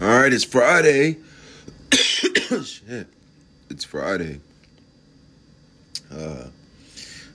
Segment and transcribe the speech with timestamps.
[0.00, 1.18] All right, it's Friday.
[1.92, 3.06] Shit,
[3.68, 4.40] it's Friday.
[6.10, 6.44] Uh,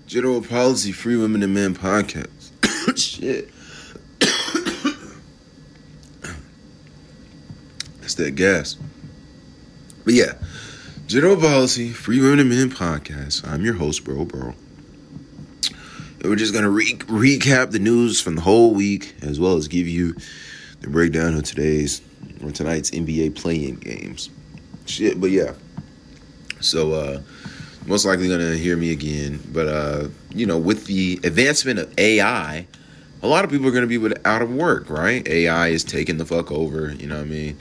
[0.07, 2.49] General Policy Free Women and Men podcast.
[2.97, 3.51] Shit.
[8.01, 8.77] That's that gas.
[10.03, 10.33] But yeah,
[11.05, 13.47] General Policy Free Women and Men podcast.
[13.47, 14.55] I'm your host, Bro Bro.
[16.19, 19.67] And we're just gonna re- recap the news from the whole week, as well as
[19.67, 20.15] give you
[20.81, 22.01] the breakdown of today's
[22.45, 24.29] or tonight's NBA play-in games.
[24.85, 25.53] Shit, but yeah.
[26.61, 27.21] So uh
[27.85, 29.39] most likely gonna hear me again.
[29.51, 32.65] But uh, you know, with the advancement of AI,
[33.21, 35.27] a lot of people are gonna be out of work, right?
[35.27, 37.57] AI is taking the fuck over, you know what I mean?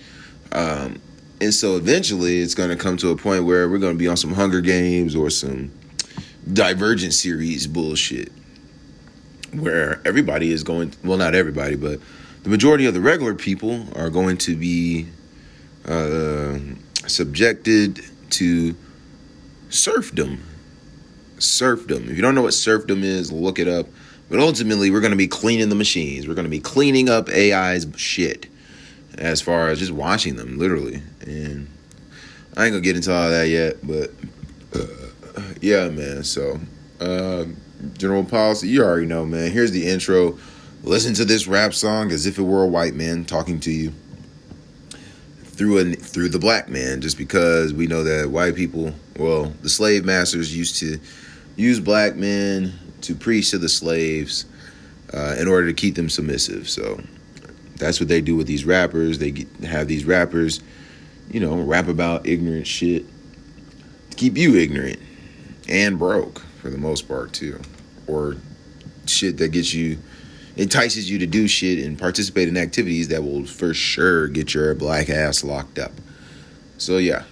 [0.52, 1.00] Um,
[1.40, 4.32] and so eventually it's gonna come to a point where we're gonna be on some
[4.32, 5.70] Hunger Games or some
[6.52, 8.30] Divergent series bullshit.
[9.52, 12.00] Where everybody is going well not everybody, but
[12.44, 15.08] the majority of the regular people are going to be
[15.88, 16.58] uh,
[17.06, 18.76] subjected to
[19.70, 20.44] serfdom.
[21.38, 22.08] Serfdom.
[22.08, 23.86] If you don't know what serfdom is, look it up.
[24.28, 26.28] But ultimately, we're going to be cleaning the machines.
[26.28, 28.46] We're going to be cleaning up AI's shit
[29.16, 31.02] as far as just watching them, literally.
[31.22, 31.68] And
[32.56, 34.10] I ain't going to get into all that yet, but
[34.74, 36.24] uh, yeah, man.
[36.24, 36.60] So,
[37.00, 37.46] uh,
[37.96, 39.50] general policy, you already know, man.
[39.50, 40.38] Here's the intro.
[40.84, 43.90] Listen to this rap song as if it were a white man talking to you
[45.44, 49.70] through a, through the black man, just because we know that white people, well, the
[49.70, 51.00] slave masters used to
[51.56, 54.44] use black men to preach to the slaves
[55.14, 56.68] uh, in order to keep them submissive.
[56.68, 57.00] So
[57.76, 59.18] that's what they do with these rappers.
[59.18, 60.60] They get, have these rappers,
[61.30, 63.06] you know, rap about ignorant shit
[64.10, 64.98] to keep you ignorant
[65.66, 67.58] and broke for the most part too,
[68.06, 68.36] or
[69.06, 69.96] shit that gets you
[70.56, 74.74] entices you to do shit and participate in activities that will for sure get your
[74.74, 75.92] black ass locked up.
[76.78, 77.24] So yeah.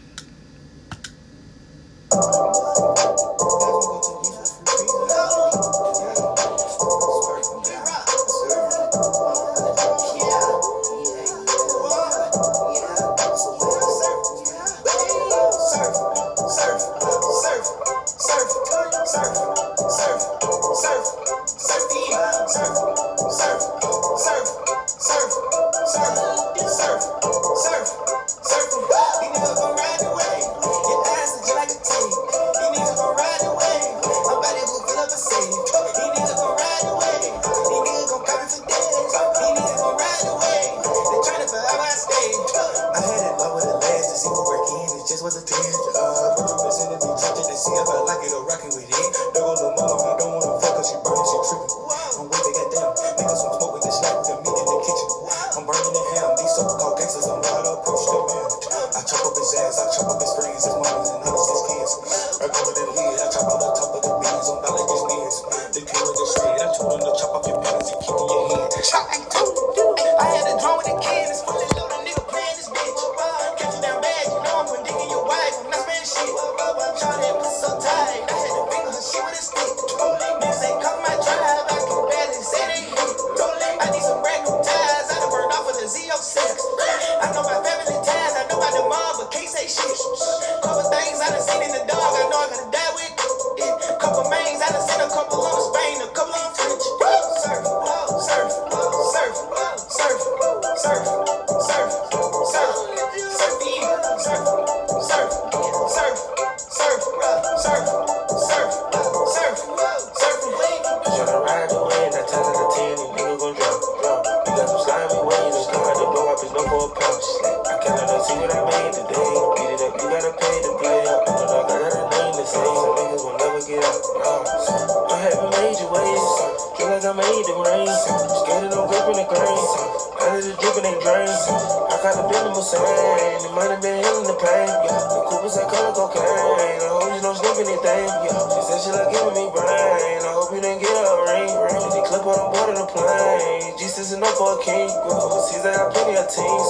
[132.92, 133.38] pain.
[133.42, 134.68] The money been healing the pain.
[134.68, 135.00] Yeah.
[135.12, 136.24] The Coopers that color cocaine.
[136.24, 138.06] I hope you don't slip anything.
[138.24, 138.52] Yeah.
[138.52, 140.20] She said she like giving me brain.
[140.22, 141.52] I hope you didn't get a ring.
[141.52, 141.86] ring.
[141.92, 143.76] The clip on board of the plane.
[143.78, 144.88] Jesus enough for a king.
[145.06, 146.68] Go overseas, I got plenty of teams.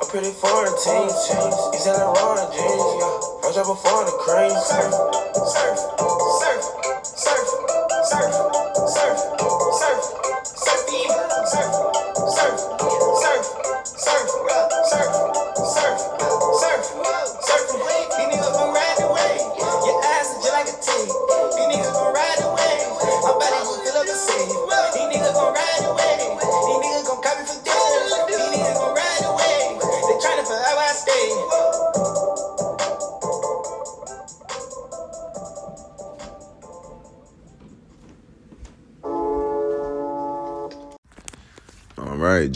[0.00, 1.16] I'm pretty foreign teams.
[1.74, 2.88] He's in the raw jeans.
[3.00, 3.46] Yeah.
[3.46, 4.54] I drop a foreign crazy.
[4.68, 4.94] Surf,
[5.50, 6.21] surf.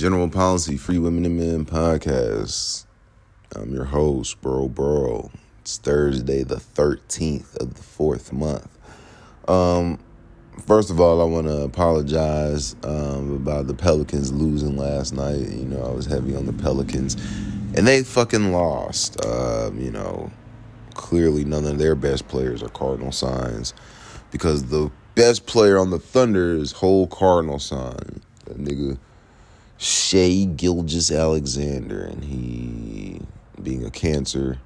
[0.06, 2.86] General Policy Free Women and Men podcast.
[3.56, 5.32] I'm your host, Bro Bro.
[5.62, 8.68] It's Thursday, the 13th of the fourth month.
[9.48, 9.98] Um,
[10.64, 15.40] first of all, I want to apologize um, about the Pelicans losing last night.
[15.40, 17.16] You know, I was heavy on the Pelicans,
[17.74, 19.20] and they fucking lost.
[19.26, 20.30] Uh, you know,
[20.94, 23.74] clearly none of their best players are cardinal signs
[24.30, 28.22] because the best player on the Thunder is whole cardinal sign.
[28.44, 28.98] That nigga
[29.78, 33.20] Shai Gilgeous-Alexander, and he
[33.62, 34.58] being a cancer.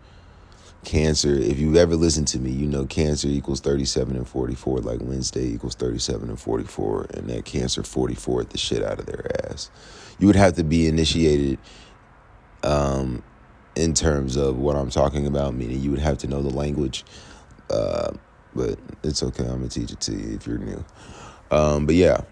[0.83, 5.01] Cancer, if you've ever listened to me, you know cancer equals 37 and 44, like
[5.03, 9.71] Wednesday equals 37 and 44, and that cancer 44 the shit out of their ass.
[10.19, 11.59] You would have to be initiated
[12.63, 13.23] um,
[13.77, 17.05] in terms of what I'm talking about, meaning you would have to know the language.
[17.69, 18.13] Uh,
[18.55, 19.45] but it's okay.
[19.45, 20.85] I'm gonna teach it to you if you're new.
[21.51, 22.23] Um, but yeah,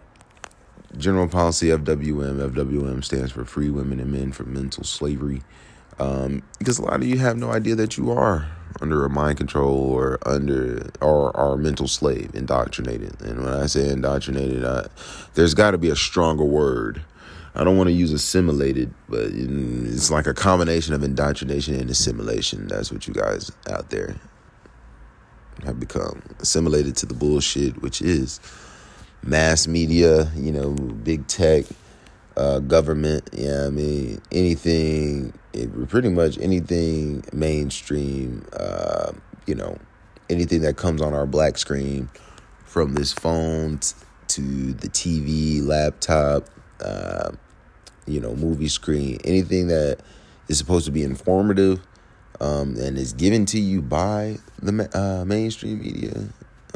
[0.96, 2.50] general policy FWM.
[2.50, 5.42] FWM stands for Free Women and Men from Mental Slavery.
[5.98, 8.48] Um, because a lot of you have no idea that you are
[8.80, 13.20] under a mind control or under or are mental slave, indoctrinated.
[13.20, 14.86] And when I say indoctrinated, I,
[15.34, 17.02] there's got to be a stronger word.
[17.54, 22.68] I don't want to use assimilated, but it's like a combination of indoctrination and assimilation.
[22.68, 24.14] That's what you guys out there
[25.64, 28.38] have become assimilated to the bullshit, which is
[29.22, 31.64] mass media, you know, big tech,
[32.36, 33.28] uh, government.
[33.32, 39.12] Yeah, I mean, anything, it, pretty much anything mainstream, uh,
[39.46, 39.78] you know,
[40.30, 42.08] anything that comes on our black screen
[42.64, 43.94] from this phone t-
[44.28, 46.48] to the TV, laptop,
[46.80, 47.32] uh,
[48.06, 49.98] you know, movie screen, anything that
[50.48, 51.80] is supposed to be informative
[52.40, 56.28] um, and is given to you by the uh, mainstream media,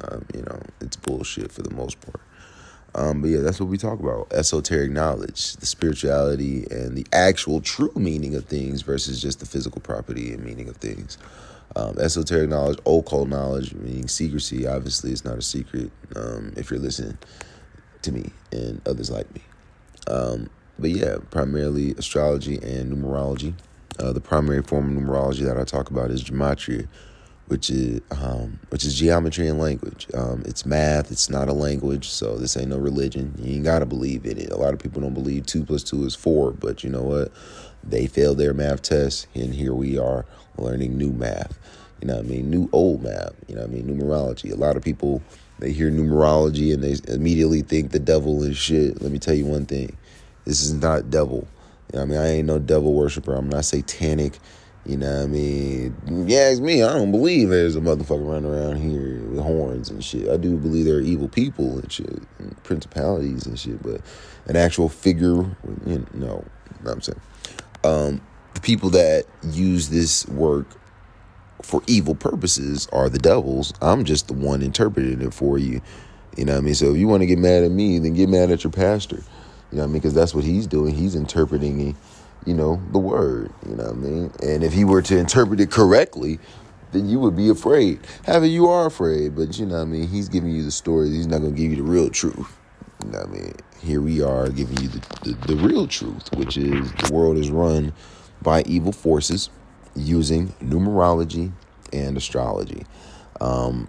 [0.02, 2.20] um, you know, it's bullshit for the most part.
[2.94, 7.60] Um, but yeah, that's what we talk about esoteric knowledge, the spirituality, and the actual
[7.60, 11.16] true meaning of things versus just the physical property and meaning of things.
[11.74, 14.66] Um, esoteric knowledge, occult knowledge, meaning secrecy.
[14.66, 17.16] Obviously, it's not a secret um, if you're listening
[18.02, 19.40] to me and others like me.
[20.08, 23.54] Um, but yeah, primarily astrology and numerology.
[23.98, 26.88] Uh, the primary form of numerology that I talk about is gematria,
[27.48, 30.06] which is um, which is geometry and language.
[30.14, 31.10] Um, it's math.
[31.10, 33.34] It's not a language, so this ain't no religion.
[33.38, 34.50] You ain't gotta believe in it.
[34.50, 37.32] A lot of people don't believe two plus two is four, but you know what?
[37.84, 40.24] They failed their math test, and here we are
[40.56, 41.58] learning new math.
[42.00, 42.50] You know what I mean?
[42.50, 43.32] New old math.
[43.48, 43.86] You know what I mean?
[43.86, 44.52] Numerology.
[44.52, 45.22] A lot of people
[45.62, 49.00] they hear numerology and they immediately think the devil is shit.
[49.00, 49.96] Let me tell you one thing.
[50.44, 51.46] This is not devil.
[51.92, 53.36] You know I mean, I ain't no devil worshiper.
[53.36, 54.40] I'm not satanic.
[54.84, 55.96] You know what I mean?
[56.26, 56.82] Yeah, it's me.
[56.82, 60.28] I don't believe there's a motherfucker running around here with horns and shit.
[60.28, 64.00] I do believe there are evil people and shit, and principalities and shit, but
[64.46, 65.44] an actual figure,
[65.86, 66.44] you know,
[66.82, 67.20] no, I'm saying.
[67.84, 68.20] Um,
[68.54, 70.66] the people that use this work
[71.62, 73.72] for evil purposes are the devils.
[73.80, 75.80] I'm just the one interpreting it for you.
[76.36, 76.74] You know what I mean?
[76.74, 79.22] So if you want to get mad at me, then get mad at your pastor.
[79.70, 79.94] You know what I mean?
[79.94, 80.94] Because that's what he's doing.
[80.94, 81.96] He's interpreting,
[82.46, 83.52] you know, the word.
[83.68, 84.32] You know what I mean?
[84.42, 86.38] And if he were to interpret it correctly,
[86.92, 88.00] then you would be afraid.
[88.24, 90.08] Having you are afraid, but you know what I mean?
[90.08, 91.10] He's giving you the story.
[91.10, 92.56] He's not going to give you the real truth.
[93.04, 93.54] You know what I mean?
[93.82, 97.50] Here we are giving you the, the, the real truth, which is the world is
[97.50, 97.92] run
[98.42, 99.50] by evil forces
[99.94, 101.52] using numerology
[101.92, 102.84] and astrology.
[103.40, 103.88] Um,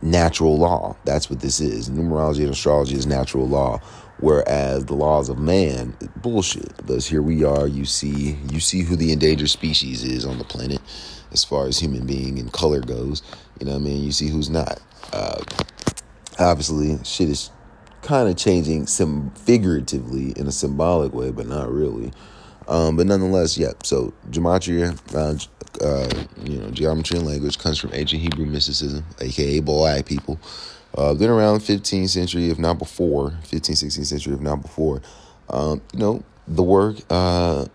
[0.00, 0.96] natural law.
[1.04, 1.90] That's what this is.
[1.90, 3.80] Numerology and astrology is natural law.
[4.22, 6.76] Whereas the laws of man, bullshit.
[6.76, 10.44] Because here we are, you see, you see who the endangered species is on the
[10.44, 10.80] planet,
[11.32, 13.20] as far as human being and color goes.
[13.58, 14.04] You know what I mean?
[14.04, 14.80] You see who's not.
[15.12, 15.42] Uh,
[16.38, 17.50] obviously, shit is
[18.02, 22.12] kind of changing some figuratively in a symbolic way, but not really.
[22.68, 23.72] Um, but nonetheless, yeah.
[23.82, 29.58] So gematria, uh, uh, you know, geometry and language comes from ancient Hebrew mysticism, aka
[29.58, 30.38] black people.
[30.96, 35.00] Uh, been around 15th century, if not before, 15th, 16th century, if not before.
[35.48, 37.66] Um, you know, the work, uh,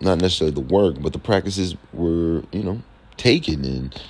[0.00, 2.82] not necessarily the work, but the practices were, you know,
[3.16, 4.02] taken and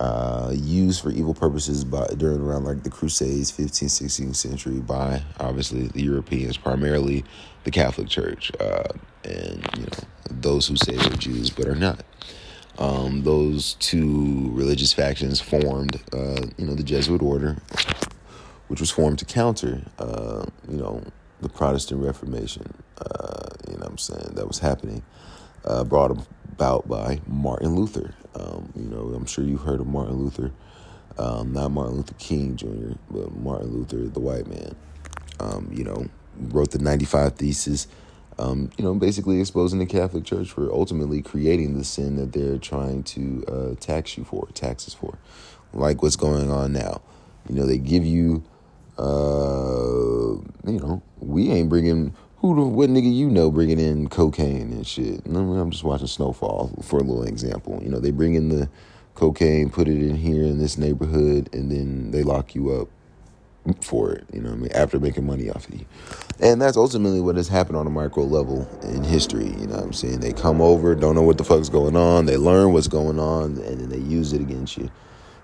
[0.00, 5.22] uh, used for evil purposes by during around like the Crusades, 15th, 16th century, by
[5.38, 7.24] obviously the Europeans, primarily
[7.64, 8.88] the Catholic Church, uh,
[9.24, 9.88] and you know
[10.30, 12.04] those who say they're Jews but are not.
[12.78, 17.56] Um, those two religious factions formed, uh, you know, the Jesuit order,
[18.68, 21.02] which was formed to counter, uh, you know,
[21.40, 22.74] the Protestant Reformation.
[22.98, 25.02] Uh, you know, I'm saying that was happening,
[25.64, 26.10] uh, brought
[26.52, 28.14] about by Martin Luther.
[28.34, 30.50] Um, you know, I'm sure you've heard of Martin Luther,
[31.18, 34.74] um, not Martin Luther King Jr., but Martin Luther, the white man.
[35.38, 37.86] Um, you know, wrote the 95 Thesis
[38.38, 42.58] um, you know, basically exposing the Catholic Church for ultimately creating the sin that they're
[42.58, 45.18] trying to uh, tax you for, taxes for,
[45.72, 47.00] like what's going on now.
[47.48, 48.42] You know, they give you,
[48.98, 54.72] uh, you know, we ain't bringing who the what nigga you know bringing in cocaine
[54.72, 55.24] and shit.
[55.26, 57.80] I'm just watching Snowfall for a little example.
[57.82, 58.68] You know, they bring in the
[59.14, 62.88] cocaine, put it in here in this neighborhood, and then they lock you up
[63.80, 65.86] for it, you know I mean, after making money off of you.
[66.40, 69.84] And that's ultimately what has happened on a micro level in history, you know what
[69.84, 70.20] I'm saying?
[70.20, 73.58] They come over, don't know what the fuck's going on, they learn what's going on,
[73.58, 74.90] and then they use it against you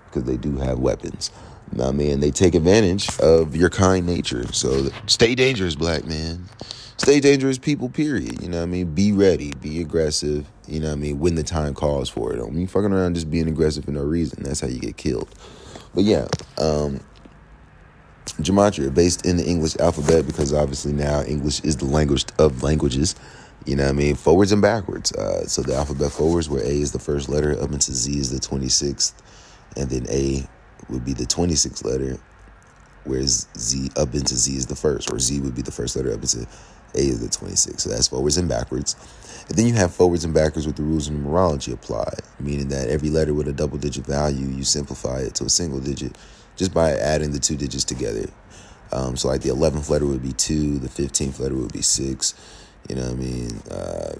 [0.05, 1.31] because they do have weapons.
[1.71, 2.19] You know I mean?
[2.19, 4.51] They take advantage of your kind nature.
[4.51, 6.49] So stay dangerous, black man.
[6.97, 8.43] Stay dangerous, people, period.
[8.43, 8.93] You know what I mean?
[8.93, 12.37] Be ready, be aggressive, you know what I mean, when the time calls for it.
[12.37, 14.43] Don't be fucking around just being aggressive for no reason.
[14.43, 15.33] That's how you get killed.
[15.95, 16.27] But yeah,
[16.59, 16.99] um,
[18.39, 23.15] gematria based in the English alphabet because obviously now English is the language of languages.
[23.65, 24.15] You know what I mean?
[24.15, 25.11] Forwards and backwards.
[25.13, 28.31] Uh, so the alphabet forwards, where A is the first letter, up into Z is
[28.31, 29.13] the 26th,
[29.77, 30.47] and then A
[30.89, 32.17] would be the 26th letter,
[33.03, 36.11] whereas Z up into Z is the first, or Z would be the first letter
[36.11, 36.47] up into
[36.95, 37.81] A is the 26th.
[37.81, 38.95] So that's forwards and backwards.
[39.47, 42.89] And then you have forwards and backwards with the rules of numerology applied, meaning that
[42.89, 46.15] every letter with a double digit value, you simplify it to a single digit
[46.55, 48.29] just by adding the two digits together.
[48.91, 52.33] Um, so like the 11th letter would be 2, the 15th letter would be 6,
[52.89, 53.57] you know what I mean?
[53.69, 54.15] Uh,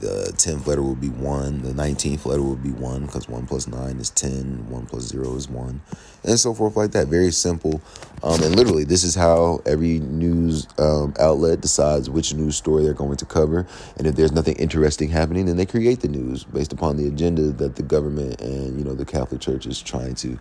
[0.00, 3.66] the 10th letter would be 1, the 19th letter would be 1 because 1 plus
[3.66, 5.80] 9 is 10, 1 plus 0 is 1,
[6.24, 7.08] and so forth like that.
[7.08, 7.80] Very simple.
[8.22, 12.94] Um, and literally, this is how every news um, outlet decides which news story they're
[12.94, 13.66] going to cover.
[13.96, 17.50] And if there's nothing interesting happening, then they create the news based upon the agenda
[17.52, 20.38] that the government and, you know, the Catholic Church is trying to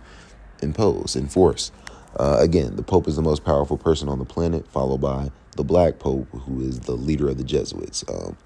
[0.62, 1.72] impose, enforce.
[2.16, 5.64] Uh, again, the Pope is the most powerful person on the planet, followed by the
[5.64, 8.04] Black Pope, who is the leader of the Jesuits.
[8.10, 8.38] Um,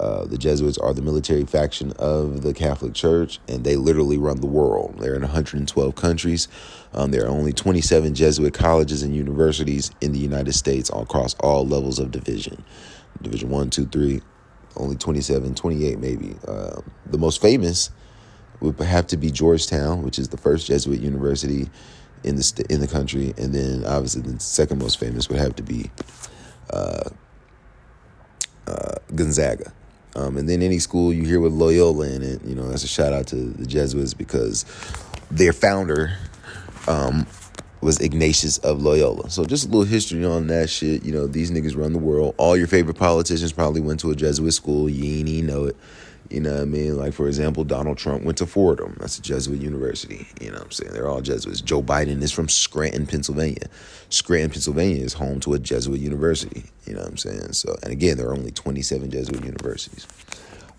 [0.00, 4.40] uh, the Jesuits are the military faction of the Catholic Church, and they literally run
[4.40, 4.96] the world.
[4.98, 6.48] They're in 112 countries.
[6.92, 11.66] Um, there are only 27 Jesuit colleges and universities in the United States across all
[11.66, 12.64] levels of division.
[13.22, 14.20] Division 1, 2, 3,
[14.76, 16.34] only 27, 28 maybe.
[16.46, 17.90] Uh, the most famous
[18.64, 21.68] would have to be Georgetown, which is the first Jesuit university
[22.24, 25.54] in the st- in the country, and then obviously the second most famous would have
[25.56, 25.90] to be
[26.70, 27.10] uh,
[28.66, 29.72] uh, Gonzaga.
[30.16, 32.88] Um, and then any school you hear with Loyola in it, you know, that's a
[32.88, 34.64] shout out to the Jesuits because
[35.30, 36.16] their founder
[36.86, 37.26] um,
[37.80, 39.28] was Ignatius of Loyola.
[39.30, 41.04] So just a little history on that shit.
[41.04, 42.34] You know, these niggas run the world.
[42.38, 44.88] All your favorite politicians probably went to a Jesuit school.
[44.88, 45.76] You ain't even know it.
[46.30, 46.96] You know what I mean?
[46.96, 48.96] Like, for example, Donald Trump went to Fordham.
[48.98, 50.26] That's a Jesuit university.
[50.40, 50.92] You know what I'm saying?
[50.92, 51.60] They're all Jesuits.
[51.60, 53.68] Joe Biden is from Scranton, Pennsylvania.
[54.08, 56.64] Scranton, Pennsylvania is home to a Jesuit university.
[56.86, 57.52] You know what I'm saying?
[57.52, 60.06] So, and again, there are only 27 Jesuit universities.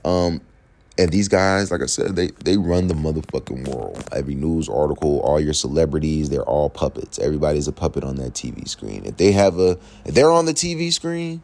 [0.04, 0.42] Um,
[0.98, 4.08] and these guys, like I said, they they run the motherfucking world.
[4.14, 7.20] Every news article, all your celebrities, they're all puppets.
[7.20, 9.04] Everybody's a puppet on that TV screen.
[9.06, 11.42] If they have a, if they're on the TV screen,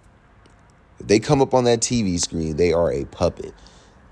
[0.99, 3.53] if they come up on that TV screen, they are a puppet.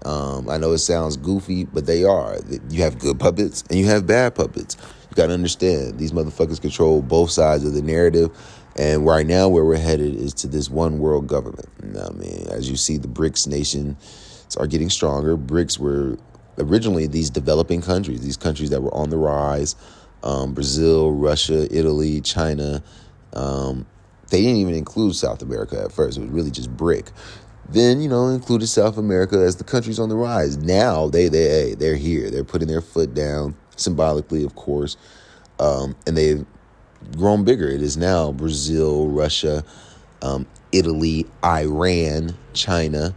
[0.06, 2.38] Um, I know it sounds goofy, but they are.
[2.70, 4.78] You have good puppets and you have bad puppets.
[5.10, 8.32] You got to understand these motherfuckers control both sides of the narrative.
[8.78, 11.68] And right now, where we're headed is to this one world government.
[11.84, 15.36] I mean, as you see, the BRICS nations are getting stronger.
[15.36, 16.18] BRICS were
[16.58, 19.76] originally these developing countries, these countries that were on the rise
[20.24, 22.84] um, Brazil, Russia, Italy, China.
[23.34, 23.86] Um,
[24.30, 26.18] they didn't even include South America at first.
[26.18, 27.12] It was really just BRIC.
[27.72, 30.58] Then you know included South America as the countries on the rise.
[30.58, 32.32] Now they they they're here.
[32.32, 34.98] They're putting their foot down symbolically, of course,
[35.60, 36.46] um, and they've
[37.16, 37.68] grown bigger.
[37.68, 39.64] It is now Brazil, Russia,
[40.22, 43.16] um, Italy, Iran, China,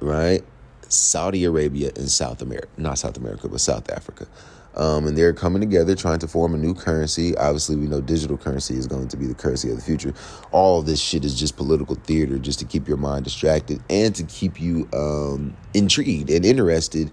[0.00, 0.44] right?
[0.88, 4.26] Saudi Arabia and South America, not South America, but South Africa.
[4.74, 7.36] Um, and they're coming together trying to form a new currency.
[7.36, 10.14] Obviously, we know digital currency is going to be the currency of the future.
[10.50, 14.24] All this shit is just political theater, just to keep your mind distracted and to
[14.24, 17.10] keep you um, intrigued and interested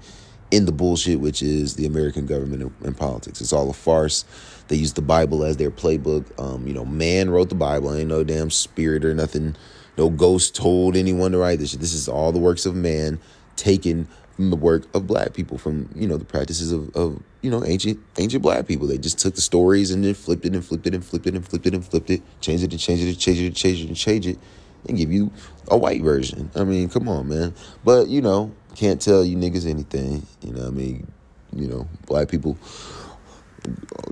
[0.51, 3.41] in the bullshit, which is the American government and, politics.
[3.41, 4.25] It's all a farce.
[4.67, 6.25] They use the Bible as their playbook.
[6.39, 7.93] Um, you know, man wrote the Bible.
[7.93, 9.55] Ain't no damn spirit or nothing.
[9.97, 11.73] No ghost told anyone to write this.
[11.73, 13.19] This is all the works of man
[13.55, 14.07] taken
[14.39, 17.61] from the work of black people, from you know the practices of, of you know
[17.65, 18.87] ancient ancient black people.
[18.87, 21.35] They just took the stories and then flipped it and flipped it and flipped it
[21.35, 23.55] and flipped it and flipped it, changed it and changed it and changed it and
[23.57, 24.39] changed it and changed it,
[24.87, 25.29] and give you
[25.67, 26.49] a white version.
[26.55, 27.53] I mean, come on, man.
[27.83, 30.25] But you know, can't tell you niggas anything.
[30.41, 31.11] You know, I mean,
[31.53, 32.57] you know, black people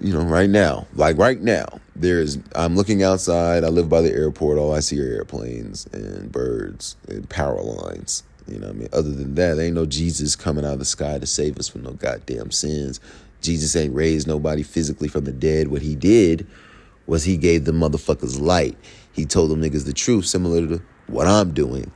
[0.02, 3.64] you know, right now, like right now, there's, I'm looking outside.
[3.64, 4.58] I live by the airport.
[4.58, 8.24] All I see are airplanes and birds and power lines.
[8.48, 8.90] You know what I mean?
[8.94, 11.68] Other than that, there ain't no Jesus coming out of the sky to save us
[11.68, 13.00] from no goddamn sins.
[13.42, 15.68] Jesus ain't raised nobody physically from the dead.
[15.68, 16.48] What he did
[17.06, 18.78] was he gave the motherfuckers light.
[19.12, 21.92] He told them niggas the truth, similar to what I'm doing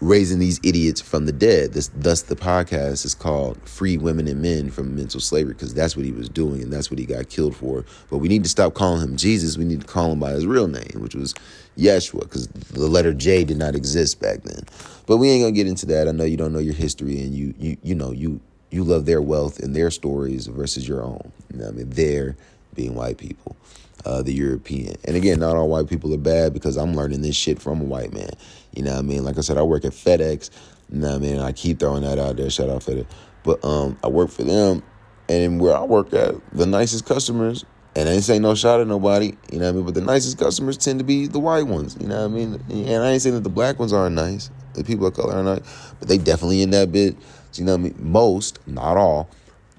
[0.00, 1.72] raising these idiots from the dead.
[1.72, 5.96] This, thus, the podcast is called "Free Women and Men from Mental Slavery" because that's
[5.96, 7.84] what he was doing and that's what he got killed for.
[8.08, 9.58] But we need to stop calling him Jesus.
[9.58, 11.34] We need to call him by his real name, which was
[11.76, 14.62] Yeshua, because the letter J did not exist back then.
[15.06, 16.08] But we ain't gonna get into that.
[16.08, 19.06] I know you don't know your history, and you you you know you you love
[19.06, 21.32] their wealth and their stories versus your own.
[21.52, 22.36] You know I mean, they're
[22.74, 23.56] being white people
[24.04, 24.94] uh, the European.
[25.04, 27.84] And again, not all white people are bad because I'm learning this shit from a
[27.84, 28.30] white man.
[28.74, 29.24] You know what I mean?
[29.24, 30.50] Like I said, I work at FedEx.
[30.90, 31.38] You know what I mean?
[31.38, 32.50] I keep throwing that out there.
[32.50, 33.06] Shout out FedEx.
[33.42, 34.82] But um, I work for them,
[35.28, 37.64] and where I work at, the nicest customers,
[38.00, 39.84] and I ain't saying no shot at nobody, you know what I mean?
[39.84, 42.62] But the nicest customers tend to be the white ones, you know what I mean?
[42.70, 45.42] And I ain't saying that the black ones aren't nice, the people of color are
[45.42, 45.62] not,
[45.98, 47.16] but they definitely in that bit.
[47.54, 47.96] You know what I mean?
[47.98, 49.28] Most, not all,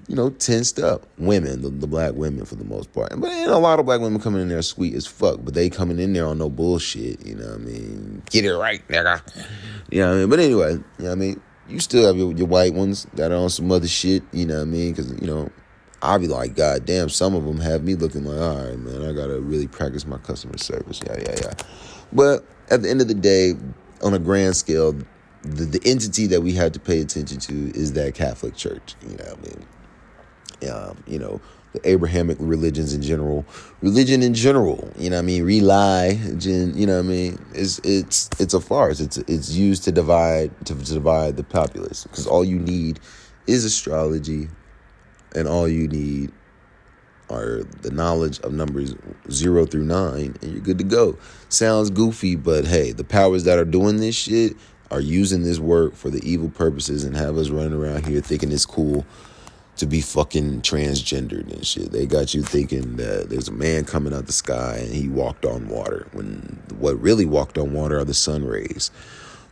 [0.08, 3.10] you know, tensed up women, the, the, black women for the most part.
[3.18, 5.70] But know, a lot of black women coming in there sweet as fuck, but they
[5.70, 8.22] coming in there on no bullshit, you know what I mean?
[8.30, 9.22] Get it right, nigga.
[9.90, 10.30] You know what I mean?
[10.30, 11.40] But anyway, you know what I mean?
[11.68, 14.56] You still have your, your white ones that are on some other shit, you know
[14.56, 14.92] what I mean?
[14.92, 15.48] Because, you know,
[16.02, 19.02] I'll be like, God damn, some of them have me looking like, all right, man,
[19.08, 21.00] I gotta really practice my customer service.
[21.06, 21.52] Yeah, yeah, yeah.
[22.12, 23.54] But at the end of the day,
[24.02, 24.92] on a grand scale,
[25.42, 28.94] the, the entity that we had to pay attention to is that Catholic Church.
[29.02, 29.66] You know what I mean?
[30.70, 31.40] um, you know,
[31.72, 33.46] the Abrahamic religions in general,
[33.80, 38.54] religion in general, you know I mean, rely, you know I mean, it's it's it's
[38.54, 39.00] a farce.
[39.00, 43.00] It's it's used to divide to, to divide the populace because all you need
[43.46, 44.48] is astrology,
[45.34, 46.32] and all you need
[47.30, 48.94] are the knowledge of numbers
[49.30, 51.16] zero through nine, and you're good to go.
[51.48, 54.56] Sounds goofy, but hey, the powers that are doing this shit
[54.90, 58.52] are using this work for the evil purposes and have us running around here thinking
[58.52, 59.06] it's cool
[59.76, 61.90] to be fucking transgendered and shit.
[61.92, 65.46] They got you thinking that there's a man coming out the sky and he walked
[65.46, 68.90] on water when what really walked on water are the sun rays.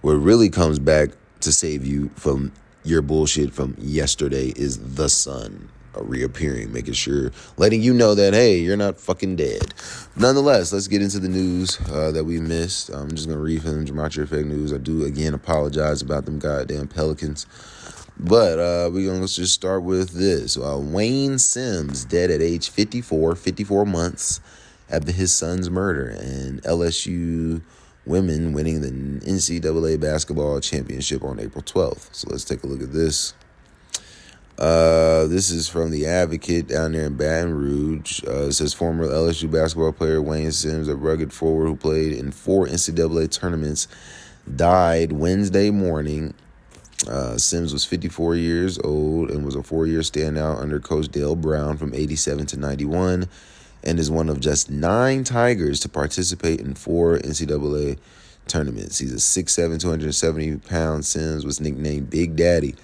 [0.02, 2.52] What really comes back to save you from
[2.85, 8.59] your bullshit from yesterday is the sun reappearing, making sure, letting you know that, hey,
[8.59, 9.75] you're not fucking dead.
[10.16, 12.90] Nonetheless, let's get into the news uh, that we missed.
[12.90, 14.73] I'm just going to read from Gematria Effect News.
[14.73, 17.47] I do, again, apologize about them goddamn Pelicans.
[18.19, 20.57] But uh, we're going to just start with this.
[20.57, 24.40] Uh, Wayne Sims, dead at age 54, 54 months
[24.90, 27.62] after his son's murder, and LSU
[28.11, 28.90] women winning the
[29.25, 32.14] NCAA basketball championship on April 12th.
[32.14, 33.33] So let's take a look at this.
[34.59, 38.23] Uh, this is from the Advocate down there in Baton Rouge.
[38.27, 42.31] Uh, it says former LSU basketball player Wayne Sims, a rugged forward who played in
[42.31, 43.88] four NCAA tournaments,
[44.55, 46.35] died Wednesday morning
[47.09, 51.37] uh, Sims was 54 years old and was a four year standout under Coach Dale
[51.37, 53.29] Brown from 87 to 91
[53.83, 57.99] and is one of just nine Tigers to participate in four NCAA
[58.47, 58.99] tournaments.
[58.99, 62.75] He's a 6'7, 270 pound Sims, was nicknamed Big Daddy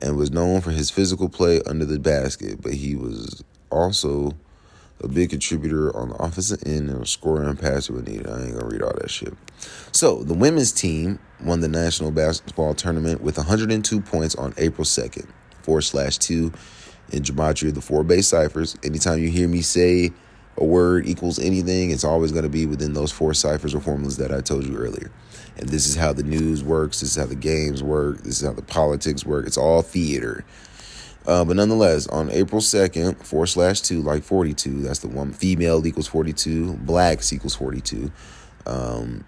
[0.00, 4.32] and was known for his physical play under the basket, but he was also
[5.02, 8.26] a big contributor on the offensive end and a scorer and passer when needed.
[8.26, 9.34] I ain't gonna read all that shit.
[9.92, 15.28] So the women's team won the national basketball tournament with 102 points on April 2nd,
[15.62, 16.52] four slash two
[17.12, 18.76] in gematria, the four base ciphers.
[18.82, 20.12] Anytime you hear me say
[20.58, 24.16] a word equals anything, it's always going to be within those four ciphers or formulas
[24.18, 25.10] that I told you earlier.
[25.56, 27.00] And this is how the news works.
[27.00, 28.18] This is how the games work.
[28.22, 29.46] This is how the politics work.
[29.46, 30.44] It's all theater.
[31.26, 35.32] Uh, but nonetheless, on April 2nd, 4 slash 2, like 42, that's the one.
[35.32, 38.10] Female equals 42, blacks equals 42.
[38.66, 39.24] Um,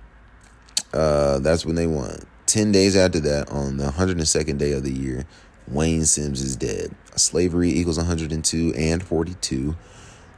[0.95, 2.21] uh, that's when they won.
[2.47, 5.27] 10 days after that, on the 102nd day of the year,
[5.69, 6.95] Wayne Sims is dead.
[7.17, 9.77] Slavery equals 102 and 42.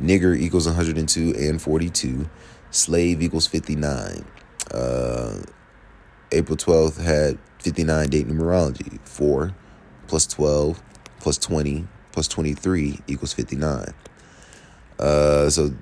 [0.03, 2.29] Nigger equals 102 and 42.
[2.71, 4.25] Slave equals 59.
[4.73, 5.39] Uh,
[6.33, 8.99] April 12th had 59 date numerology.
[9.07, 9.55] 4
[10.09, 10.83] plus 12
[11.21, 13.87] plus 20 plus 23 equals 59.
[14.99, 15.73] Uh, so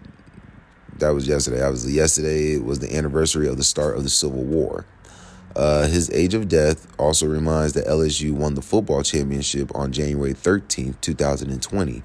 [0.98, 1.62] that was yesterday.
[1.62, 4.87] Obviously, yesterday was the anniversary of the start of the Civil War.
[5.56, 10.33] Uh, his age of death also reminds that LSU won the football championship on January
[10.33, 12.02] 13th, 2020,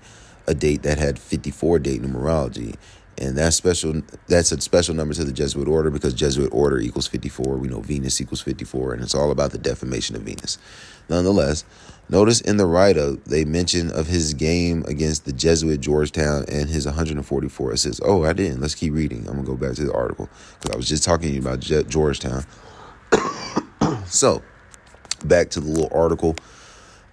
[0.47, 2.75] a date that had 54 date numerology.
[3.17, 4.01] And that's special.
[4.27, 7.55] That's a special number to the Jesuit order because Jesuit order equals 54.
[7.57, 10.57] We know Venus equals 54, and it's all about the defamation of Venus.
[11.07, 11.63] Nonetheless,
[12.09, 16.69] notice in the write up, they mention of his game against the Jesuit Georgetown and
[16.69, 18.01] his 144 assists.
[18.03, 18.59] Oh, I didn't.
[18.59, 19.25] Let's keep reading.
[19.29, 20.29] I'm to go back to the article
[20.59, 22.43] because I was just talking to you about Je- Georgetown.
[24.07, 24.41] so,
[25.23, 26.35] back to the little article.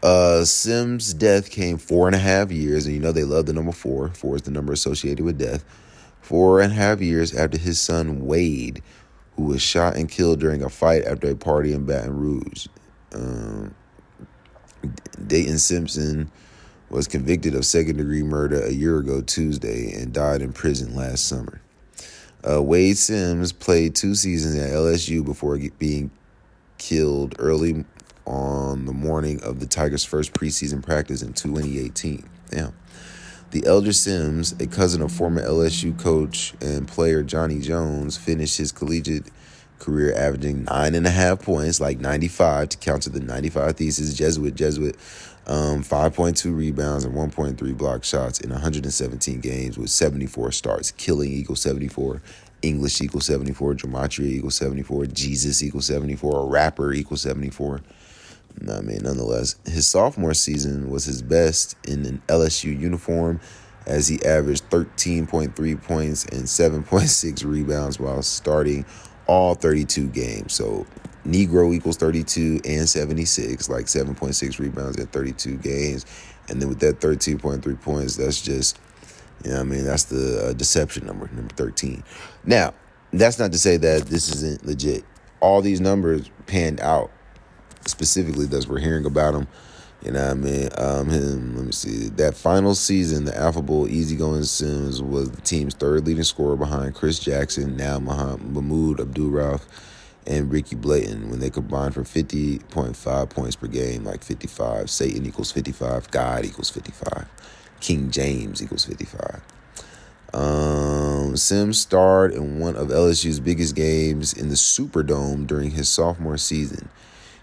[0.02, 3.52] Uh, Sims' death came four and a half years, and you know they love the
[3.52, 4.08] number four.
[4.08, 5.64] Four is the number associated with death.
[6.20, 8.82] Four and a half years after his son Wade,
[9.36, 12.66] who was shot and killed during a fight after a party in Baton Rouge.
[13.14, 13.74] Um,
[15.26, 16.30] Dyteon Simpson
[16.90, 21.26] was convicted of second degree murder a year ago Tuesday and died in prison last
[21.26, 21.60] summer.
[22.48, 26.10] Uh, Wade Sims played two seasons at LSU before being
[26.78, 27.84] killed early
[28.32, 32.28] on the morning of the Tigers' first preseason practice in 2018.
[32.50, 32.72] Damn.
[33.50, 38.72] The elder Sims, a cousin of former LSU coach and player Johnny Jones, finished his
[38.72, 39.26] collegiate
[39.78, 44.14] career averaging nine and a half points, like 95 to count to the 95 thesis.
[44.14, 44.96] Jesuit, Jesuit,
[45.46, 50.90] um, 5.2 rebounds and 1.3 block shots in 117 games with 74 starts.
[50.92, 52.22] Killing equals 74.
[52.62, 53.74] English equals 74.
[53.74, 55.06] Gematria equals 74.
[55.06, 56.40] Jesus equals 74.
[56.40, 57.82] A rapper equals 74.
[58.68, 63.40] I mean, nonetheless, his sophomore season was his best in an LSU uniform
[63.86, 68.84] as he averaged 13.3 points and 7.6 rebounds while starting
[69.26, 70.52] all 32 games.
[70.52, 70.86] So
[71.26, 76.06] Negro equals 32 and 76, like 7.6 rebounds in 32 games.
[76.48, 78.78] And then with that 13.3 points, that's just,
[79.44, 79.84] you know I mean?
[79.84, 82.02] That's the uh, deception number, number 13.
[82.44, 82.74] Now,
[83.12, 85.04] that's not to say that this isn't legit.
[85.40, 87.10] All these numbers panned out
[87.86, 89.48] specifically that we're hearing about him.
[90.04, 90.68] You know what I mean?
[90.76, 92.08] Um, him, let me see.
[92.08, 97.20] That final season, the affable, easygoing Sims was the team's third leading scorer behind Chris
[97.20, 99.62] Jackson, now Mahmoud Abdul Rauf,
[100.26, 104.90] and Ricky Blanton when they combined for 50.5 points per game, like 55.
[104.90, 106.10] Satan equals 55.
[106.10, 107.28] God equals 55.
[107.80, 109.40] King James equals 55.
[110.34, 116.38] Um, Sims starred in one of LSU's biggest games in the Superdome during his sophomore
[116.38, 116.88] season.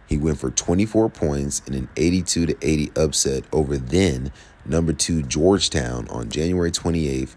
[0.09, 4.31] He went for 24 points in an 82 to 80 upset over then
[4.65, 7.35] number 2 Georgetown on January 28th,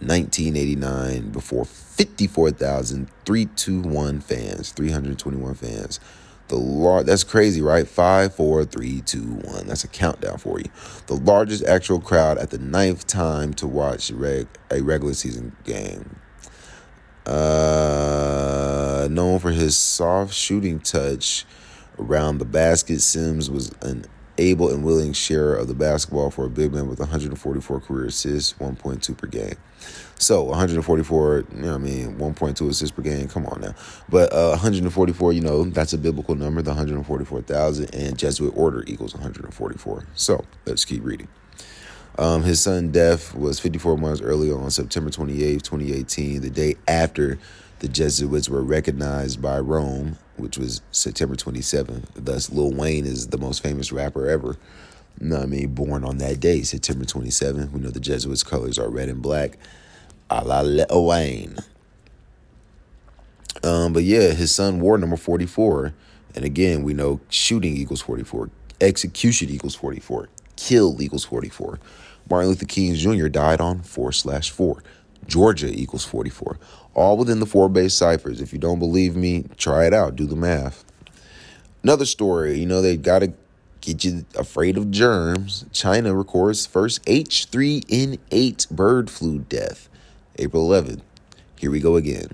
[0.00, 6.00] 1989 before 54,321 fans, 321 fans.
[6.48, 7.86] The lar- that's crazy, right?
[7.86, 9.68] Five, four, three, two, one.
[9.68, 10.68] That's a countdown for you.
[11.06, 16.16] The largest actual crowd at the ninth time to watch reg- a regular season game.
[17.24, 21.46] Uh, known for his soft shooting touch,
[22.00, 23.00] around the basket.
[23.00, 24.06] Sims was an
[24.38, 28.54] able and willing sharer of the basketball for a big man with 144 career assists,
[28.54, 29.54] 1.2 per game.
[30.18, 33.28] So 144, you know, I mean, 1.2 assists per game.
[33.28, 33.74] Come on now,
[34.08, 36.62] but uh, 144, you know, that's a biblical number.
[36.62, 40.06] The 144,000 and Jesuit order equals 144.
[40.14, 41.28] So let's keep reading.
[42.18, 47.38] Um, his son death was 54 months earlier on September 28, 2018, the day after
[47.78, 52.04] the Jesuits were recognized by Rome, which was September 27th.
[52.14, 54.56] Thus, Lil Wayne is the most famous rapper ever.
[55.20, 55.74] You know I mean?
[55.74, 57.70] Born on that day, September 27th.
[57.72, 59.58] We know the Jesuits' colors are red and black.
[60.30, 61.56] A la Lil Wayne.
[63.62, 65.92] Um, but yeah, his son wore number 44.
[66.34, 68.50] And again, we know shooting equals 44,
[68.80, 71.80] execution equals 44, kill equals 44.
[72.28, 73.26] Martin Luther King Jr.
[73.28, 74.82] died on 4 slash 4.
[75.26, 76.58] Georgia equals 44
[76.94, 78.40] all within the four base ciphers.
[78.40, 80.16] If you don't believe me, try it out.
[80.16, 80.84] Do the math.
[81.82, 83.32] Another story, you know, they got to
[83.80, 85.64] get you afraid of germs.
[85.72, 89.88] China records first H3N8 bird flu death,
[90.38, 91.00] April 11th.
[91.56, 92.28] Here we go again.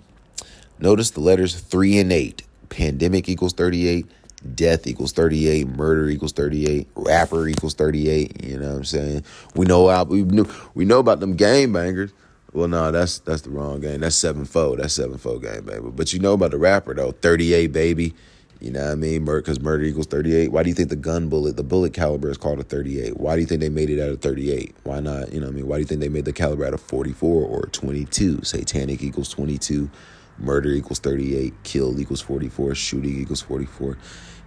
[0.78, 2.42] Notice the letters 3 and 8.
[2.68, 4.06] Pandemic equals 38.
[4.54, 5.68] Death equals 38.
[5.68, 6.88] Murder equals 38.
[6.94, 8.44] Rapper equals 38.
[8.44, 9.24] You know what I'm saying?
[9.54, 12.12] We know how we know, we know about them game bangers.
[12.56, 14.00] Well, no, that's that's the wrong game.
[14.00, 14.76] That's seven four.
[14.76, 15.90] That's seven four game, baby.
[15.94, 18.14] But you know about the rapper though, thirty eight, baby.
[18.62, 19.26] You know what I mean?
[19.26, 20.50] Because murder equals 38.
[20.50, 23.18] Why do you think the gun bullet, the bullet caliber is called a 38?
[23.18, 24.74] Why do you think they made it out of 38?
[24.84, 25.68] Why not, you know what I mean?
[25.68, 28.44] Why do you think they made the caliber out of 44 or 22?
[28.44, 29.90] Satanic equals 22.
[30.38, 31.52] Murder equals 38.
[31.64, 32.74] Kill equals 44.
[32.74, 33.88] Shooting equals 44.
[33.88, 33.96] You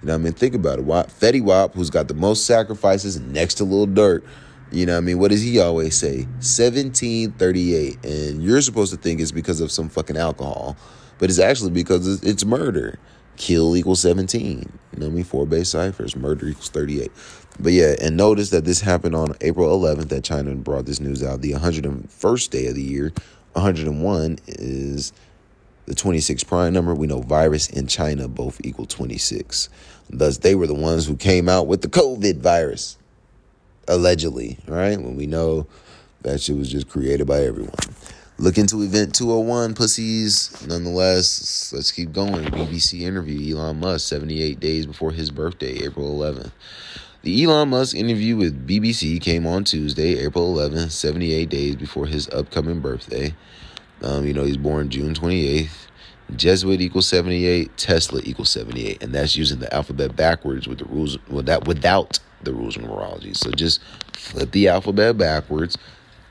[0.01, 0.33] know what I mean?
[0.33, 0.85] Think about it.
[0.85, 4.23] Why, Fetty Wap, who's got the most sacrifices next to Lil Durk,
[4.71, 5.19] you know what I mean?
[5.19, 6.25] What does he always say?
[6.41, 8.05] 1738.
[8.05, 10.77] And you're supposed to think it's because of some fucking alcohol,
[11.17, 12.99] but it's actually because it's murder.
[13.37, 14.59] Kill equals 17.
[14.93, 15.23] You know I mean?
[15.23, 16.15] Four base ciphers.
[16.15, 17.11] Murder equals 38.
[17.59, 21.23] But yeah, and notice that this happened on April 11th that China brought this news
[21.23, 23.13] out, the 101st day of the year
[23.53, 25.11] 101 is
[25.85, 26.93] the 26 prime number.
[26.93, 29.69] We know virus and China both equal 26.
[30.09, 32.97] Thus, they were the ones who came out with the COVID virus,
[33.89, 34.97] allegedly, right?
[34.97, 35.67] When we know
[36.21, 37.73] that shit was just created by everyone.
[38.37, 40.65] Look into event 201, pussies.
[40.65, 42.45] Nonetheless, let's keep going.
[42.45, 46.51] BBC interview Elon Musk 78 days before his birthday, April 11th.
[47.23, 52.29] The Elon Musk interview with BBC came on Tuesday, April 11th, 78 days before his
[52.29, 53.35] upcoming birthday.
[54.01, 55.87] Um, you know, he's born June 28th.
[56.35, 61.17] Jesuit equals 78, Tesla equals 78, and that's using the alphabet backwards with the rules
[61.27, 63.35] without without the rules of numerology.
[63.35, 63.81] So just
[64.13, 65.77] flip the alphabet backwards.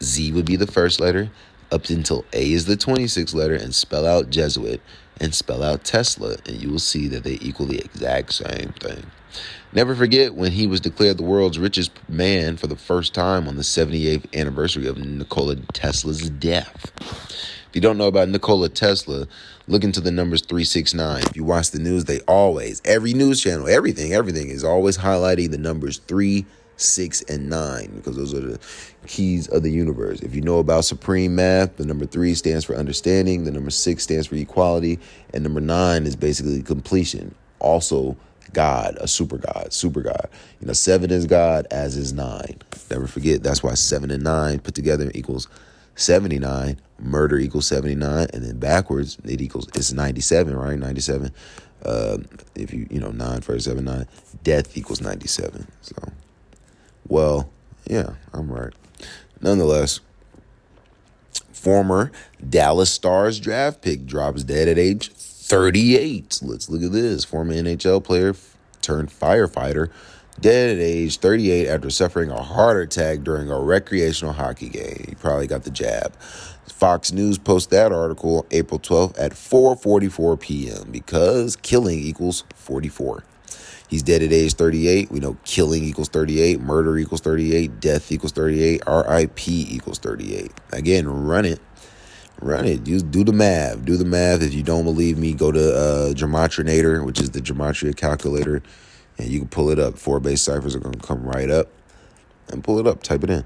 [0.02, 1.30] Z would be the first letter,
[1.70, 4.80] up until A is the 26th letter, and spell out Jesuit
[5.20, 9.04] and spell out Tesla, and you will see that they equal the exact same thing.
[9.72, 13.56] Never forget when he was declared the world's richest man for the first time on
[13.56, 16.92] the 78th anniversary of Nikola Tesla's death.
[17.68, 19.26] If you don't know about Nikola Tesla,
[19.66, 21.22] look into the numbers 369.
[21.24, 25.50] If you watch the news, they always, every news channel, everything, everything is always highlighting
[25.50, 26.46] the numbers 3,
[26.78, 28.58] 6, and 9 because those are the
[29.06, 30.20] keys of the universe.
[30.20, 34.02] If you know about supreme math, the number 3 stands for understanding, the number 6
[34.02, 34.98] stands for equality,
[35.34, 37.34] and number 9 is basically completion.
[37.58, 38.16] Also,
[38.54, 40.28] God, a super God, super God.
[40.60, 42.58] You know, seven is God, as is nine.
[42.90, 45.48] Never forget, that's why seven and nine put together equals
[45.98, 46.80] 79.
[47.00, 48.28] Murder equals 79.
[48.32, 50.78] And then backwards, it equals, it's 97, right?
[50.78, 51.32] 97.
[51.84, 52.18] Uh,
[52.54, 54.06] if you, you know, 9 first, 7, 9.
[54.42, 55.66] Death equals 97.
[55.82, 55.94] So,
[57.06, 57.50] well,
[57.86, 58.72] yeah, I'm right.
[59.40, 60.00] Nonetheless,
[61.52, 62.12] former
[62.48, 66.40] Dallas Stars draft pick drops dead at age 38.
[66.42, 67.24] Let's look at this.
[67.24, 68.34] Former NHL player
[68.82, 69.90] turned firefighter
[70.40, 75.04] dead at age 38 after suffering a heart attack during a recreational hockey game.
[75.08, 76.14] He probably got the jab.
[76.78, 80.90] Fox News post that article April 12th at 4:44 p.m.
[80.92, 83.24] because killing equals 44.
[83.88, 85.10] He's dead at age 38.
[85.10, 90.52] We know killing equals 38, murder equals 38, death equals 38, RIP equals 38.
[90.72, 91.60] Again, run it.
[92.40, 92.84] Run it.
[92.84, 93.84] Do, do the math.
[93.84, 94.42] Do the math.
[94.42, 98.62] If you don't believe me, go to uh, Gematrinator, which is the gematria calculator,
[99.18, 99.98] and you can pull it up.
[99.98, 101.68] Four base ciphers are going to come right up.
[102.48, 103.02] And pull it up.
[103.02, 103.44] Type it in.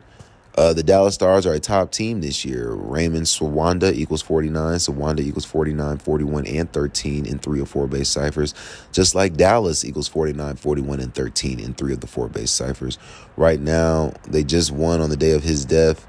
[0.55, 2.73] Uh, the Dallas Stars are a top team this year.
[2.73, 4.79] Raymond Swanda equals 49.
[4.79, 8.55] Swanda equals 49, 41, and 13 in three of four base ciphers.
[8.93, 12.99] Just like Dallas equals 49, 41, and 13 in three of the four base ciphers.
[13.37, 16.07] Right now, they just won on the day of his death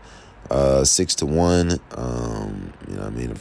[0.49, 1.79] uh, six to one.
[1.95, 3.35] Um, you know, what I mean,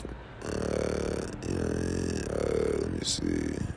[0.44, 3.71] uh, uh, let me see.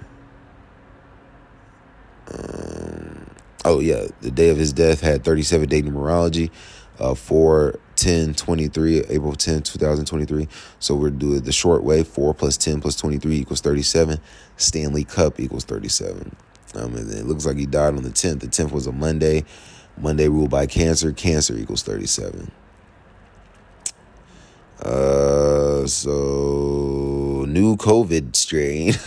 [2.33, 3.29] Um,
[3.63, 6.51] oh yeah, the day of his death had 37 day numerology,
[6.99, 10.47] uh, 4 10 23 April 10 2023.
[10.79, 14.19] So we're doing the short way 4 plus 10 plus 23 equals 37.
[14.57, 16.35] Stanley Cup equals 37.
[16.75, 18.41] Um, and it looks like he died on the 10th.
[18.41, 19.45] The 10th was a Monday.
[19.97, 21.13] Monday ruled by cancer.
[21.13, 22.51] Cancer equals 37.
[24.81, 28.93] Uh, so new COVID strain.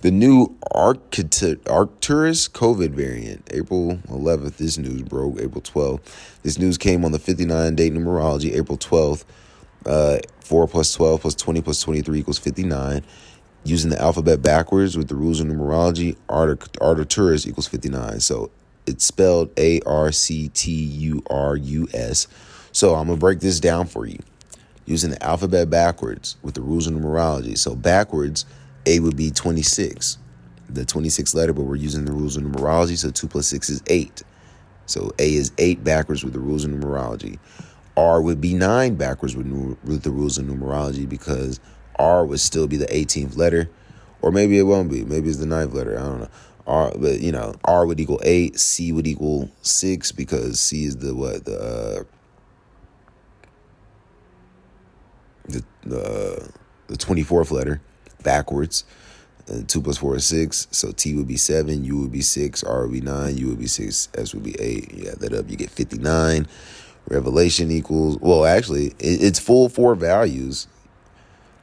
[0.00, 3.48] the new Arcturus COVID variant.
[3.52, 5.40] April 11th, this news broke.
[5.40, 6.00] April 12th.
[6.42, 8.54] This news came on the 59 date numerology.
[8.54, 9.24] April 12th.
[9.86, 13.02] Uh, 4 plus 12 plus 20 plus 23 equals 59.
[13.64, 18.20] Using the alphabet backwards with the rules of numerology, Arcturus equals 59.
[18.20, 18.50] So
[18.86, 22.28] it's spelled A R C T U R U S.
[22.72, 24.18] So I'm going to break this down for you
[24.86, 27.58] using the alphabet backwards with the rules of numerology.
[27.58, 28.46] So backwards,
[28.88, 30.16] A would be 26,
[30.70, 32.96] the 26th letter, but we're using the rules of numerology.
[32.96, 34.22] So 2 plus 6 is 8.
[34.86, 37.38] So A is 8 backwards with the rules of numerology.
[37.98, 39.46] R would be 9 backwards with,
[39.84, 41.60] with the rules of numerology because
[41.98, 43.68] R would still be the 18th letter.
[44.22, 45.04] Or maybe it won't be.
[45.04, 45.98] Maybe it's the ninth letter.
[45.98, 46.28] I don't know.
[46.66, 48.58] R, but you know, R would equal eight.
[48.58, 52.04] C would equal six because C is the what the uh,
[55.46, 56.46] the uh,
[56.88, 57.80] the 24th letter
[58.22, 58.84] backwards.
[59.46, 60.68] And 2 plus 4 is 6.
[60.70, 63.58] So T would be 7, U would be 6, R would be 9, U would
[63.58, 64.94] be 6, S would be 8.
[64.94, 66.46] You add that up, you get 59.
[67.08, 70.66] Revelation equals, well, actually, it, it's full four values.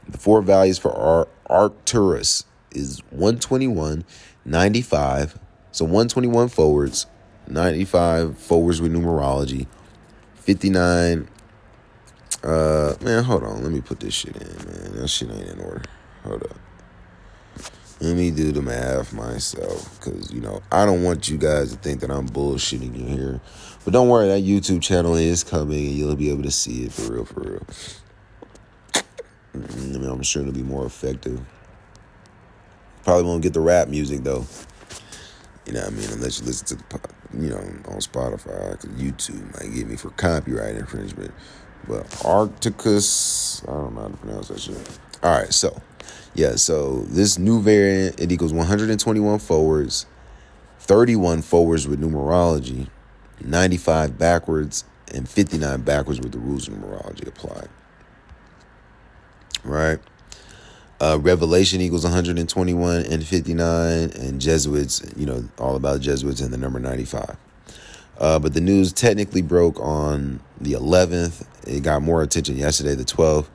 [0.07, 4.03] The four values for our Arcturus is 121,
[4.43, 5.39] 95.
[5.71, 7.05] So 121 forwards,
[7.47, 9.67] 95 forwards with numerology,
[10.35, 11.27] 59
[12.45, 13.63] uh, man, hold on.
[13.63, 15.01] Let me put this shit in, man.
[15.01, 15.81] That shit ain't in order.
[16.25, 16.57] Hold up.
[18.01, 21.77] Let me do the math myself, cause you know I don't want you guys to
[21.77, 23.41] think that I'm bullshitting you here.
[23.85, 26.91] But don't worry, that YouTube channel is coming, and you'll be able to see it
[26.91, 27.65] for real, for real.
[29.53, 29.95] Mm-hmm.
[29.95, 31.39] I mean, I'm sure it'll be more effective.
[33.03, 34.45] Probably won't get the rap music though.
[35.65, 36.09] You know what I mean?
[36.11, 36.99] Unless you listen to the,
[37.39, 41.31] you know, on Spotify, because YouTube might get me for copyright infringement.
[41.87, 44.99] But Arcticus, I don't know how to pronounce that shit.
[45.23, 45.81] All right, so
[46.35, 50.05] yeah, so this new variant it equals 121 forwards,
[50.79, 52.89] 31 forwards with numerology,
[53.41, 57.69] 95 backwards, and 59 backwards with the rules of numerology applied.
[59.63, 59.99] Right.
[60.99, 66.57] Uh, Revelation equals 121 and 59, and Jesuits, you know, all about Jesuits and the
[66.57, 67.35] number 95.
[68.17, 71.45] Uh, but the news technically broke on the 11th.
[71.67, 73.47] It got more attention yesterday, the 12th.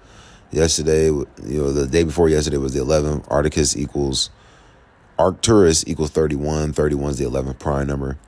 [0.53, 3.25] Yesterday, you know, the day before yesterday was the 11th.
[3.29, 4.31] Arcticus equals
[5.19, 6.73] Arcturus equals 31.
[6.73, 8.19] 31 is the 11th prime number.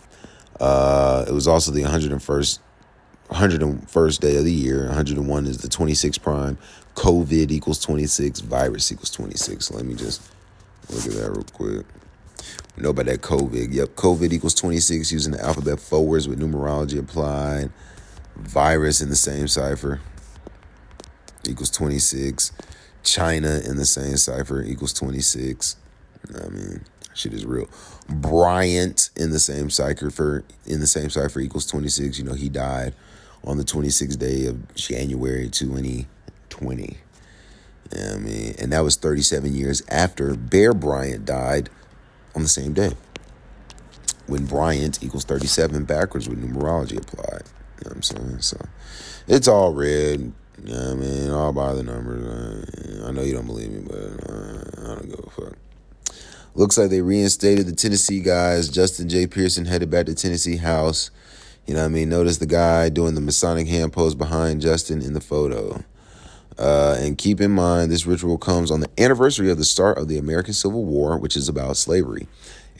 [0.60, 2.58] Uh, it was also the 101st
[3.30, 4.86] 101st day of the year.
[4.86, 6.58] 101 is the 26th prime.
[6.94, 8.40] COVID equals 26.
[8.40, 9.72] Virus equals 26.
[9.72, 10.22] Let me just
[10.90, 11.86] look at that real quick.
[12.76, 13.72] We know about that COVID.
[13.72, 17.70] Yep, COVID equals 26 using the alphabet forwards with numerology applied.
[18.36, 20.00] Virus in the same cipher
[21.48, 22.52] equals 26.
[23.02, 25.76] China in the same cipher equals 26.
[26.34, 27.68] I mean, shit is real.
[28.08, 32.18] Bryant in the same cipher in the same cipher equals 26.
[32.18, 32.94] You know, he died
[33.44, 36.98] on the 26th day of January 2020.
[37.94, 41.68] Yeah, I mean, and that was 37 years after Bear Bryant died
[42.34, 42.92] on the same day.
[44.26, 47.42] When Bryant equals 37 backwards with numerology applied.
[47.78, 48.40] You know what I'm saying?
[48.40, 48.56] So
[49.26, 50.32] it's all red.
[50.64, 51.30] You know what I mean?
[51.30, 53.04] All by the numbers.
[53.04, 55.56] I know you don't believe me, but uh, I don't give a fuck.
[56.54, 58.68] Looks like they reinstated the Tennessee guys.
[58.68, 59.26] Justin J.
[59.26, 61.10] Pearson headed back to Tennessee House.
[61.66, 62.08] You know what I mean?
[62.08, 65.82] Notice the guy doing the Masonic hand pose behind Justin in the photo.
[66.58, 70.08] Uh, and keep in mind, this ritual comes on the anniversary of the start of
[70.08, 72.28] the American Civil War, which is about slavery.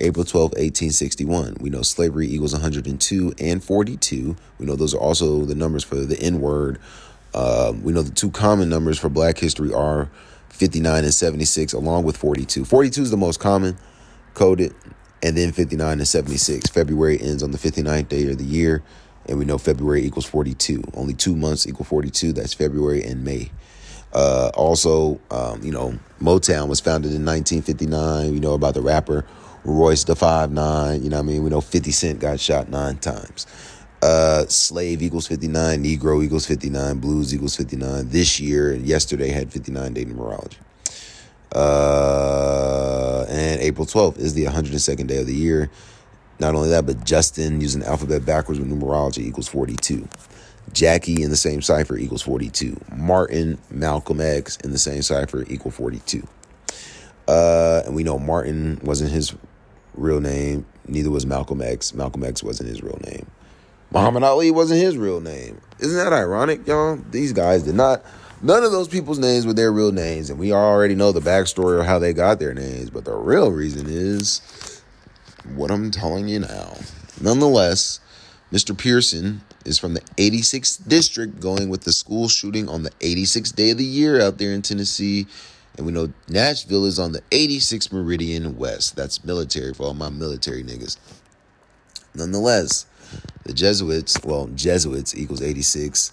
[0.01, 1.57] April 12, 1861.
[1.61, 4.37] We know slavery equals 102 and 42.
[4.59, 6.79] We know those are also the numbers for the N word.
[7.35, 10.11] Uh, we know the two common numbers for black history are
[10.51, 12.65] 59 and 76, along with 42.
[12.65, 13.77] 42 is the most common
[14.35, 14.75] coded,
[15.23, 16.69] and then 59 and 76.
[16.69, 18.83] February ends on the 59th day of the year,
[19.27, 20.83] and we know February equals 42.
[20.95, 22.33] Only two months equal 42.
[22.33, 23.51] That's February and May.
[24.13, 28.33] Uh, also, um, you know, Motown was founded in 1959.
[28.33, 29.25] We know about the rapper
[29.65, 31.03] Royce the Five Nine.
[31.03, 33.47] You know, what I mean, we know 50 Cent got shot nine times.
[34.03, 38.09] Uh, slave equals 59, Negro equals 59, blues equals 59.
[38.09, 40.57] This year and yesterday had 59 day numerology.
[41.55, 45.71] Uh, and April 12th is the 102nd day of the year.
[46.41, 50.09] Not only that, but Justin using alphabet backwards with numerology equals 42.
[50.73, 52.81] Jackie in the same cipher equals 42.
[52.97, 56.27] Martin, Malcolm X in the same cipher equal 42.
[57.29, 59.35] Uh, and we know Martin wasn't his
[59.95, 60.67] real name.
[60.89, 61.95] Neither was Malcolm X.
[61.95, 63.27] Malcolm X wasn't his real name.
[63.93, 65.61] Muhammad Ali wasn't his real name.
[65.79, 66.97] Isn't that ironic, y'all?
[67.11, 68.03] These guys did not.
[68.41, 71.79] None of those people's names were their real names, and we already know the backstory
[71.79, 72.89] of how they got their names.
[72.89, 74.83] But the real reason is
[75.55, 76.79] what I'm telling you now.
[77.21, 78.01] Nonetheless,
[78.51, 78.77] Mr.
[78.77, 83.73] Pearson is from the 86th district, going with the school shooting on the 86th day
[83.73, 85.27] of the year out there in Tennessee.
[85.77, 88.97] And we know Nashville is on the 86th meridian west.
[88.97, 90.97] That's military for all my military niggas.
[92.15, 92.87] Nonetheless,
[93.45, 96.13] the Jesuits, well, Jesuits equals 86.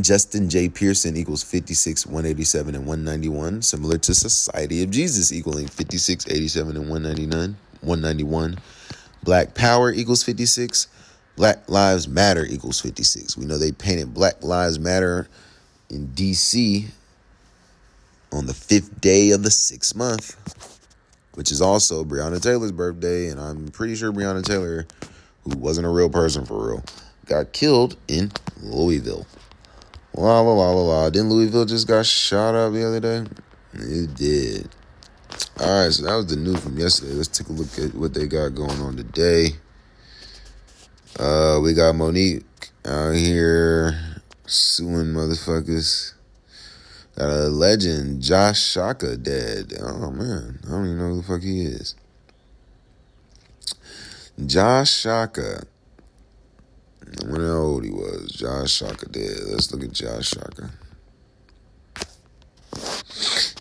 [0.00, 0.68] Justin J.
[0.68, 6.90] Pearson equals 56, 187, and 191, similar to Society of Jesus equaling 56, 87, and
[6.90, 8.58] 199, 191.
[9.22, 10.88] Black Power equals 56.
[11.36, 13.36] Black Lives Matter equals 56.
[13.36, 15.28] We know they painted Black Lives Matter
[15.90, 16.86] in DC
[18.32, 20.36] on the fifth day of the sixth month,
[21.34, 23.28] which is also Breonna Taylor's birthday.
[23.28, 24.86] And I'm pretty sure Breonna Taylor
[25.46, 26.84] who wasn't a real person for real,
[27.26, 29.26] got killed in Louisville.
[30.14, 31.10] La la la la la.
[31.10, 33.24] Didn't Louisville just got shot up the other day?
[33.74, 34.68] It did.
[35.60, 37.12] All right, so that was the news from yesterday.
[37.12, 39.50] Let's take a look at what they got going on today.
[41.18, 42.44] Uh, we got Monique
[42.86, 46.14] out here suing motherfuckers.
[47.16, 49.72] Got a legend, Josh Shaka, dead.
[49.80, 51.94] Oh man, I don't even know who the fuck he is.
[54.44, 55.62] Josh Shaka.
[57.02, 58.30] I wonder how old he was.
[58.32, 59.38] Josh Shaka dead.
[59.46, 60.70] Let's look at Josh Shaka.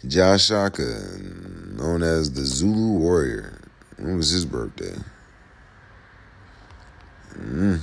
[0.06, 1.18] Josh Shaka,
[1.78, 3.62] known as the Zulu Warrior.
[3.98, 4.96] When was his birthday?
[7.38, 7.80] Mm,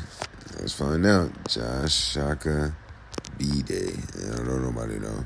[0.60, 1.30] let's find out.
[1.48, 2.76] Josh Shaka
[3.38, 3.94] B Day.
[4.22, 5.24] I don't know nobody know.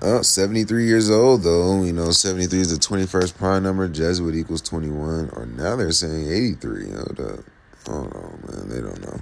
[0.00, 1.82] Oh, 73 years old, though.
[1.82, 3.88] You know, 73 is the 21st prime number.
[3.88, 5.30] Jesuit equals 21.
[5.30, 6.90] Or now they're saying 83.
[6.92, 7.40] Hold up.
[7.88, 8.68] Man.
[8.68, 9.20] They don't know.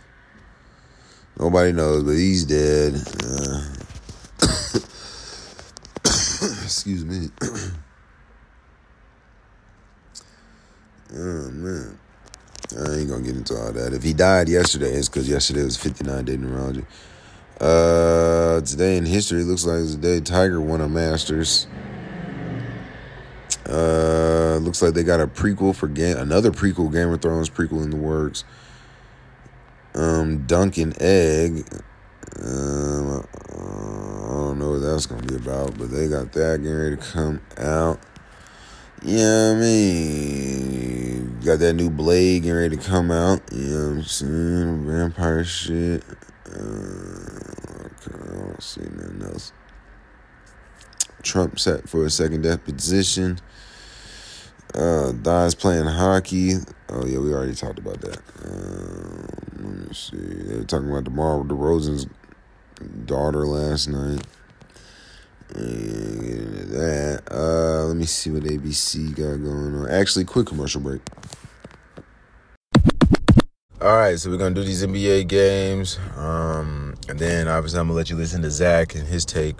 [1.38, 2.94] Nobody knows, but he's dead.
[3.24, 3.62] Uh,
[6.64, 7.28] excuse me.
[11.14, 11.98] oh, man.
[12.72, 13.94] I ain't gonna get into all that.
[13.94, 16.84] If he died yesterday, it's because yesterday was 59 day numerology.
[17.60, 21.66] Uh, today in history, looks like it's the day Tiger won a Masters.
[23.66, 27.82] Uh, looks like they got a prequel for game, another prequel, Game of Thrones prequel
[27.82, 28.44] in the works.
[29.94, 31.66] Um, Dunk and Egg.
[32.42, 36.96] Um, I don't know what that's gonna be about, but they got that getting ready
[36.96, 37.98] to come out.
[39.02, 43.40] Yeah, I mean, got that new Blade getting ready to come out.
[43.50, 44.86] You know what I'm saying?
[44.86, 46.04] Vampire shit.
[46.60, 49.52] Okay, I don't see nothing else.
[51.22, 53.38] Trump set for a second deposition.
[54.74, 56.54] Uh, dies playing hockey.
[56.88, 58.18] Oh yeah, we already talked about that.
[58.44, 59.28] Um,
[59.58, 60.16] let me see.
[60.16, 62.06] They were talking about DeMar DeRozan's
[63.06, 64.22] daughter last night.
[65.54, 67.22] And that.
[67.30, 69.90] Uh, let me see what ABC got going on.
[69.90, 71.00] Actually, quick commercial break.
[73.86, 77.96] All right, so we're gonna do these NBA games, um, and then obviously I'm gonna
[77.96, 79.54] let you listen to Zach and his take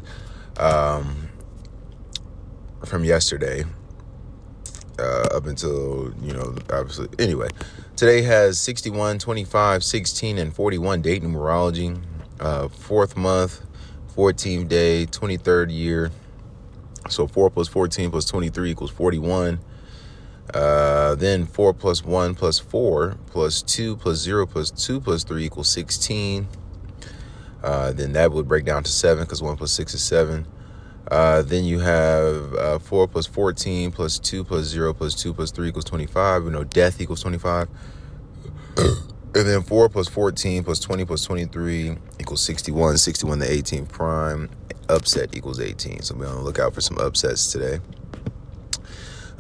[0.57, 1.29] um,
[2.85, 3.62] from yesterday
[4.99, 7.07] uh, up until you know obviously.
[7.20, 7.51] Anyway,
[7.95, 11.97] today has 61, 25, 16, and 41 date numerology,
[12.41, 13.64] uh, fourth month,
[14.16, 16.11] 14th day, 23rd year.
[17.09, 19.61] So 4 plus 14 plus 23 equals 41.
[20.55, 25.44] Uh, then 4 plus 1 plus 4 plus 2 plus 0 plus 2 plus 3
[25.44, 26.49] equals 16.
[27.62, 30.47] Uh, then that would break down to 7 because 1 plus 6 is 7.
[31.11, 35.51] Uh, then you have uh, 4 plus 14 plus 2 plus 0 plus 2 plus
[35.51, 36.44] 3 equals 25.
[36.44, 37.68] You know, death equals 25.
[38.76, 38.97] and
[39.34, 42.99] then 4 plus 14 plus 20 plus 23 equals 61.
[42.99, 44.51] 61 to 18 prime.
[44.88, 46.03] Upset equals 18.
[46.03, 47.80] So be on the lookout for some upsets today.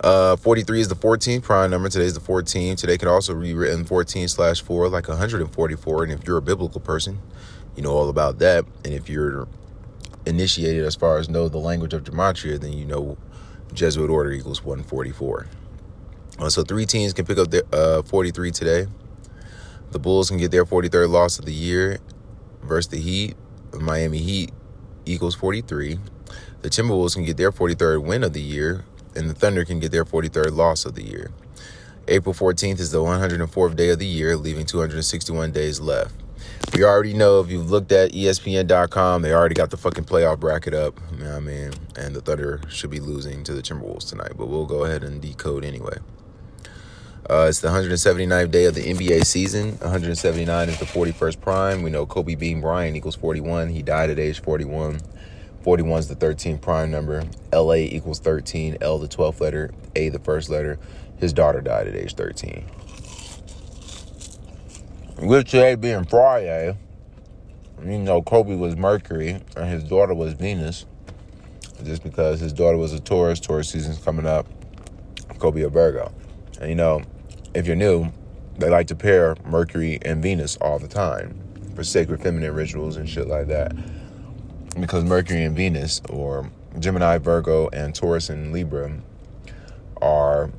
[0.00, 1.88] Uh, 43 is the 14th prime number.
[1.88, 2.78] Today is the 14th.
[2.78, 6.02] Today could also be written 14 slash 4, like 144.
[6.02, 7.20] And if you're a biblical person,
[7.74, 8.64] you know all about that.
[8.84, 9.48] And if you're
[10.26, 13.16] initiated as far as know the language of gematria, then you know
[13.72, 15.46] Jesuit order equals 144.
[16.38, 18.86] Uh, so three teams can pick up their uh, 43 today.
[19.92, 21.98] The Bulls can get their 43rd loss of the year
[22.62, 23.34] versus the Heat.
[23.72, 24.52] Miami Heat
[25.06, 25.98] equals 43.
[26.62, 28.84] The Timberwolves can get their 43rd win of the year,
[29.16, 31.30] and the Thunder can get their 43rd loss of the year.
[32.08, 36.14] April 14th is the 104th day of the year, leaving 261 days left.
[36.74, 40.74] We already know if you've looked at ESPN.com, they already got the fucking playoff bracket
[40.74, 41.00] up.
[41.12, 41.72] You know I mean?
[41.96, 45.20] And the Thunder should be losing to the Timberwolves tonight, but we'll go ahead and
[45.20, 45.98] decode anyway.
[47.28, 49.70] Uh, it's the 179th day of the NBA season.
[49.78, 51.82] 179 is the 41st prime.
[51.82, 53.70] We know Kobe Bean Bryant equals 41.
[53.70, 55.00] He died at age 41.
[55.66, 57.24] 41 is the 13th prime number.
[57.52, 58.76] LA equals 13.
[58.80, 59.72] L the 12th letter.
[59.96, 60.78] A the first letter.
[61.16, 62.64] His daughter died at age 13.
[65.22, 66.78] With today being Friday,
[67.84, 70.86] you know Kobe was Mercury and his daughter was Venus.
[71.82, 74.46] Just because his daughter was a Taurus, Taurus season's coming up.
[75.40, 76.12] Kobe a Virgo.
[76.60, 77.02] And you know,
[77.54, 78.12] if you're new,
[78.56, 81.36] they like to pair Mercury and Venus all the time
[81.74, 83.74] for sacred feminine rituals and shit like that.
[84.78, 88.92] Because Mercury and Venus, or Gemini, Virgo, and Taurus and Libra,
[90.02, 90.50] are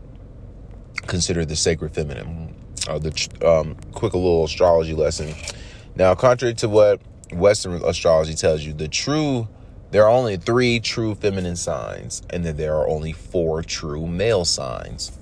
[1.05, 2.55] considered the sacred feminine.
[2.87, 3.11] Uh, the
[3.45, 5.35] um, quick little astrology lesson.
[5.95, 7.01] Now, contrary to what
[7.33, 9.47] Western astrology tells you, the true
[9.89, 14.43] there are only three true feminine signs, and then there are only four true male
[14.43, 15.17] signs.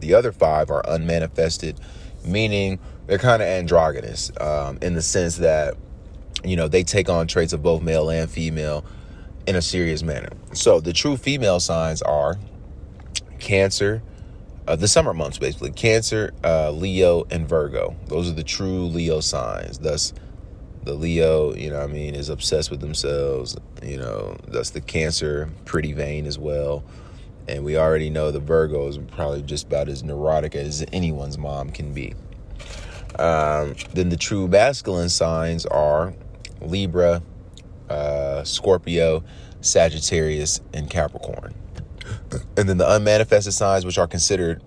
[0.00, 1.78] The other five are unmanifested,
[2.24, 5.76] meaning they're kind of androgynous um, in the sense that,
[6.44, 8.84] you know, they take on traits of both male and female
[9.46, 10.30] in a serious manner.
[10.52, 12.36] So the true female signs are
[13.38, 14.02] Cancer,
[14.66, 17.96] uh, the summer months basically Cancer, uh, Leo, and Virgo.
[18.06, 19.78] Those are the true Leo signs.
[19.78, 20.14] Thus,
[20.84, 23.56] the Leo, you know, I mean, is obsessed with themselves.
[23.82, 26.84] You know, that's the Cancer, pretty vain as well.
[27.46, 31.70] And we already know the Virgo is probably just about as neurotic as anyone's mom
[31.70, 32.14] can be.
[33.18, 36.14] Um, then the true masculine signs are
[36.64, 37.22] Libra,
[37.88, 39.24] uh, Scorpio,
[39.60, 41.54] Sagittarius, and Capricorn.
[42.56, 44.62] And then the unmanifested signs, which are considered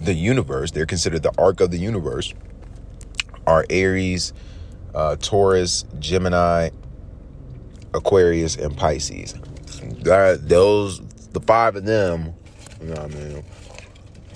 [0.00, 2.32] the universe, they're considered the arc of the universe,
[3.46, 4.32] are Aries,
[4.94, 6.70] uh, Taurus, Gemini,
[7.92, 9.34] Aquarius, and Pisces.
[10.02, 11.00] that those
[11.32, 12.34] the five of them,
[12.80, 13.44] you know what I mean.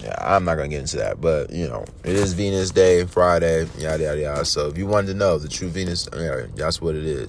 [0.01, 3.67] Yeah, I'm not gonna get into that, but you know, it is Venus Day, Friday,
[3.79, 4.45] yada yada yada.
[4.45, 7.29] So if you wanted to know the true Venus, yeah, that's what it is.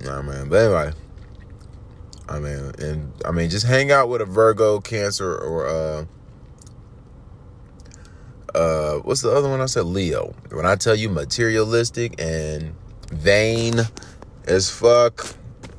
[0.00, 0.48] You know what I mean?
[0.48, 0.92] But anyway,
[2.28, 6.04] I mean, and I mean, just hang out with a Virgo, Cancer, or uh,
[8.54, 9.84] uh, what's the other one I said?
[9.84, 10.34] Leo.
[10.50, 12.74] When I tell you materialistic and
[13.10, 13.80] vain
[14.46, 15.26] as fuck,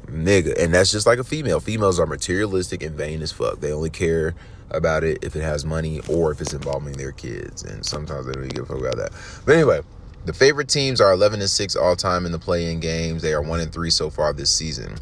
[0.05, 1.59] nigga, and that's just like a female.
[1.59, 3.59] Females are materialistic and vain as fuck.
[3.61, 4.35] They only care
[4.71, 8.33] about it if it has money or if it's involving their kids, and sometimes they
[8.33, 9.11] don't even give a fuck about that.
[9.45, 9.81] But anyway.
[10.25, 13.21] The favorite teams are 11 and 6 all time in the play-in games.
[13.21, 14.95] They are 1 and 3 so far this season.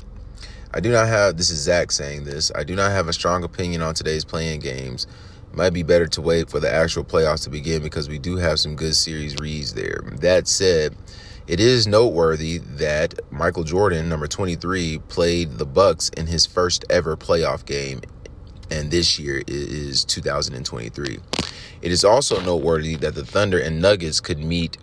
[0.74, 2.52] I do not have this is Zach saying this.
[2.54, 5.08] I do not have a strong opinion on today's play-in games.
[5.52, 8.60] Might be better to wait for the actual playoffs to begin because we do have
[8.60, 10.02] some good series reads there.
[10.22, 10.96] That said,
[11.48, 17.18] it is noteworthy that Michael Jordan, number 23, played the Bucks in his first ever
[17.18, 18.02] playoff game,
[18.70, 21.20] and this year is 2023.
[21.82, 24.78] It is also noteworthy that the Thunder and Nuggets could meet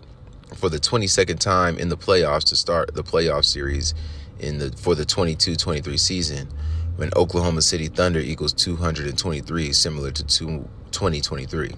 [0.55, 3.93] for the 22nd time in the playoffs to start the playoff series
[4.39, 6.47] in the for the 22-23 season
[6.95, 11.71] when Oklahoma City Thunder equals 223 similar to 2023.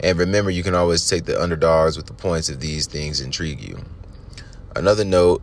[0.00, 3.60] And remember you can always take the underdogs with the points if these things intrigue
[3.60, 3.78] you.
[4.74, 5.42] Another note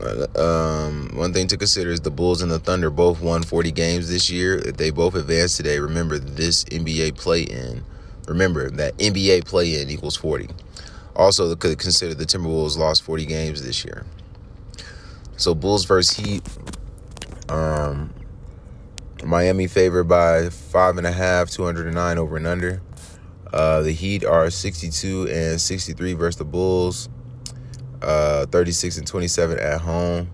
[0.00, 4.08] um, one thing to consider is the Bulls and the Thunder both won 40 games
[4.08, 4.56] this year.
[4.56, 7.84] If they both advance today, remember this NBA play in.
[8.26, 10.48] Remember that NBA play in equals 40.
[11.16, 14.04] Also, could consider the Timberwolves lost 40 games this year.
[15.36, 16.42] So Bulls versus Heat.
[17.48, 18.12] Um,
[19.22, 22.82] Miami favored by five and a half, 209 over and under.
[23.52, 27.08] Uh, the Heat are 62 and 63 versus the Bulls,
[28.04, 30.30] uh, 36 and 27 at home.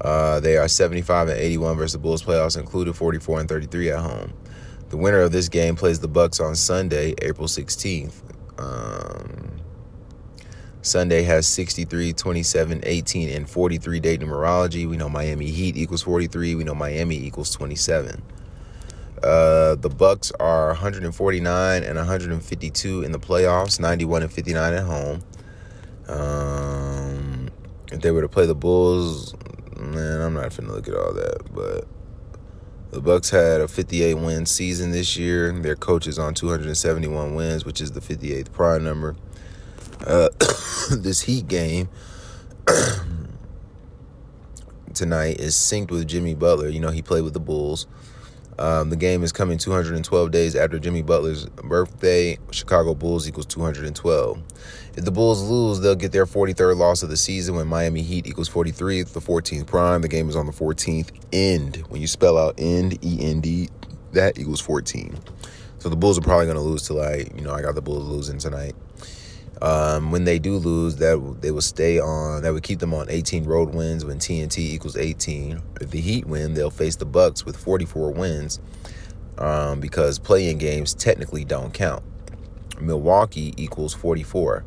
[0.00, 3.98] Uh, they are 75 and 81 versus the Bulls playoffs included, 44 and 33 at
[3.98, 4.32] home.
[4.90, 8.22] The winner of this game plays the Bucks on Sunday, April 16th.
[8.58, 9.60] Um,
[10.82, 14.88] Sunday has 63, 27, 18, and 43 date numerology.
[14.88, 16.54] We know Miami Heat equals 43.
[16.54, 18.22] We know Miami equals 27.
[19.22, 25.22] Uh, the Bucks are 149 and 152 in the playoffs, 91 and 59 at home.
[26.08, 27.50] Um,
[27.92, 29.34] if they were to play the Bulls,
[29.76, 31.86] man, I'm not finna look at all that, but
[32.90, 35.52] the Bucks had a 58 win season this year.
[35.52, 39.16] Their coach is on 271 wins, which is the 58th prime number.
[40.06, 40.28] Uh,
[40.90, 41.88] this Heat game
[44.94, 46.68] tonight is synced with Jimmy Butler.
[46.68, 47.86] You know, he played with the Bulls.
[48.58, 52.38] Um, the game is coming 212 days after Jimmy Butler's birthday.
[52.50, 54.42] Chicago Bulls equals 212.
[54.96, 58.26] If the Bulls lose, they'll get their 43rd loss of the season when Miami Heat
[58.26, 60.02] equals 43, the 14th prime.
[60.02, 61.76] The game is on the 14th end.
[61.88, 63.68] When you spell out end, E N D,
[64.12, 65.16] that equals 14.
[65.78, 67.82] So the Bulls are probably going to lose to like, you know, I got the
[67.82, 68.74] Bulls losing tonight.
[69.60, 72.42] Um, when they do lose, that they will stay on.
[72.42, 75.60] That would keep them on 18 road wins when TNT equals 18.
[75.80, 78.60] If the Heat win, they'll face the Bucks with 44 wins
[79.38, 82.04] um, because play-in games technically don't count.
[82.80, 84.64] Milwaukee equals 44.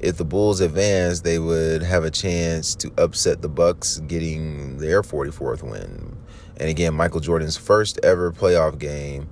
[0.00, 5.02] If the Bulls advance, they would have a chance to upset the Bucks, getting their
[5.02, 6.16] 44th win.
[6.58, 9.28] And again, Michael Jordan's first ever playoff game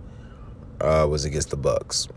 [0.80, 2.08] uh, was against the Bucks.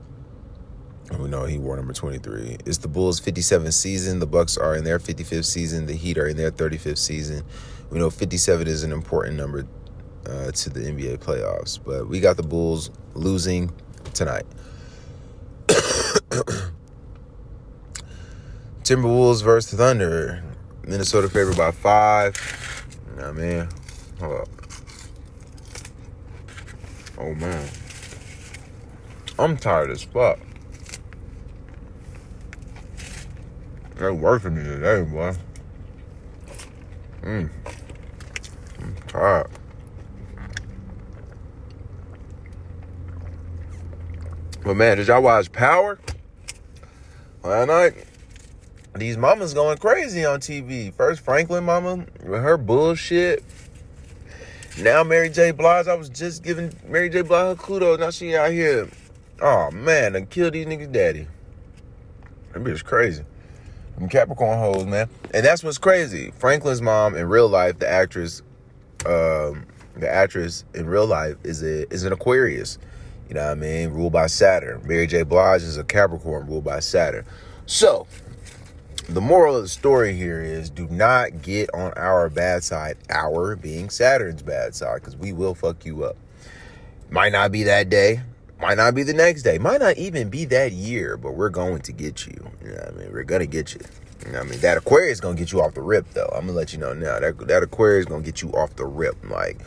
[1.17, 2.57] We know he wore number 23.
[2.65, 4.19] It's the Bulls' 57th season.
[4.19, 5.85] The Bucks are in their 55th season.
[5.87, 7.43] The Heat are in their 35th season.
[7.89, 9.65] We know 57 is an important number
[10.27, 13.71] uh, to the NBA playoffs, but we got the Bulls losing
[14.13, 14.45] tonight.
[18.83, 20.43] Timberwolves versus Thunder.
[20.85, 22.35] Minnesota favored by five.
[23.17, 23.69] Nah, man.
[24.19, 24.47] Hold up.
[27.17, 27.69] Oh, man.
[29.37, 30.39] I'm tired as fuck.
[33.99, 35.35] They working me today, boy.
[37.21, 37.49] Mm.
[38.79, 39.47] I'm tired.
[44.63, 45.99] But man, did y'all watch Power?
[47.43, 48.05] Last night,
[48.95, 50.93] these mamas going crazy on TV.
[50.93, 53.43] First Franklin mama with her bullshit.
[54.79, 55.51] Now Mary J.
[55.51, 57.21] Blige, I was just giving Mary J.
[57.21, 57.99] Blige her kudos.
[57.99, 58.87] Now she out here.
[59.41, 61.27] Oh man, and kill these niggas daddy.
[62.53, 63.23] That bitch crazy.
[63.99, 65.09] Them Capricorn hoes, man.
[65.33, 66.31] And that's what's crazy.
[66.31, 68.41] Franklin's mom in real life, the actress,
[69.05, 72.77] um, the actress in real life is a is an Aquarius.
[73.27, 73.89] You know what I mean?
[73.89, 74.81] Ruled by Saturn.
[74.87, 75.23] Mary J.
[75.23, 77.25] Blige is a Capricorn ruled by Saturn.
[77.65, 78.07] So,
[79.09, 83.55] the moral of the story here is do not get on our bad side, our
[83.55, 86.15] being Saturn's bad side, because we will fuck you up.
[87.09, 88.21] Might not be that day,
[88.61, 91.81] might not be the next day, might not even be that year, but we're going
[91.81, 92.51] to get you.
[92.63, 93.13] You know I mean?
[93.13, 93.81] We're gonna get you.
[94.25, 96.29] you know I mean, that Aquarius is gonna get you off the rip, though.
[96.33, 97.19] I'm gonna let you know now.
[97.19, 99.59] That that Aquarius is gonna get you off the rip, like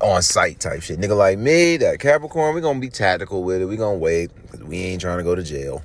[0.00, 0.98] on site type shit.
[0.98, 3.66] Nigga like me, that Capricorn, we gonna be tactical with it.
[3.66, 5.82] We gonna wait because we ain't trying to go to jail.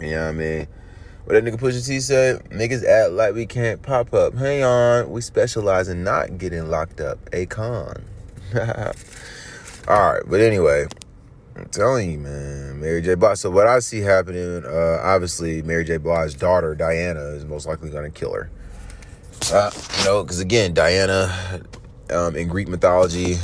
[0.00, 0.68] You know what I mean?
[1.24, 4.34] What that nigga Pusha T said, niggas act like we can't pop up.
[4.34, 7.18] Hang on, we specialize in not getting locked up.
[7.32, 8.04] A con.
[9.88, 10.86] All right, but anyway,
[11.56, 13.14] I'm telling you, man, Mary J.
[13.14, 13.38] Blige.
[13.38, 15.98] So what I see happening, uh, obviously, Mary J.
[15.98, 18.50] Blige's daughter Diana is most likely going to kill her.
[19.52, 21.62] Uh, you know, because again, Diana
[22.10, 23.36] um, in Greek mythology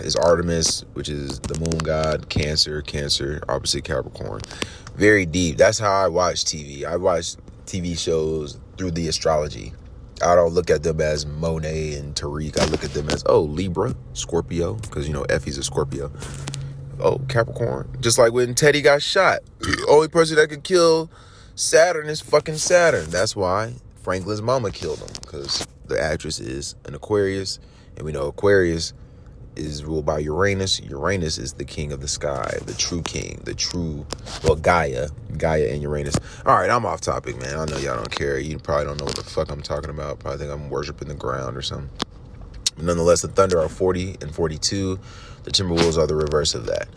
[0.00, 4.40] is Artemis, which is the moon god, Cancer, Cancer, obviously Capricorn
[4.96, 5.56] very deep.
[5.58, 6.84] That's how I watch TV.
[6.84, 7.36] I watch
[7.66, 9.72] TV shows through the astrology.
[10.24, 12.58] I don't look at them as Monet and Tariq.
[12.58, 16.10] I look at them as, oh, Libra, Scorpio, because, you know, Effie's a Scorpio.
[16.98, 17.96] Oh, Capricorn.
[18.00, 19.40] Just like when Teddy got shot.
[19.88, 21.10] Only person that could kill
[21.54, 23.10] Saturn is fucking Saturn.
[23.10, 27.58] That's why Franklin's mama killed him, because the actress is an Aquarius.
[27.96, 28.92] And we know Aquarius
[29.56, 30.80] is ruled by Uranus.
[30.80, 34.06] Uranus is the king of the sky, the true king, the true,
[34.44, 36.16] well, Gaia, Gaia and Uranus.
[36.44, 37.58] All right, I'm off topic, man.
[37.58, 38.38] I know y'all don't care.
[38.38, 40.18] You probably don't know what the fuck I'm talking about.
[40.18, 41.90] Probably think I'm worshiping the ground or something.
[42.76, 45.00] But nonetheless, the Thunder are 40 and 42.
[45.46, 46.88] The Timberwolves are the reverse of that.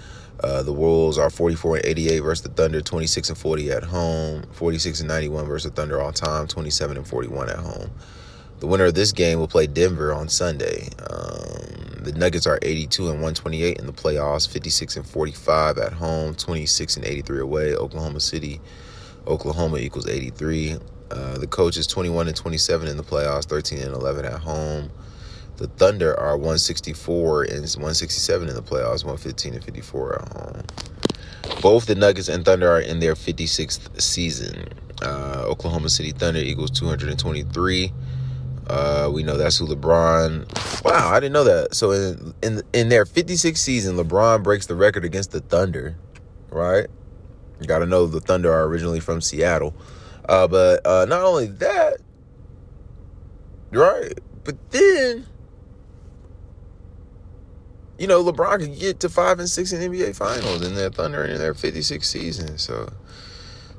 [0.43, 4.41] Uh, the Wolves are 44 and 88 versus the Thunder, 26 and 40 at home,
[4.53, 7.91] 46 and 91 versus the Thunder all time, 27 and 41 at home.
[8.59, 10.89] The winner of this game will play Denver on Sunday.
[11.11, 16.33] Um, the Nuggets are 82 and 128 in the playoffs, 56 and 45 at home,
[16.33, 17.75] 26 and 83 away.
[17.75, 18.59] Oklahoma City,
[19.27, 20.77] Oklahoma equals 83.
[21.11, 24.89] Uh, the coach is 21 and 27 in the playoffs, 13 and 11 at home.
[25.59, 30.63] The Thunder are 164 and 167 in the playoffs, 115 and 54 at home.
[31.61, 34.69] Both the Nuggets and Thunder are in their 56th season.
[35.01, 37.91] Uh, Oklahoma City Thunder equals 223.
[38.67, 40.83] Uh, we know that's who LeBron.
[40.85, 41.75] Wow, I didn't know that.
[41.75, 45.97] So in in in their 56th season, LeBron breaks the record against the Thunder,
[46.51, 46.87] right?
[47.59, 49.75] You got to know the Thunder are originally from Seattle.
[50.29, 51.97] Uh, but uh, not only that,
[53.71, 54.13] right?
[54.45, 55.25] But then,
[57.99, 61.25] you know, LeBron could get to five and six in NBA Finals in their Thunder
[61.25, 62.57] in their 56 season.
[62.57, 62.91] So,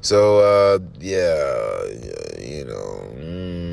[0.03, 1.87] so uh, yeah,
[2.39, 3.12] you know.
[3.16, 3.71] Mm,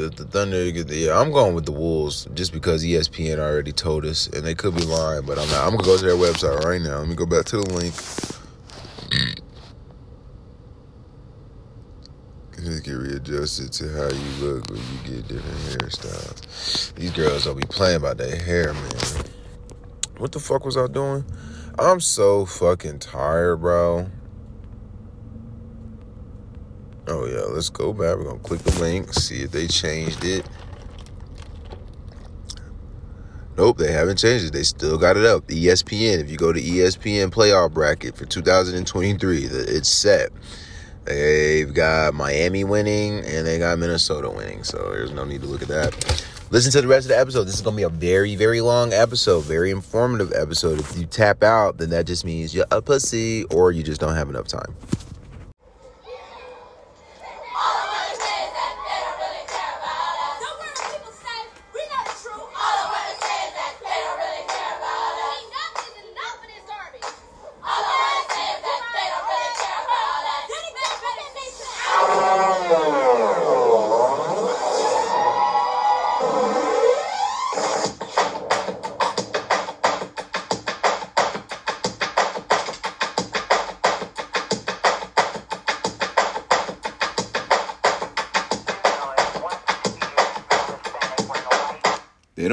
[0.00, 0.64] the, the Thunder.
[0.64, 4.74] Yeah, I'm going with the Wolves just because ESPN already told us, and they could
[4.74, 5.64] be lying, but I'm not.
[5.66, 6.98] I'm gonna go to their website right now.
[6.98, 7.94] Let me go back to the link.
[12.62, 16.94] Just get readjusted to how you look when you get different hairstyles.
[16.94, 19.24] These girls don't be playing about their hair, man.
[20.20, 21.24] What the fuck was I doing?
[21.78, 24.10] I'm so fucking tired, bro.
[27.08, 28.18] Oh yeah, let's go back.
[28.18, 30.46] We're gonna click the link, see if they changed it.
[33.56, 34.52] Nope, they haven't changed it.
[34.52, 35.46] They still got it up.
[35.46, 36.20] ESPN.
[36.20, 40.28] If you go to ESPN playoff bracket for 2023, it's set.
[41.06, 44.64] They've got Miami winning and they got Minnesota winning.
[44.64, 46.39] So there's no need to look at that.
[46.52, 47.44] Listen to the rest of the episode.
[47.44, 50.80] This is going to be a very, very long episode, very informative episode.
[50.80, 54.16] If you tap out, then that just means you're a pussy or you just don't
[54.16, 54.74] have enough time.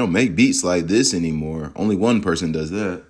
[0.08, 1.70] Don't make beats like this anymore.
[1.76, 3.02] Only one person does that.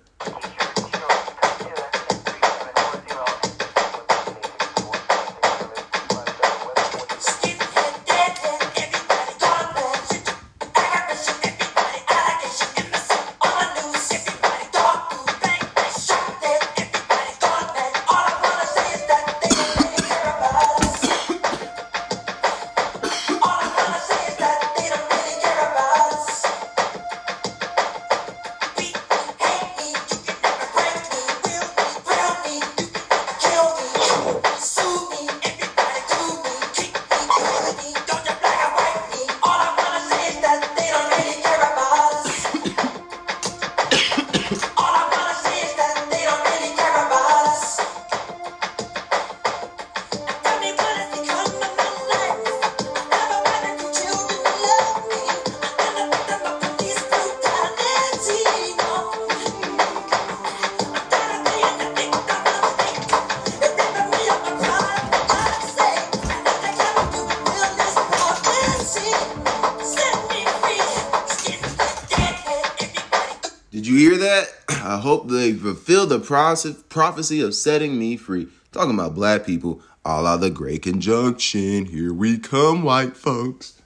[76.29, 78.47] Prophecy of setting me free.
[78.71, 81.85] Talking about black people, all out the great conjunction.
[81.85, 83.81] Here we come, white folks.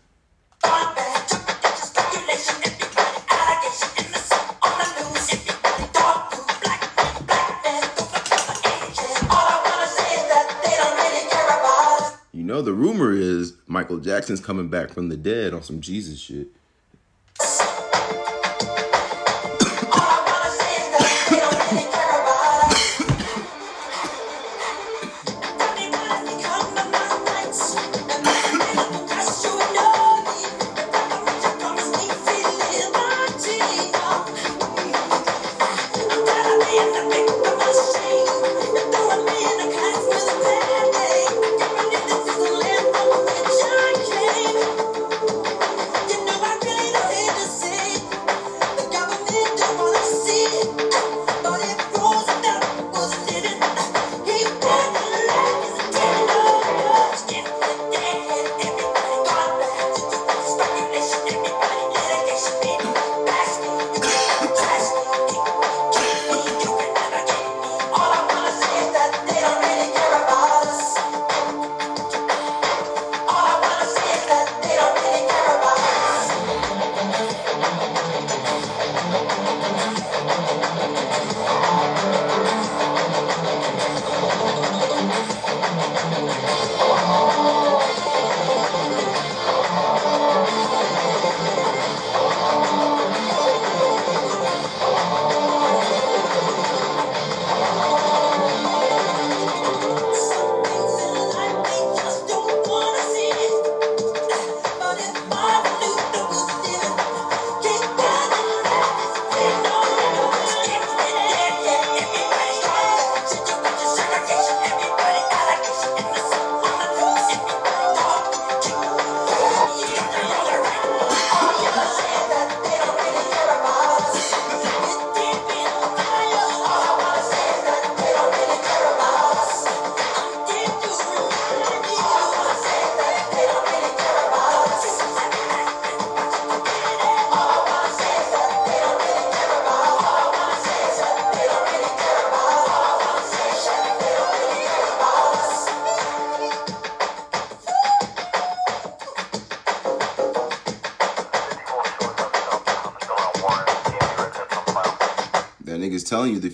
[12.34, 16.20] You know, the rumor is Michael Jackson's coming back from the dead on some Jesus
[16.20, 16.48] shit.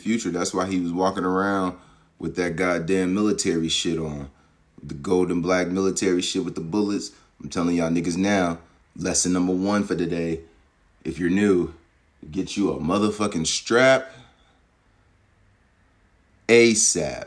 [0.10, 0.32] Future.
[0.32, 1.78] That's why he was walking around
[2.18, 4.32] with that goddamn military shit on.
[4.82, 7.12] The gold and black military shit with the bullets.
[7.40, 8.58] I'm telling y'all niggas now,
[8.96, 10.40] lesson number one for today.
[11.04, 11.76] If you're new,
[12.32, 14.12] get you a motherfucking strap
[16.48, 17.26] ASAP.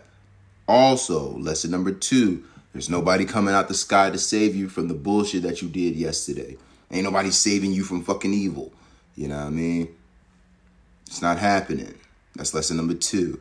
[0.66, 4.94] Also, lesson number two, there's nobody coming out the sky to save you from the
[4.94, 6.56] bullshit that you did yesterday.
[6.90, 8.72] Ain't nobody saving you from fucking evil.
[9.14, 9.94] You know what I mean?
[11.06, 11.94] It's not happening.
[12.42, 13.40] That's lesson number two.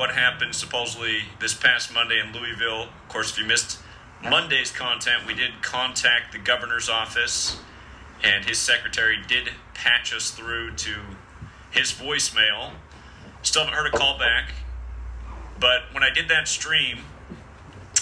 [0.00, 2.84] What happened supposedly this past Monday in Louisville.
[2.84, 3.78] Of course, if you missed
[4.24, 7.60] Monday's content, we did contact the governor's office,
[8.24, 10.94] and his secretary did patch us through to
[11.70, 12.70] his voicemail.
[13.42, 14.52] Still haven't heard a call back,
[15.60, 17.00] but when I did that stream,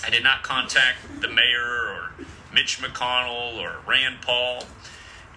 [0.06, 2.10] I did not contact the mayor or
[2.54, 4.62] Mitch McConnell or Rand Paul.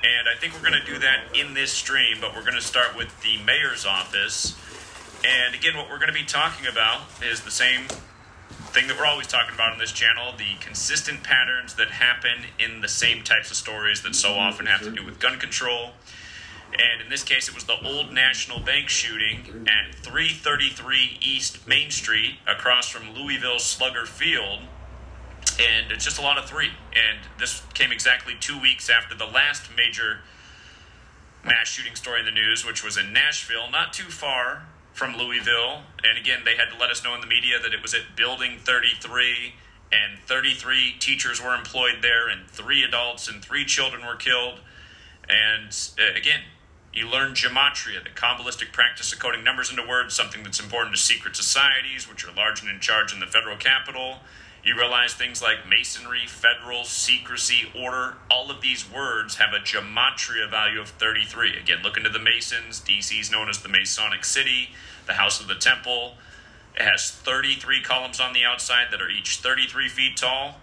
[0.03, 2.61] And I think we're going to do that in this stream, but we're going to
[2.61, 4.55] start with the mayor's office.
[5.23, 7.87] And again, what we're going to be talking about is the same
[8.71, 12.81] thing that we're always talking about on this channel the consistent patterns that happen in
[12.81, 14.39] the same types of stories that so mm-hmm.
[14.39, 15.91] often have to do with gun control.
[16.71, 21.91] And in this case, it was the old National Bank shooting at 333 East Main
[21.91, 24.61] Street across from Louisville Slugger Field
[25.59, 26.69] and it's just a lot of three.
[26.93, 30.19] And this came exactly two weeks after the last major
[31.43, 34.63] mass shooting story in the news, which was in Nashville, not too far
[34.93, 35.81] from Louisville.
[36.03, 38.15] And again, they had to let us know in the media that it was at
[38.15, 39.53] Building 33,
[39.91, 44.59] and 33 teachers were employed there, and three adults and three children were killed.
[45.29, 46.41] And uh, again,
[46.93, 51.01] you learn gematria, the Kabbalistic practice of coding numbers into words, something that's important to
[51.01, 54.19] secret societies, which are large and in charge in the federal capital.
[54.63, 60.49] You realize things like masonry, federal, secrecy, order, all of these words have a gematria
[60.49, 61.57] value of 33.
[61.57, 62.79] Again, look into the Masons.
[62.79, 64.69] DC is known as the Masonic City,
[65.07, 66.13] the House of the Temple.
[66.75, 70.57] It has 33 columns on the outside that are each 33 feet tall.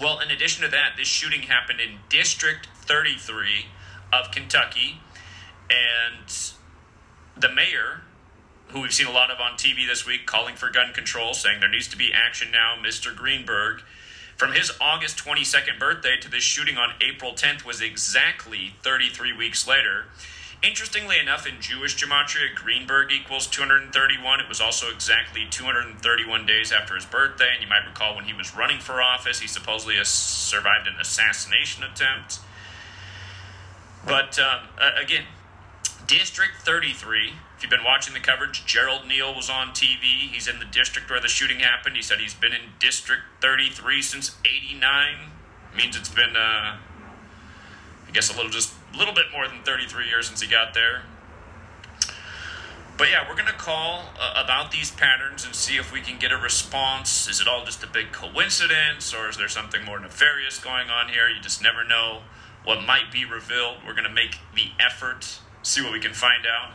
[0.00, 3.66] Well, in addition to that, this shooting happened in District 33
[4.10, 5.00] of Kentucky,
[5.68, 6.32] and
[7.36, 8.02] the mayor
[8.70, 11.60] who we've seen a lot of on TV this week, calling for gun control, saying
[11.60, 13.14] there needs to be action now, Mr.
[13.14, 13.82] Greenberg.
[14.36, 19.66] From his August 22nd birthday to this shooting on April 10th was exactly 33 weeks
[19.66, 20.04] later.
[20.62, 24.40] Interestingly enough, in Jewish gematria, Greenberg equals 231.
[24.40, 27.50] It was also exactly 231 days after his birthday.
[27.54, 31.84] And you might recall when he was running for office, he supposedly survived an assassination
[31.84, 32.40] attempt.
[34.04, 34.68] But um,
[35.00, 35.24] again,
[36.06, 40.30] District 33 if you've been watching the coverage, Gerald Neal was on TV.
[40.30, 41.96] He's in the district where the shooting happened.
[41.96, 45.16] He said he's been in District 33 since 89.
[45.76, 50.06] Means it's been, uh, I guess, a little just a little bit more than 33
[50.06, 51.02] years since he got there.
[52.96, 56.16] But yeah, we're going to call uh, about these patterns and see if we can
[56.16, 57.28] get a response.
[57.28, 61.08] Is it all just a big coincidence or is there something more nefarious going on
[61.08, 61.28] here?
[61.28, 62.20] You just never know
[62.62, 63.78] what might be revealed.
[63.84, 66.74] We're going to make the effort, see what we can find out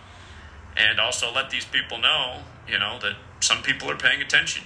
[0.77, 4.63] and also let these people know, you know, that some people are paying attention.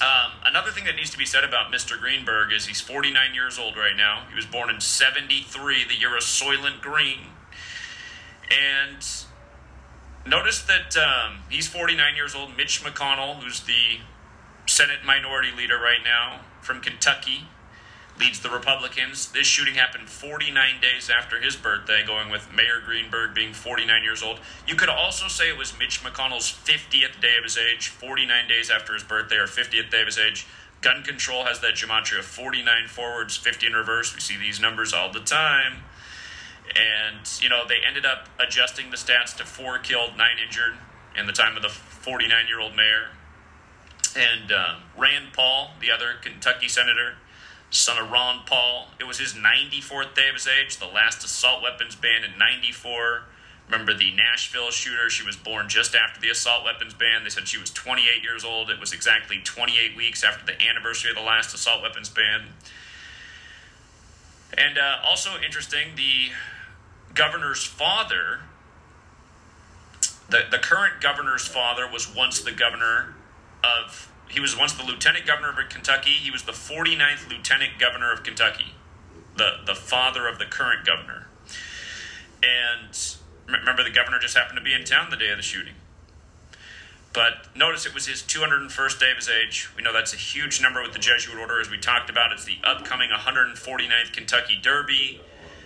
[0.00, 2.00] Um, another thing that needs to be said about Mr.
[2.00, 4.24] Greenberg is he's 49 years old right now.
[4.28, 7.18] He was born in 73, the year of Soylent Green.
[8.50, 9.06] And
[10.26, 12.56] notice that um, he's 49 years old.
[12.56, 14.00] Mitch McConnell, who's the
[14.66, 17.46] Senate minority leader right now from Kentucky,
[18.22, 19.32] leads the Republicans.
[19.32, 24.22] This shooting happened 49 days after his birthday, going with Mayor Greenberg being 49 years
[24.22, 24.38] old.
[24.66, 28.70] You could also say it was Mitch McConnell's 50th day of his age, 49 days
[28.70, 30.46] after his birthday, or 50th day of his age.
[30.82, 34.14] Gun control has that gematria of 49 forwards, 50 in reverse.
[34.14, 35.82] We see these numbers all the time.
[36.76, 40.74] And, you know, they ended up adjusting the stats to four killed, nine injured
[41.18, 43.08] in the time of the 49 year old mayor.
[44.14, 47.14] And um, Rand Paul, the other Kentucky senator,
[47.72, 48.88] son of Ron Paul.
[49.00, 53.22] It was his 94th day of his age, the last assault weapons ban in 94.
[53.66, 55.08] Remember the Nashville shooter?
[55.08, 57.24] She was born just after the assault weapons ban.
[57.24, 58.68] They said she was 28 years old.
[58.68, 62.48] It was exactly 28 weeks after the anniversary of the last assault weapons ban.
[64.56, 66.32] And uh, also interesting, the
[67.14, 68.40] governor's father,
[70.28, 73.14] the, the current governor's father, was once the governor
[73.64, 76.10] of he was once the lieutenant governor of Kentucky.
[76.10, 78.72] He was the 49th lieutenant governor of Kentucky,
[79.36, 81.26] the, the father of the current governor.
[82.42, 82.98] And
[83.46, 85.74] remember, the governor just happened to be in town the day of the shooting.
[87.12, 89.68] But notice it was his 201st day of his age.
[89.76, 92.32] We know that's a huge number with the Jesuit order, as we talked about.
[92.32, 95.20] It's the upcoming 149th Kentucky Derby.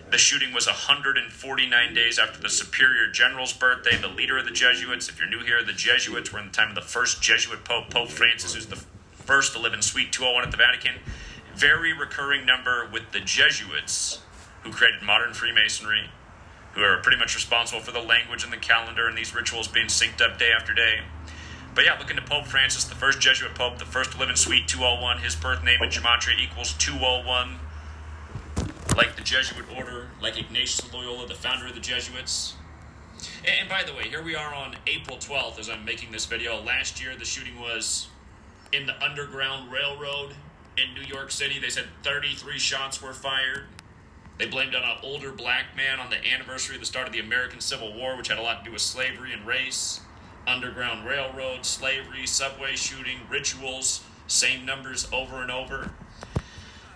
[0.09, 3.97] The shooting was 149 days after the Superior General's birthday.
[3.97, 6.69] The leader of the Jesuits, if you're new here, the Jesuits were in the time
[6.69, 10.45] of the first Jesuit Pope, Pope Francis, who's the first to live in Suite 201
[10.45, 10.95] at the Vatican.
[11.57, 14.21] Very recurring number with the Jesuits,
[14.63, 16.09] who created modern Freemasonry,
[16.75, 19.87] who are pretty much responsible for the language and the calendar and these rituals being
[19.87, 21.01] synced up day after day.
[21.75, 24.37] But yeah, looking to Pope Francis, the first Jesuit Pope, the first to live in
[24.37, 27.59] Suite 201, his birth name in Gematria equals 201
[28.97, 32.55] like the Jesuit order, like Ignatius Loyola, the founder of the Jesuits.
[33.45, 36.63] And by the way, here we are on April 12th as I'm making this video.
[36.63, 38.09] Last year, the shooting was
[38.73, 40.35] in the Underground Railroad
[40.79, 41.59] in New York City.
[41.59, 43.65] They said 33 shots were fired.
[44.39, 47.21] They blamed on an older black man on the anniversary of the start of the
[47.21, 50.01] American Civil War, which had a lot to do with slavery and race.
[50.47, 55.91] Underground Railroad, slavery, subway shooting, rituals, same numbers over and over.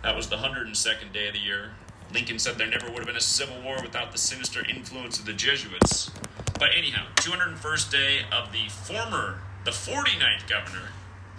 [0.02, 1.72] That was the 102nd day of the year.
[2.12, 5.26] Lincoln said there never would have been a civil war without the sinister influence of
[5.26, 6.10] the Jesuits.
[6.58, 10.90] But anyhow, 201st day of the former, the 49th governor.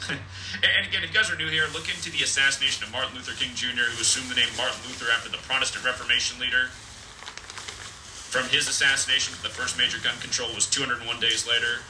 [0.10, 3.34] and again, if you guys are new here, look into the assassination of Martin Luther
[3.38, 6.70] King Jr., who assumed the name Martin Luther after the Protestant Reformation leader.
[8.32, 11.84] From his assassination the first major gun control was 201 days later.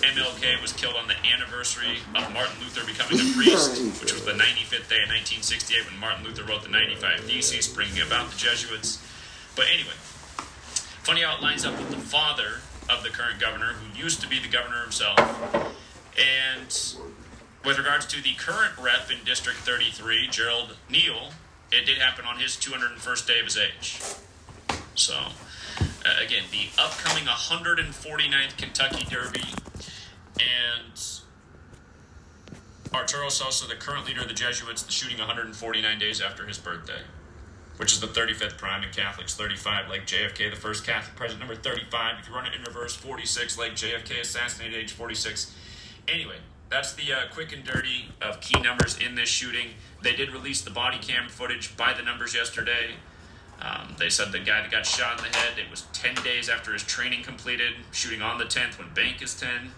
[0.00, 4.32] MLK was killed on the anniversary of Martin Luther becoming a priest, which was the
[4.32, 9.04] 95th day of 1968 when Martin Luther wrote the 95 Theses, bringing about the Jesuits.
[9.54, 9.92] But anyway,
[11.04, 14.28] funny how it lines up with the father of the current governor, who used to
[14.28, 15.20] be the governor himself.
[16.16, 16.72] And
[17.66, 21.36] with regards to the current rep in District 33, Gerald Neal,
[21.70, 24.00] it did happen on his 201st day of his age.
[24.94, 25.16] So,
[26.04, 29.44] uh, again, the upcoming 149th Kentucky Derby,
[30.40, 31.00] and
[32.94, 36.58] Arturo is also the current leader of the Jesuits, the shooting 149 days after his
[36.58, 37.02] birthday,
[37.76, 41.60] which is the 35th prime in Catholics, 35 like JFK, the first Catholic president, number
[41.60, 42.16] 35.
[42.20, 45.54] If you run it in reverse, 46 like JFK, assassinated age 46.
[46.08, 46.36] Anyway,
[46.68, 49.68] that's the uh, quick and dirty of key numbers in this shooting.
[50.02, 52.96] They did release the body cam footage by the numbers yesterday.
[53.62, 56.48] Um, they said the guy that got shot in the head, it was 10 days
[56.48, 59.70] after his training completed, shooting on the 10th when bank is 10.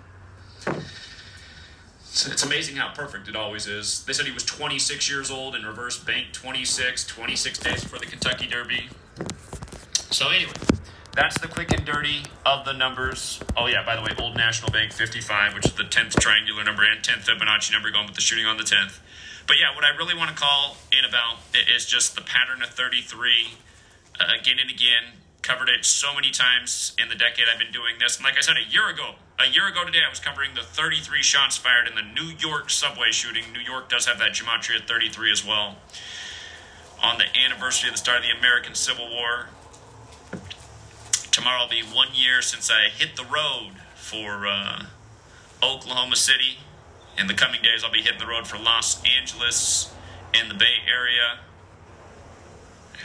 [2.01, 4.03] It's, it's amazing how perfect it always is.
[4.05, 8.07] They said he was 26 years old in reverse bank 26, 26 days before the
[8.07, 8.89] Kentucky Derby.
[10.11, 10.53] So, anyway,
[11.14, 13.41] that's the quick and dirty of the numbers.
[13.55, 16.85] Oh, yeah, by the way, Old National Bank 55, which is the 10th triangular number
[16.85, 19.01] and 10th Fibonacci number going with the shooting on the 10th.
[19.47, 21.39] But yeah, what I really want to call in about
[21.76, 23.59] is just the pattern of 33
[24.20, 25.20] uh, again and again.
[25.42, 28.16] Covered it so many times in the decade I've been doing this.
[28.16, 30.62] And like I said, a year ago, a year ago today, I was covering the
[30.62, 33.44] 33 shots fired in the New York subway shooting.
[33.52, 35.76] New York does have that gematria 33 as well.
[37.02, 39.48] On the anniversary of the start of the American Civil War.
[41.30, 44.84] Tomorrow will be one year since I hit the road for uh,
[45.62, 46.58] Oklahoma City.
[47.18, 49.92] In the coming days, I'll be hitting the road for Los Angeles
[50.32, 51.40] in the Bay Area.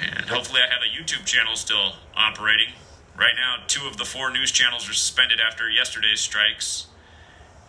[0.01, 2.73] And hopefully, I have a YouTube channel still operating.
[3.17, 6.87] Right now, two of the four news channels are suspended after yesterday's strikes.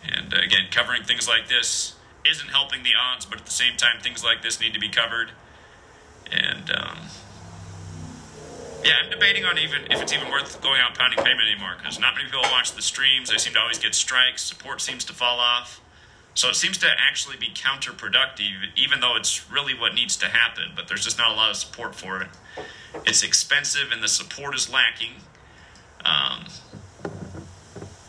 [0.03, 3.75] And uh, again, covering things like this isn't helping the odds, but at the same
[3.75, 5.31] time, things like this need to be covered.
[6.31, 6.97] And um,
[8.83, 11.99] yeah, I'm debating on even if it's even worth going out pounding pavement anymore because
[11.99, 13.29] not many people watch the streams.
[13.29, 14.43] They seem to always get strikes.
[14.43, 15.80] Support seems to fall off.
[16.33, 20.71] So it seems to actually be counterproductive, even though it's really what needs to happen.
[20.75, 22.29] But there's just not a lot of support for it.
[23.05, 25.15] It's expensive, and the support is lacking.
[26.05, 26.45] Um,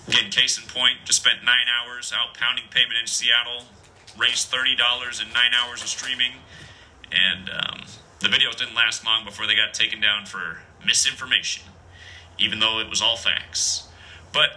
[0.08, 3.64] again, case in point, just spent nine hours out pounding pavement in Seattle,
[4.16, 6.32] raised thirty dollars in nine hours of streaming,
[7.10, 7.82] and um,
[8.20, 11.64] the videos didn't last long before they got taken down for misinformation,
[12.38, 13.88] even though it was all facts.
[14.32, 14.50] But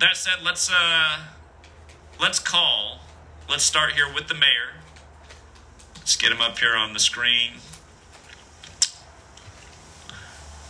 [0.00, 1.18] that said, let's uh,
[2.18, 3.00] let's call.
[3.50, 4.78] Let's start here with the mayor.
[5.96, 7.54] Let's get him up here on the screen.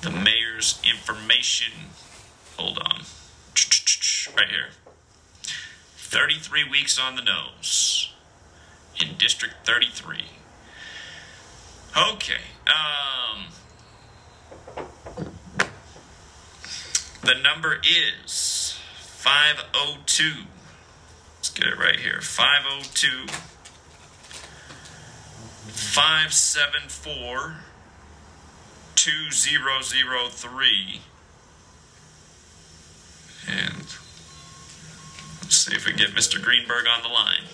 [0.00, 1.74] The mayor's information.
[2.56, 3.02] Hold on.
[4.34, 4.68] Right here.
[5.98, 8.14] 33 weeks on the nose
[8.98, 10.24] in District 33.
[12.14, 12.40] Okay.
[12.66, 13.48] Um,
[17.20, 20.44] the number is 502.
[21.60, 23.26] Get it right here 502
[25.68, 27.56] 574
[28.94, 31.00] 2003.
[33.46, 33.84] And
[35.42, 36.40] let's see if we get Mr.
[36.42, 37.44] Greenberg on the line.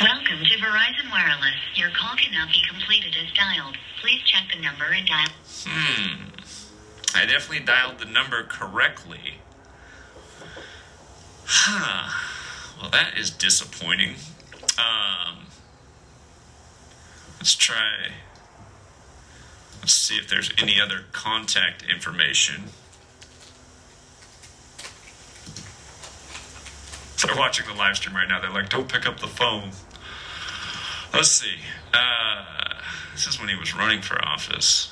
[0.00, 1.54] Welcome to Verizon Wireless.
[1.74, 3.76] Your call cannot be completed as dialed.
[4.00, 5.28] Please check the number and dial.
[5.66, 6.30] Hmm.
[7.14, 9.40] I definitely dialed the number correctly.
[11.44, 12.12] Huh.
[12.80, 14.14] Well, that is disappointing.
[14.78, 15.46] Um,
[17.38, 18.12] let's try.
[19.80, 22.64] Let's see if there's any other contact information.
[27.26, 28.40] They're watching the live stream right now.
[28.40, 29.72] They're like, don't pick up the phone.
[31.20, 31.56] Let's see.
[31.92, 32.44] Uh,
[33.12, 34.90] this is when he was running for office.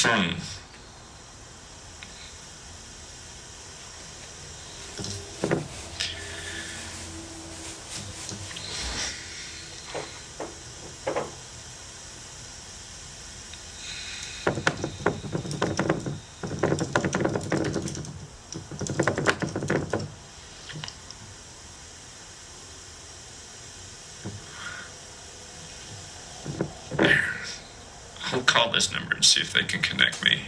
[0.00, 0.57] Hmm.
[29.38, 30.40] See if they can connect me.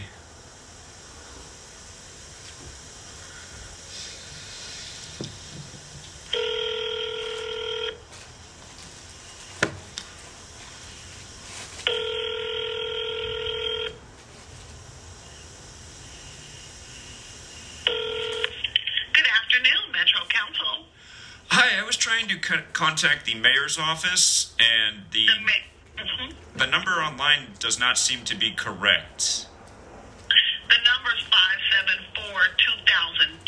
[19.13, 20.85] Good afternoon, Metro Council.
[21.49, 26.50] Hi, I was trying to co- contact the mayor's office, and the The ma- Mhm.
[26.61, 29.49] The number online does not seem to be correct.
[30.69, 32.21] The number's 574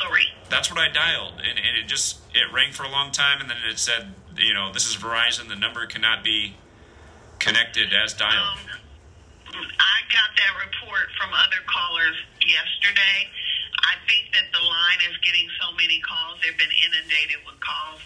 [0.01, 0.27] 2003.
[0.49, 3.49] That's what I dialed, and, and it just it rang for a long time, and
[3.49, 5.47] then it said, you know, this is Verizon.
[5.47, 6.57] The number cannot be
[7.37, 8.57] connected as dialed.
[8.57, 13.29] Um, I got that report from other callers yesterday.
[13.85, 16.41] I think that the line is getting so many calls.
[16.41, 18.01] They've been inundated with calls,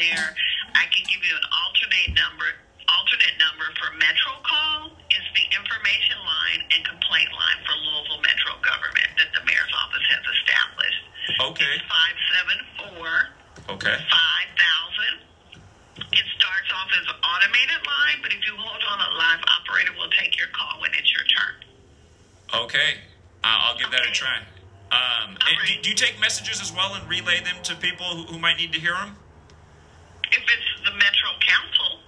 [0.00, 0.32] message for the mayor,
[0.74, 2.48] I can give you an alternate number.
[2.88, 8.58] Alternate number for Metro Call is the information line and complaint line for Louisville Metro
[8.66, 11.02] government that the mayor's office has established.
[11.54, 11.70] Okay.
[11.78, 13.10] It's five seven four.
[13.76, 13.94] Okay.
[13.94, 14.02] 5,000.
[16.10, 19.92] It starts off as an automated line, but if you hold on, a live operator
[19.94, 21.54] will take your call when it's your turn.
[22.66, 22.98] Okay.
[23.44, 24.42] I'll, I'll give that a try.
[24.90, 28.22] Um, and do, do you take messages as well and relay them to people who,
[28.34, 29.14] who might need to hear them?
[30.32, 32.00] If it's the Metro Council,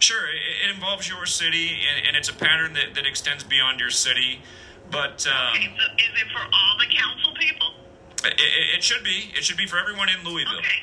[0.00, 3.76] Sure, it, it involves your city, and, and it's a pattern that, that extends beyond
[3.76, 4.40] your city.
[4.88, 7.76] But um, okay, so is it for all the council people?
[8.24, 9.28] it, it, it should be.
[9.36, 10.64] It should be for everyone in Louisville.
[10.64, 10.80] Okay.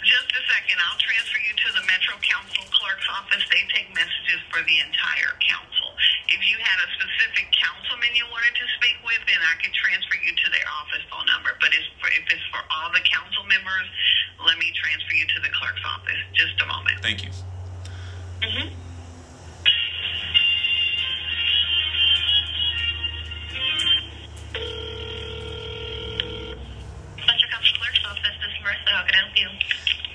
[0.00, 0.80] Just a second.
[0.80, 3.44] I'll transfer you to the Metro Council clerk's office.
[3.52, 5.92] They take messages for the entire council.
[6.32, 10.03] If you had a specific councilman you wanted to speak with, then I could transfer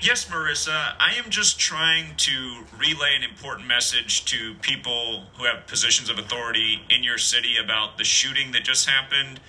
[0.00, 5.66] Yes, Marissa, I am just trying to relay an important message to people who have
[5.66, 9.40] positions of authority in your city about the shooting that just happened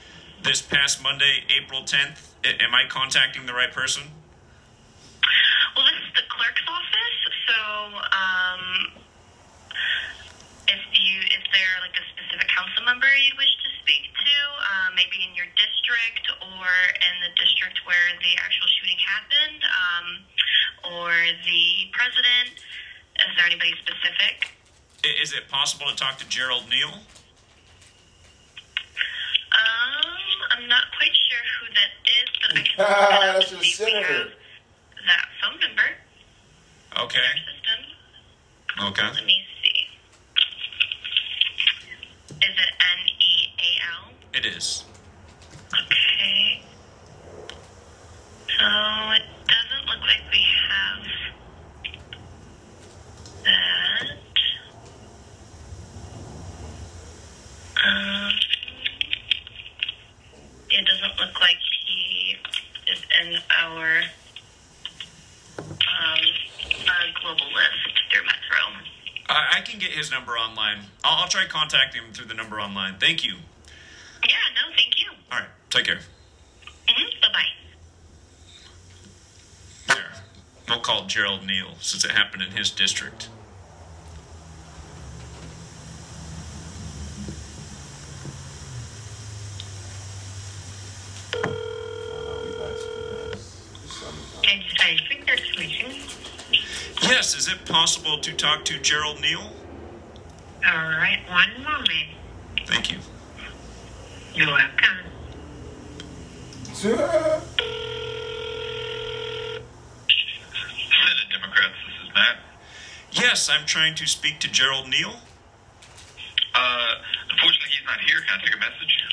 [0.43, 2.33] this past Monday, April 10th.
[2.43, 4.03] A- Am I contacting the right person?
[5.75, 7.19] Well, this is the clerk's office.
[7.47, 7.55] So,
[8.11, 8.63] um,
[10.67, 13.55] if you is there like a specific council member you wish
[14.95, 16.67] maybe in your district or
[16.99, 20.07] in the district where the actual shooting happened, um,
[20.97, 21.11] or
[21.45, 21.63] the
[21.93, 22.59] president?
[23.21, 24.51] Is there anybody specific?
[25.03, 26.93] Is it possible to talk to Gerald Neal?
[29.51, 30.07] Um,
[30.57, 32.75] I'm not quite sure who that is, but I can.
[32.79, 34.13] Ah, look up that's to your see we senator.
[34.13, 34.31] have
[35.07, 35.87] That phone number
[36.99, 37.19] Okay.
[38.79, 39.03] Okay.
[39.13, 39.87] Let me see.
[42.35, 43.20] Is it N E A L?
[44.33, 44.85] It is.
[45.73, 46.61] Okay.
[48.47, 48.65] So
[49.11, 51.05] it doesn't look like we have
[53.43, 54.11] that.
[57.83, 58.33] Um,
[60.69, 62.37] it doesn't look like he
[62.91, 64.01] is in our
[65.59, 66.23] um,
[66.87, 68.81] our global list through Metro.
[69.27, 70.77] I, I can get his number online.
[71.03, 72.95] I'll, I'll try contacting him through the number online.
[72.99, 73.35] Thank you.
[74.27, 75.09] Yeah, no, thank you.
[75.31, 75.49] All right.
[75.69, 75.99] Take care.
[76.87, 77.45] hmm Bye bye.
[79.95, 80.11] There.
[80.69, 83.29] We'll call Gerald Neal since it happened in his district.
[94.91, 95.91] I think they're switching.
[97.03, 99.53] Yes, is it possible to talk to Gerald Neal?
[100.65, 102.67] All right, one moment.
[102.67, 102.97] Thank you.
[104.33, 104.71] You're welcome.
[106.73, 107.43] Senate
[111.29, 112.37] Democrats, this is Matt.
[113.11, 115.15] Yes, I'm trying to speak to Gerald Neal.
[116.55, 116.93] Uh,
[117.29, 118.21] unfortunately, he's not here.
[118.21, 119.03] Can I take a message?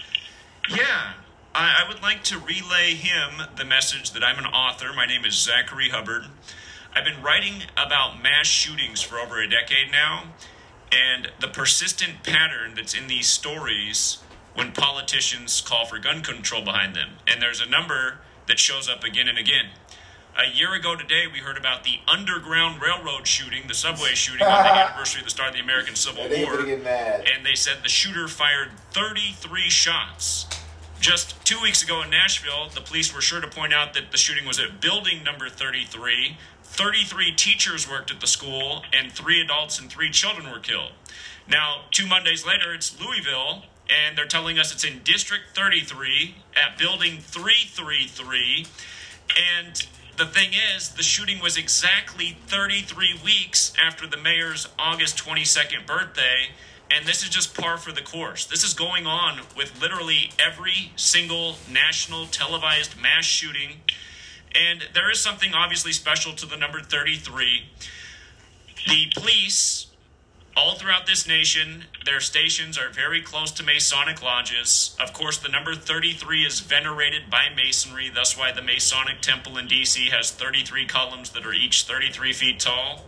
[0.71, 1.15] Yeah,
[1.53, 4.93] I, I would like to relay him the message that I'm an author.
[4.95, 6.27] My name is Zachary Hubbard.
[6.95, 10.35] I've been writing about mass shootings for over a decade now,
[10.93, 14.19] and the persistent pattern that's in these stories
[14.59, 17.11] when politicians call for gun control behind them.
[17.29, 18.19] And there's a number
[18.49, 19.67] that shows up again and again.
[20.37, 24.65] A year ago today, we heard about the Underground Railroad shooting, the subway shooting on
[24.65, 26.57] the anniversary of the start of the American Civil War.
[26.57, 27.25] gonna get mad.
[27.33, 30.47] And they said the shooter fired 33 shots.
[30.99, 34.19] Just two weeks ago in Nashville, the police were sure to point out that the
[34.19, 36.37] shooting was at building number 33.
[36.65, 40.91] 33 teachers worked at the school, and three adults and three children were killed.
[41.49, 46.79] Now, two Mondays later, it's Louisville, and they're telling us it's in District 33 at
[46.79, 48.67] building 333.
[49.65, 49.87] And
[50.17, 56.49] the thing is, the shooting was exactly 33 weeks after the mayor's August 22nd birthday,
[56.91, 58.47] and this is just par for the course.
[58.47, 63.83] This is going on with literally every single national televised mass shooting.
[64.55, 67.65] And there is something obviously special to the number 33.
[68.87, 69.87] The police
[70.57, 74.97] all throughout this nation, their stations are very close to Masonic lodges.
[74.99, 78.09] Of course, the number 33 is venerated by Masonry.
[78.09, 80.09] That's why the Masonic Temple in D.C.
[80.09, 83.05] has 33 columns that are each 33 feet tall.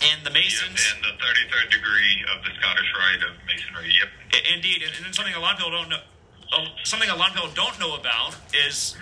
[0.00, 0.72] And the Masons.
[0.72, 3.92] Yes, and the 33rd degree of the Scottish Rite of Masonry.
[4.00, 4.42] Yep.
[4.56, 6.00] Indeed, and, and something a lot of people don't know.
[6.82, 8.36] Something a lot of people don't know about
[8.66, 8.96] is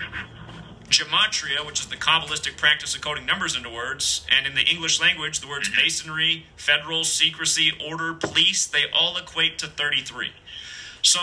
[0.91, 4.27] gematria, which is the kabbalistic practice of coding numbers into words.
[4.35, 5.83] And in the English language, the words mm-hmm.
[5.83, 10.33] masonry, federal, secrecy, order, police, they all equate to 33.
[11.03, 11.21] So,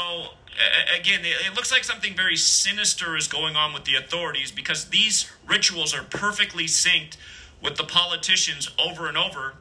[0.98, 5.30] again, it looks like something very sinister is going on with the authorities because these
[5.48, 7.18] rituals are perfectly synced
[7.62, 9.56] with the politicians over and over.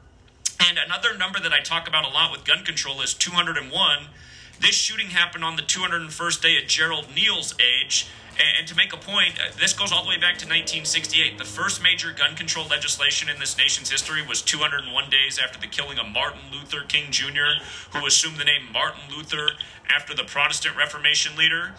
[0.61, 4.07] And another number that I talk about a lot with gun control is 201.
[4.61, 8.07] This shooting happened on the 201st day of Gerald Neal's age.
[8.59, 11.39] And to make a point, uh, this goes all the way back to 1968.
[11.39, 15.67] The first major gun control legislation in this nation's history was 201 days after the
[15.67, 17.63] killing of Martin Luther King Jr.,
[17.93, 19.51] who assumed the name Martin Luther
[19.89, 21.75] after the Protestant Reformation leader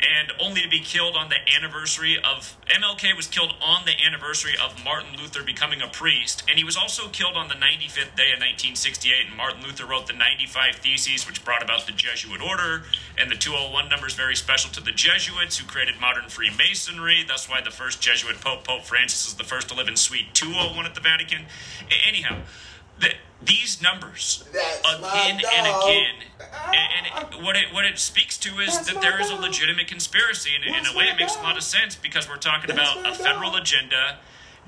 [0.00, 4.54] and only to be killed on the anniversary of MLK was killed on the anniversary
[4.62, 8.32] of Martin Luther becoming a priest, and he was also killed on the 95th day
[8.32, 9.26] of 1968.
[9.28, 12.84] And Martin Luther wrote the 95 Theses, which brought about the Jesuit order,
[13.18, 17.24] and the 201 number is very special to the Jesuits who created modern Freemasonry.
[17.26, 20.34] That's why the first Jesuit Pope, Pope Francis, is the first to live in Suite
[20.34, 21.46] 201 at the Vatican.
[22.06, 22.38] Anyhow.
[22.98, 26.14] The, these numbers That's again and again
[26.72, 29.86] and, and what it what it speaks to is That's that there is a legitimate
[29.86, 32.92] conspiracy, and in a way, it makes a lot of sense because we're talking That's
[32.92, 33.62] about a federal dog.
[33.62, 34.18] agenda.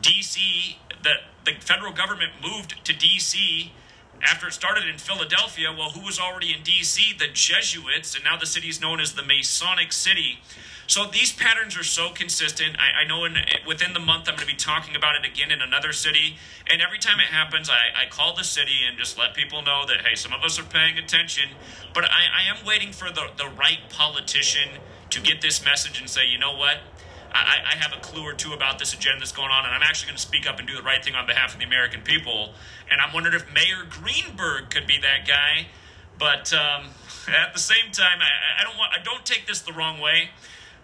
[0.01, 3.71] DC, the the federal government moved to DC
[4.23, 5.73] after it started in Philadelphia.
[5.77, 7.19] Well, who was already in DC?
[7.19, 10.41] The Jesuits, and now the city is known as the Masonic City.
[10.87, 12.77] So these patterns are so consistent.
[12.79, 13.37] I, I know in
[13.67, 16.37] within the month I'm going to be talking about it again in another city,
[16.71, 19.85] and every time it happens, I, I call the city and just let people know
[19.87, 21.51] that hey, some of us are paying attention,
[21.95, 24.81] but I, I am waiting for the the right politician
[25.11, 26.79] to get this message and say, you know what,
[27.35, 29.83] I, I have a clue or two about this agenda that's going on, and I'm
[29.83, 32.03] actually going to speak up and do the right thing on behalf of the American
[32.03, 32.53] people.
[32.91, 35.67] And I'm wondering if Mayor Greenberg could be that guy.
[36.19, 36.91] But um,
[37.29, 40.31] at the same time, I, I don't want I don't take this the wrong way.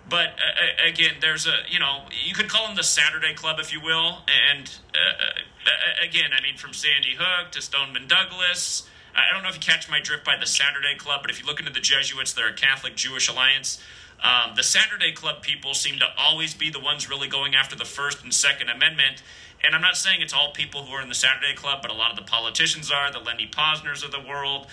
[0.08, 3.58] But uh, uh, again, there's a you know you could call them the Saturday Club
[3.60, 4.18] if you will,
[4.50, 5.24] and uh,
[5.66, 8.88] uh, again, I mean from Sandy Hook to Stoneman Douglas.
[9.14, 11.46] I don't know if you catch my drift by the Saturday Club, but if you
[11.46, 13.82] look into the Jesuits, they're a Catholic Jewish alliance.
[14.22, 17.84] Um, the Saturday Club people seem to always be the ones really going after the
[17.84, 19.22] First and Second Amendment.
[19.64, 21.94] And I'm not saying it's all people who are in the Saturday Club, but a
[21.94, 24.68] lot of the politicians are, the Lenny Pozners of the world.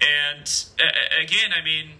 [0.00, 1.90] And uh, again, I mean,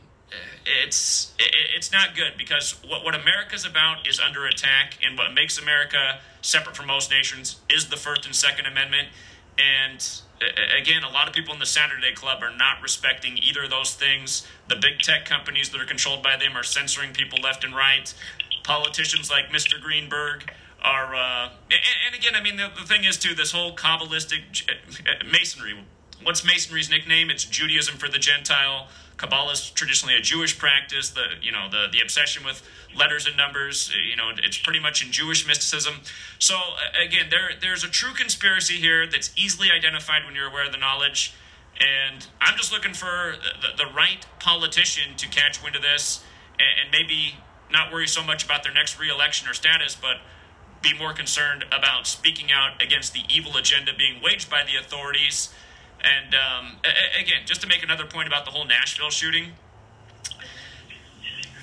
[0.85, 5.59] it's it's not good because what what America's about is under attack, and what makes
[5.59, 9.09] America separate from most nations is the First and Second Amendment.
[9.59, 10.07] And
[10.79, 13.95] again, a lot of people in the Saturday Club are not respecting either of those
[13.95, 14.47] things.
[14.69, 18.13] The big tech companies that are controlled by them are censoring people left and right.
[18.65, 19.81] Politicians like Mr.
[19.81, 20.51] Greenberg
[20.83, 24.43] are, uh, and, and again, I mean, the, the thing is too, this whole Kabbalistic
[25.31, 25.85] Masonry.
[26.23, 27.31] What's Masonry's nickname?
[27.31, 28.89] It's Judaism for the Gentile.
[29.21, 31.11] Kabbalah is traditionally a Jewish practice.
[31.11, 32.67] The you know the the obsession with
[32.97, 33.93] letters and numbers.
[33.95, 35.95] uh, You know it's pretty much in Jewish mysticism.
[36.39, 36.55] So
[36.99, 40.79] again, there there's a true conspiracy here that's easily identified when you're aware of the
[40.79, 41.35] knowledge.
[41.79, 46.25] And I'm just looking for the, the right politician to catch wind of this
[46.59, 47.35] and, and maybe
[47.71, 50.17] not worry so much about their next reelection or status, but
[50.83, 55.53] be more concerned about speaking out against the evil agenda being waged by the authorities.
[56.03, 59.53] And um, a- again, just to make another point about the whole Nashville shooting.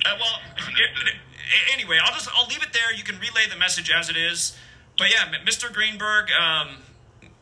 [0.05, 0.39] Uh, well,
[1.73, 2.93] anyway, I'll just I'll leave it there.
[2.95, 4.57] You can relay the message as it is.
[4.97, 5.71] but yeah, Mr.
[5.73, 6.77] Greenberg, um,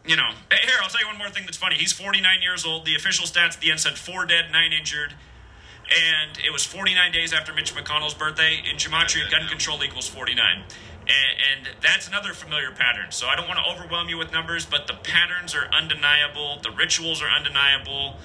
[0.05, 1.75] you know, here, I'll tell you one more thing that's funny.
[1.75, 2.85] He's 49 years old.
[2.85, 5.13] The official stats at the end said four dead, nine injured.
[5.85, 8.57] And it was 49 days after Mitch McConnell's birthday.
[8.69, 10.63] In Gematria, gun control equals 49.
[11.07, 13.11] And, and that's another familiar pattern.
[13.11, 16.59] So I don't want to overwhelm you with numbers, but the patterns are undeniable.
[16.63, 18.15] The rituals are undeniable.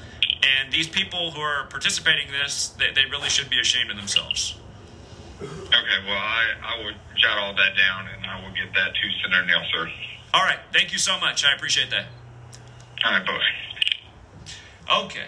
[0.42, 3.96] And these people who are participating in this, they, they really should be ashamed of
[3.96, 4.56] themselves.
[5.42, 9.10] Okay, well, I, I will jot all that down and I will get that to
[9.22, 9.90] Senator Neal, sir.
[10.32, 10.58] All right.
[10.72, 11.44] Thank you so much.
[11.44, 12.06] I appreciate that.
[13.04, 15.04] All right, bye.
[15.04, 15.26] Okay.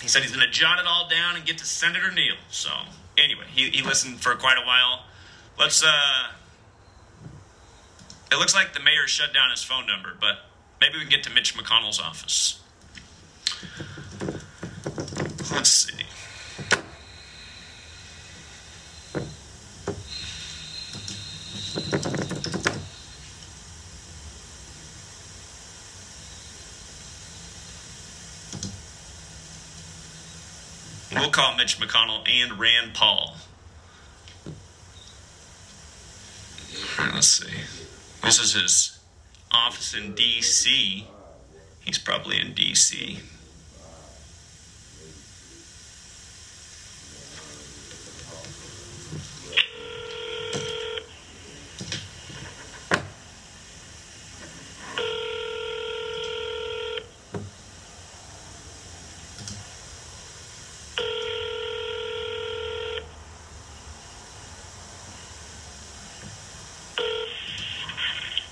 [0.00, 2.36] He said he's going to jot it all down and get to Senator Neal.
[2.50, 2.70] So,
[3.16, 5.04] anyway, he, he listened for quite a while.
[5.58, 6.28] Let's, uh.
[8.30, 10.38] It looks like the mayor shut down his phone number, but
[10.80, 12.60] maybe we can get to Mitch McConnell's office.
[15.50, 16.04] Let's see.
[31.14, 33.36] We'll call Mitch McConnell and Rand Paul.
[34.46, 34.52] All
[36.64, 36.67] right,
[37.14, 37.52] let's see.
[38.22, 38.98] This is his
[39.50, 41.06] office in D.C.
[41.84, 43.20] He's probably in D.C.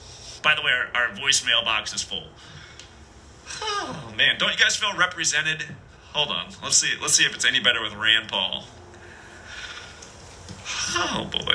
[0.42, 2.24] By the way, our, our voicemail box is full.
[3.62, 4.36] Oh, man.
[4.38, 5.64] Don't you guys feel represented?
[6.12, 6.48] Hold on.
[6.62, 6.92] Let's see.
[7.00, 8.64] Let's see if it's any better with Rand Paul.
[10.96, 11.54] Oh, boy.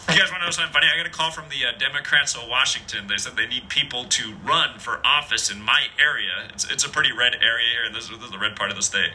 [0.00, 0.86] You guys want to know something funny?
[0.92, 3.06] I got a call from the uh, Democrats of Washington.
[3.06, 6.50] They said they need people to run for office in my area.
[6.52, 8.76] It's, it's a pretty red area here, and this, this is the red part of
[8.76, 9.12] the state.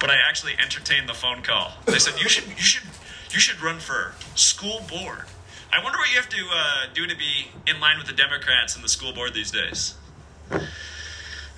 [0.00, 1.74] But I actually entertained the phone call.
[1.86, 2.82] They said you should you should
[3.30, 5.26] you should run for school board.
[5.72, 8.74] I wonder what you have to uh, do to be in line with the Democrats
[8.74, 9.94] and the school board these days.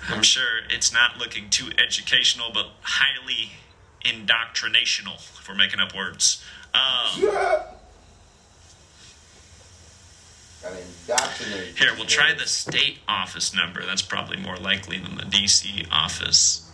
[0.07, 3.51] I'm sure it's not looking too educational, but highly
[4.05, 5.15] indoctrinational.
[5.39, 6.43] If we're making up words.
[6.73, 7.68] Um.
[10.61, 13.85] Here, we'll try the state office number.
[13.85, 16.69] That's probably more likely than the DC office.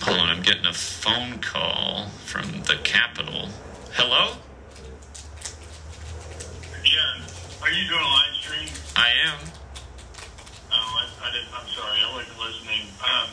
[0.00, 3.50] Hold on, I'm getting a phone call from the Capitol.
[3.92, 4.36] Hello?
[6.84, 7.22] Yeah.
[7.62, 8.68] Are you doing a live stream?
[8.96, 9.38] I am.
[10.72, 11.44] Oh, I, I did.
[11.54, 12.00] I'm sorry.
[12.02, 12.82] I wasn't listening.
[12.98, 13.30] Um,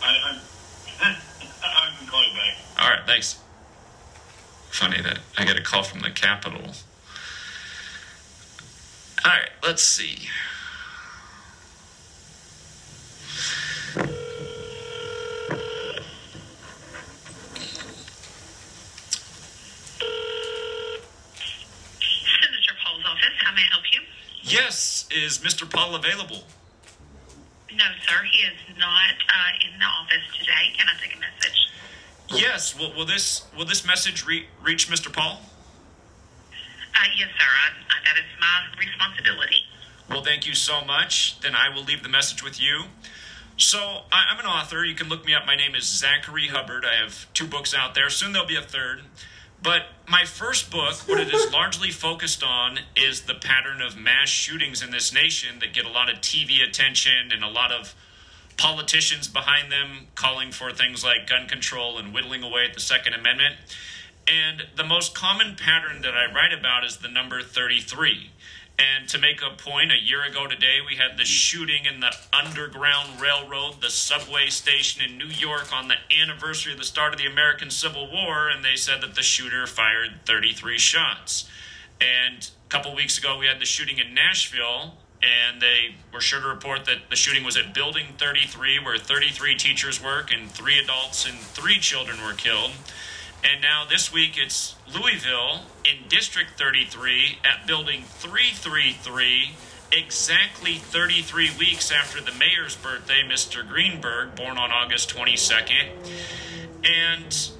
[0.00, 0.38] I,
[1.02, 1.08] I,
[1.62, 2.56] I can call you back.
[2.80, 3.40] All right, thanks.
[4.74, 6.60] Funny that I get a call from the Capitol.
[9.24, 10.26] All right, let's see.
[13.94, 14.10] Senator
[22.84, 23.30] Paul's office.
[23.38, 24.00] How may I help you?
[24.42, 25.70] Yes, is Mr.
[25.70, 26.42] Paul available?
[27.72, 28.24] No, sir.
[28.24, 30.72] He is not uh, in the office today.
[30.76, 31.63] Can I take a message?
[32.34, 32.78] Yes.
[32.78, 35.12] Will, will this will this message re- reach Mr.
[35.12, 35.40] Paul?
[36.94, 37.46] Uh, yes, sir.
[37.46, 39.64] I, I, that is my responsibility.
[40.08, 41.40] Well, thank you so much.
[41.40, 42.84] Then I will leave the message with you.
[43.56, 43.78] So,
[44.12, 44.84] I, I'm an author.
[44.84, 45.46] You can look me up.
[45.46, 46.84] My name is Zachary Hubbard.
[46.84, 48.10] I have two books out there.
[48.10, 49.02] Soon there'll be a third.
[49.62, 54.28] But my first book, what it is largely focused on, is the pattern of mass
[54.28, 57.94] shootings in this nation that get a lot of TV attention and a lot of
[58.56, 63.14] politicians behind them calling for things like gun control and whittling away at the Second
[63.14, 63.56] Amendment.
[64.26, 68.30] And the most common pattern that I write about is the number 33.
[68.76, 72.12] And to make a point, a year ago today, we had the shooting in the
[72.32, 77.20] Underground Railroad, the subway station in New York, on the anniversary of the start of
[77.20, 81.48] the American Civil War, and they said that the shooter fired 33 shots.
[82.00, 84.94] And a couple weeks ago, we had the shooting in Nashville,
[85.24, 89.56] and they were sure to report that the shooting was at Building 33, where 33
[89.56, 92.72] teachers work, and three adults and three children were killed.
[93.42, 99.50] And now this week it's Louisville in District 33 at Building 333,
[99.92, 103.66] exactly 33 weeks after the mayor's birthday, Mr.
[103.66, 105.88] Greenberg, born on August 22nd.
[106.84, 107.50] And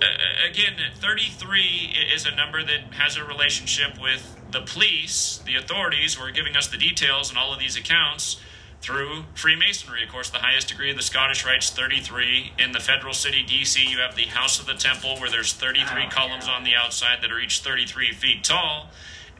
[0.00, 6.18] uh, again, 33 is a number that has a relationship with the police, the authorities
[6.18, 8.40] were giving us the details in all of these accounts
[8.80, 10.02] through Freemasonry.
[10.02, 12.52] Of course, the highest degree of the Scottish Rite's 33.
[12.58, 16.08] In the federal city, D.C., you have the House of the Temple, where there's 33
[16.10, 18.90] columns on the outside that are each 33 feet tall.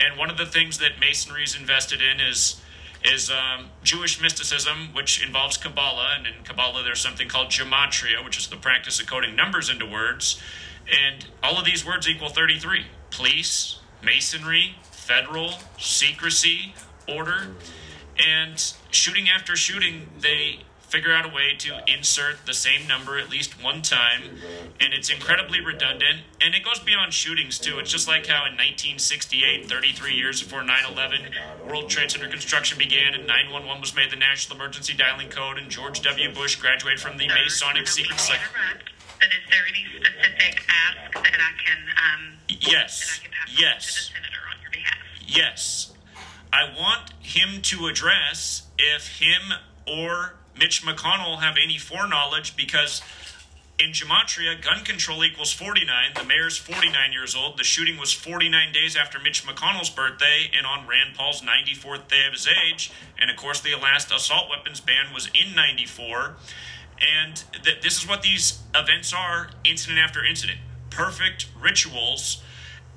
[0.01, 2.61] And one of the things that Masonry is invested in is
[3.05, 6.15] is um, Jewish mysticism, which involves Kabbalah.
[6.17, 9.85] And in Kabbalah, there's something called gematria, which is the practice of coding numbers into
[9.85, 10.41] words.
[10.87, 14.77] And all of these words equal 33 police, masonry,
[15.07, 16.75] federal, secrecy,
[17.09, 17.49] order.
[18.19, 23.31] And shooting after shooting, they figure out a way to insert the same number at
[23.31, 24.39] least one time,
[24.79, 26.19] and it's incredibly redundant.
[26.43, 27.79] And it goes beyond shootings, too.
[27.79, 31.21] It's just like how in 1968, 33 years before 9 11,
[31.67, 35.71] World Trade Center construction began, and 911 was made the national emergency dialing code, and
[35.71, 36.33] George W.
[36.35, 38.45] Bush graduated from the Masonic Secret Society.
[39.19, 43.19] But is there any specific ask that I can, um, that Yes.
[43.19, 43.87] I can Yes.
[43.87, 44.99] to the senator on your behalf?
[45.35, 45.93] Yes.
[46.53, 49.53] I want him to address if him
[49.87, 53.01] or Mitch McConnell have any foreknowledge because
[53.79, 56.13] in Gematria, gun control equals 49.
[56.15, 57.59] The mayor's 49 years old.
[57.59, 62.27] The shooting was 49 days after Mitch McConnell's birthday and on Rand Paul's 94th day
[62.27, 62.93] of his age.
[63.19, 66.37] And of course, the last assault weapons ban was in 94.
[67.01, 70.59] And th- this is what these events are incident after incident.
[70.91, 72.43] Perfect rituals.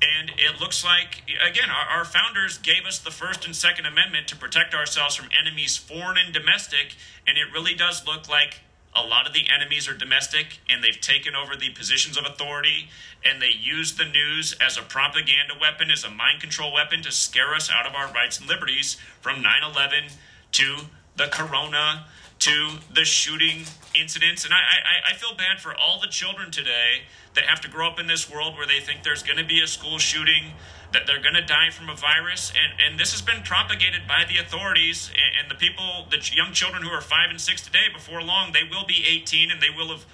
[0.06, 4.28] And it looks like, again, our, our founders gave us the First and Second Amendment
[4.28, 6.96] to protect ourselves from enemies, foreign and domestic.
[7.26, 8.60] And it really does look like
[8.96, 12.88] a lot of the enemies are domestic and they've taken over the positions of authority
[13.26, 17.12] and they use the news as a propaganda weapon, as a mind control weapon to
[17.12, 20.06] scare us out of our rights and liberties from 9 11
[20.54, 20.78] to
[21.18, 22.06] the corona
[22.40, 23.64] to the shooting
[24.00, 24.46] incidents.
[24.46, 27.04] And I, I, I feel bad for all the children today
[27.34, 29.62] that have to grow up in this world where they think there's going to be
[29.62, 30.54] a school shooting,
[30.94, 32.52] that they're going to die from a virus.
[32.52, 36.54] And, and this has been propagated by the authorities and, and the people, the young
[36.54, 39.70] children who are five and six today, before long, they will be 18 and they
[39.76, 40.06] will have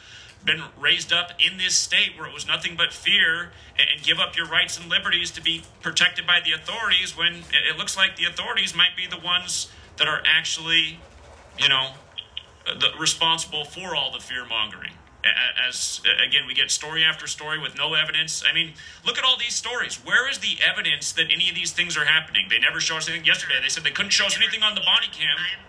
[0.43, 4.35] been raised up in this state where it was nothing but fear and, give up
[4.35, 8.25] your rights and liberties to be protected by the authorities when it looks like the
[8.25, 10.97] authorities might be the ones that are actually,
[11.59, 11.91] you know,
[12.65, 14.93] the, responsible for all the fear mongering.
[15.21, 18.41] As again, we get story after story with no evidence.
[18.41, 18.73] I mean,
[19.05, 20.01] look at all these stories.
[20.01, 22.49] Where is the evidence that any of these things are happening?
[22.49, 23.29] They never show us anything.
[23.29, 25.37] Yesterday, they said they couldn't show us anything on the body cam.
[25.37, 25.61] I'm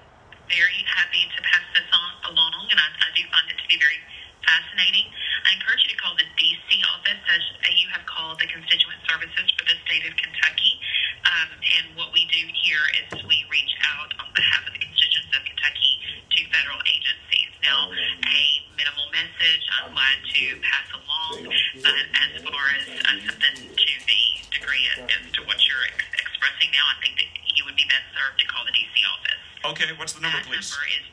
[0.48, 3.77] very happy to pass this on along, and I, I do find it to be
[3.77, 4.01] very
[4.40, 5.12] fascinating.
[5.44, 9.52] I encourage you to call the DC office, as you have called the Constituent Services
[9.52, 10.81] for the state of Kentucky.
[11.28, 15.28] Um, and what we do here is we reach out on behalf of the constituents
[15.36, 15.91] of Kentucky
[16.33, 17.51] to federal agencies.
[17.63, 18.41] Now, a
[18.77, 21.47] minimal message I'm glad to pass along,
[21.85, 21.95] but
[22.25, 26.71] as far as uh, something to the degree as, as to what you're ex- expressing
[26.75, 29.41] now, I think that you would be best served to call the DC office.
[29.77, 30.67] Okay, what's the number, That please?
[30.73, 31.05] number is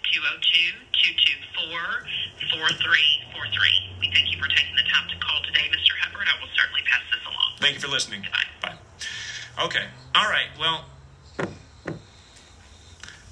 [2.39, 3.99] 202-224-4343.
[3.99, 5.93] We thank you for taking the time to call today, Mr.
[6.01, 6.27] Hubbard.
[6.27, 7.59] I will certainly pass this along.
[7.59, 8.23] Thank you for listening.
[8.25, 8.49] Goodbye.
[8.61, 8.77] Bye.
[9.69, 9.85] Okay.
[10.15, 10.49] All right.
[10.59, 10.85] Well,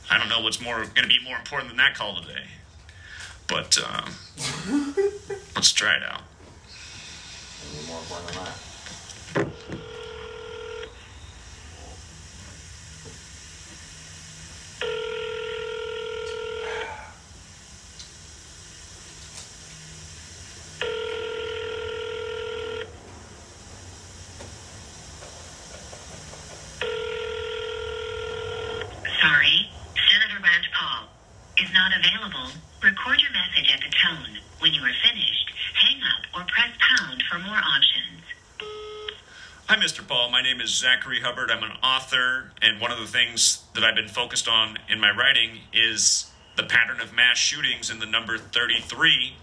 [0.09, 2.45] I don't know what's more going to be more important than that call today,
[3.47, 4.11] but um,
[5.55, 6.21] let's try it out.
[7.77, 8.57] Any more important than that?
[29.21, 29.69] Sorry,
[30.11, 31.07] Senator Rand Paul
[31.57, 32.51] is not available.
[32.83, 34.37] Record your message at the tone.
[34.59, 38.21] When you are finished, hang up or press pound for more options.
[39.67, 40.07] Hi, Mr.
[40.07, 40.26] Paul.
[40.37, 41.49] My name is Zachary Hubbard.
[41.49, 45.09] I'm an author, and one of the things that I've been focused on in my
[45.09, 49.33] writing is the pattern of mass shootings in the number 33.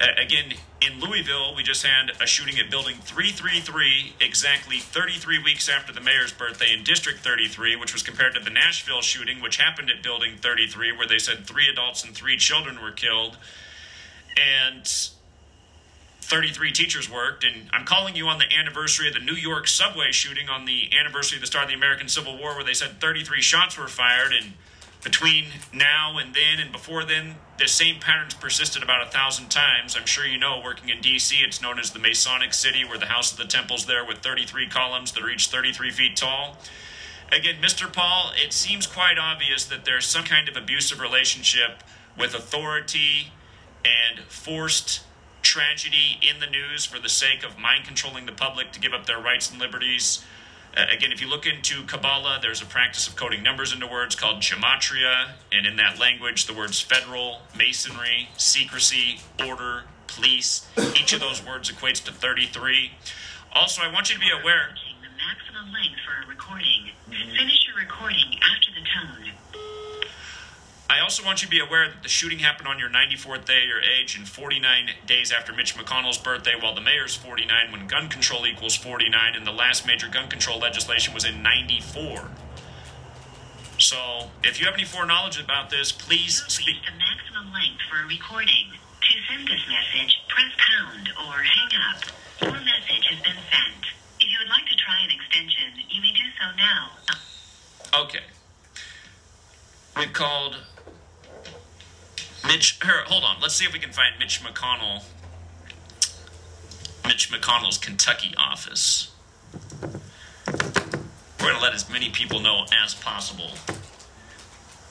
[0.00, 5.68] Uh, again, in Louisville, we just had a shooting at Building 333 exactly 33 weeks
[5.68, 9.58] after the mayor's birthday in District 33, which was compared to the Nashville shooting, which
[9.58, 13.38] happened at Building 33, where they said three adults and three children were killed.
[14.36, 14.84] And
[16.28, 20.12] 33 teachers worked, and I'm calling you on the anniversary of the New York subway
[20.12, 23.00] shooting on the anniversary of the start of the American Civil War, where they said
[23.00, 24.52] 33 shots were fired, and
[25.02, 29.96] between now and then and before then, the same patterns persisted about a thousand times.
[29.96, 33.06] I'm sure you know, working in D.C., it's known as the Masonic City, where the
[33.06, 36.58] House of the Temple's there with 33 columns that are each 33 feet tall.
[37.32, 37.90] Again, Mr.
[37.90, 41.82] Paul, it seems quite obvious that there's some kind of abusive relationship
[42.18, 43.32] with authority
[43.82, 45.02] and forced
[45.42, 49.06] tragedy in the news for the sake of mind controlling the public to give up
[49.06, 50.24] their rights and liberties.
[50.76, 54.14] Uh, again, if you look into Kabbalah, there's a practice of coding numbers into words
[54.14, 61.20] called gematria, and in that language, the words federal, masonry, secrecy, order, police, each of
[61.20, 62.92] those words equates to 33.
[63.54, 64.70] Also, I want you to be aware.
[65.02, 66.90] The maximum length for a recording.
[67.08, 69.27] Finish your recording after the tone.
[70.90, 73.62] I also want you to be aware that the shooting happened on your 94th day
[73.62, 77.86] of your age and 49 days after Mitch McConnell's birthday, while the mayor's 49 when
[77.86, 82.30] gun control equals 49, and the last major gun control legislation was in 94.
[83.78, 86.76] So, if you have any foreknowledge about this, please speak.
[86.84, 88.72] the maximum length for a recording.
[88.72, 92.02] To send this message, press pound or hang up.
[92.42, 93.84] Your message has been sent.
[94.20, 96.90] If you would like to try an extension, you may do so now.
[98.02, 98.24] Okay.
[99.96, 100.56] We've called
[102.46, 102.78] Mitch.
[102.82, 103.36] Her, hold on.
[103.40, 105.04] Let's see if we can find Mitch McConnell.
[107.06, 109.10] Mitch McConnell's Kentucky office.
[109.80, 109.92] We're
[111.40, 113.50] going to let as many people know as possible.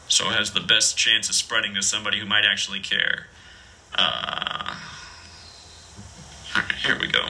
[0.08, 3.28] So it has the best chance of spreading to somebody who might actually care.
[3.96, 4.76] Uh,
[6.84, 7.22] here we go.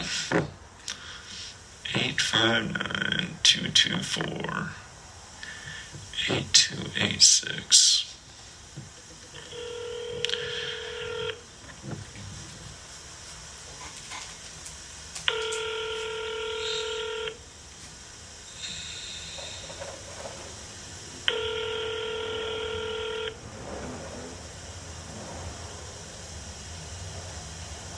[1.96, 4.72] 859 224
[6.30, 8.04] 8286.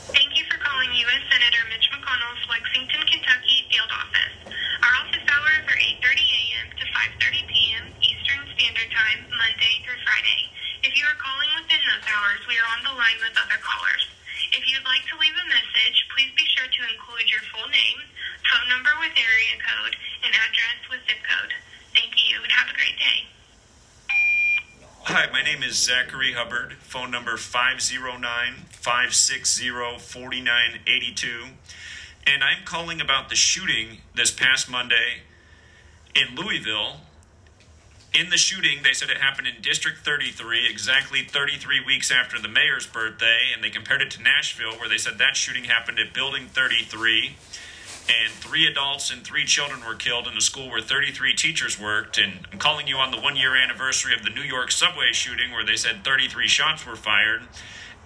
[0.09, 1.23] Thank you for calling U.S.
[1.31, 4.35] Senator Mitch McConnell's Lexington, Kentucky field office.
[4.81, 6.67] Our office hours are 8.30 a.m.
[6.75, 6.83] to
[7.23, 7.83] 5.30 p.m.
[8.01, 10.41] Eastern Standard Time, Monday through Friday.
[10.81, 14.09] If you are calling within those hours, we are on the line with other callers.
[14.57, 17.69] If you would like to leave a message, please be sure to include your full
[17.69, 17.99] name,
[18.49, 19.93] phone number with area code,
[20.25, 21.53] and address with zip code.
[21.93, 23.19] Thank you, and have a great day.
[25.05, 31.45] Hi, my name is Zachary Hubbard, phone number 509 560 4982.
[32.27, 35.21] And I'm calling about the shooting this past Monday
[36.13, 36.97] in Louisville.
[38.13, 42.49] In the shooting, they said it happened in District 33, exactly 33 weeks after the
[42.49, 46.13] mayor's birthday, and they compared it to Nashville, where they said that shooting happened at
[46.13, 47.37] Building 33
[48.09, 52.17] and three adults and three children were killed in a school where 33 teachers worked.
[52.17, 55.51] And I'm calling you on the one year anniversary of the New York subway shooting
[55.51, 57.43] where they said 33 shots were fired.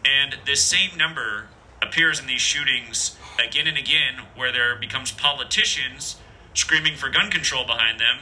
[0.04, 1.48] And this same number
[1.82, 6.18] appears in these shootings again and again where there becomes politicians
[6.54, 8.20] screaming for gun control behind them.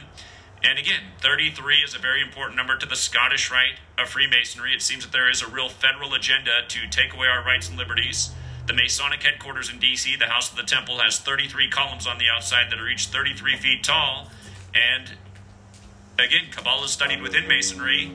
[0.64, 4.72] And again, 33 is a very important number to the Scottish Rite of Freemasonry.
[4.72, 7.76] It seems that there is a real federal agenda to take away our rights and
[7.76, 8.30] liberties.
[8.66, 12.26] The Masonic headquarters in D.C., the House of the Temple, has 33 columns on the
[12.32, 14.28] outside that are each 33 feet tall.
[14.72, 15.10] And
[16.18, 18.12] again, Kabbalah is studied within Masonry.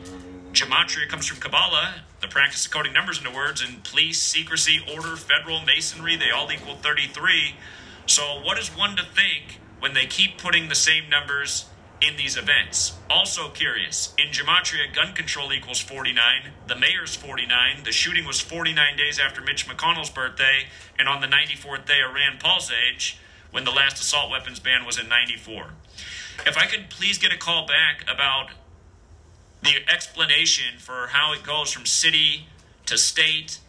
[0.54, 5.18] Gematria comes from Kabbalah, the practice of coding numbers into words, and police, secrecy, order,
[5.18, 7.56] federal, Masonry, they all equal 33.
[8.06, 11.66] So, what is one to think when they keep putting the same numbers
[12.02, 12.94] in these events.
[13.10, 18.98] Also curious, in Gematria, gun control equals 49, the mayor's 49, the shooting was 49
[18.98, 20.66] days after Mitch McConnell's birthday,
[21.00, 23.20] and on the 94th day of Rand Paul's age,
[23.52, 25.70] when the last assault weapons ban was in 94.
[26.46, 28.50] If I could please get a call back about
[29.64, 32.48] the explanation for how it goes from city
[32.86, 33.60] to state,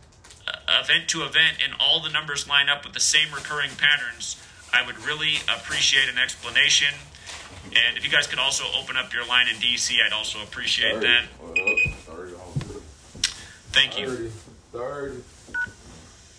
[0.47, 4.37] uh, event to event, and all the numbers line up with the same recurring patterns,
[4.73, 6.95] I would really appreciate an explanation.
[7.77, 11.01] And if you guys could also open up your line in DC, I'd also appreciate
[11.01, 11.25] that.
[13.73, 14.31] Thank you.
[14.73, 15.23] Thirty.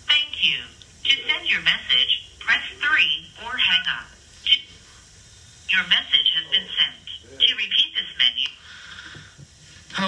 [0.07, 0.57] Thank you.
[1.05, 4.07] To send your message, press 3 or hang up.
[4.45, 7.39] To- Your message has been sent.
[7.39, 8.47] To repeat this menu,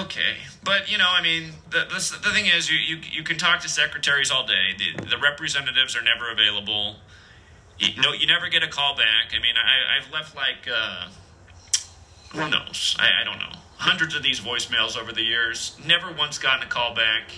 [0.04, 3.22] Okay, but but you know, I mean, the, the the thing is, you, you you
[3.22, 4.74] can talk to secretaries all day.
[4.76, 6.96] The the representatives are never available.
[7.82, 9.34] You, no, you never get a call back.
[9.34, 11.08] I mean, I I've left like uh,
[12.30, 12.96] who knows?
[12.98, 13.58] I, I don't know.
[13.76, 15.76] Hundreds of these voicemails over the years.
[15.84, 17.32] Never once gotten a call back.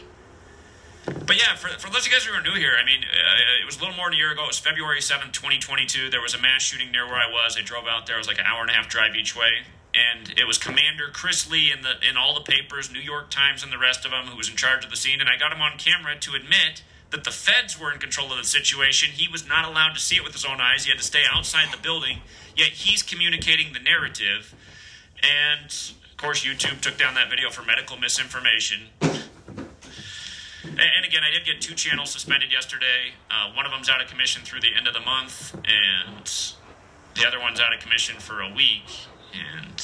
[1.06, 3.62] But yeah, for, for those of you guys who are new here, I mean, uh,
[3.62, 4.44] it was a little more than a year ago.
[4.44, 6.10] It was February 7th, 2022.
[6.10, 7.56] There was a mass shooting near where I was.
[7.58, 8.16] I drove out there.
[8.16, 9.64] It was like an hour and a half drive each way.
[9.94, 13.62] And it was Commander Chris Lee in, the, in all the papers, New York Times
[13.62, 15.20] and the rest of them, who was in charge of the scene.
[15.20, 16.82] And I got him on camera to admit
[17.14, 19.10] that the feds were in control of the situation.
[19.12, 20.84] He was not allowed to see it with his own eyes.
[20.84, 22.18] He had to stay outside the building.
[22.56, 24.52] Yet he's communicating the narrative.
[25.22, 25.66] And
[26.10, 28.80] of course, YouTube took down that video for medical misinformation.
[30.64, 33.14] And again, I did get two channels suspended yesterday.
[33.30, 36.26] Uh, one of them's out of commission through the end of the month, and
[37.14, 39.06] the other one's out of commission for a week.
[39.32, 39.80] And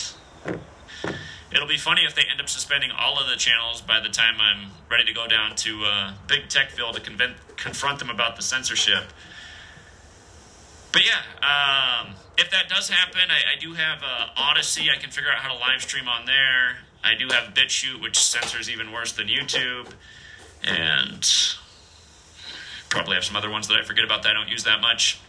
[1.52, 4.34] it'll be funny if they end up suspending all of the channels by the time
[4.40, 8.42] I'm ready to go down to uh, Big Techville to convent, confront them about the
[8.42, 9.04] censorship.
[10.92, 14.90] But yeah, um, if that does happen, I, I do have uh, Odysee.
[14.90, 16.78] I can figure out how to live stream on there.
[17.02, 19.92] I do have BitChute, which censors even worse than YouTube
[20.62, 21.26] and
[22.90, 25.20] probably have some other ones that I forget about that I don't use that much.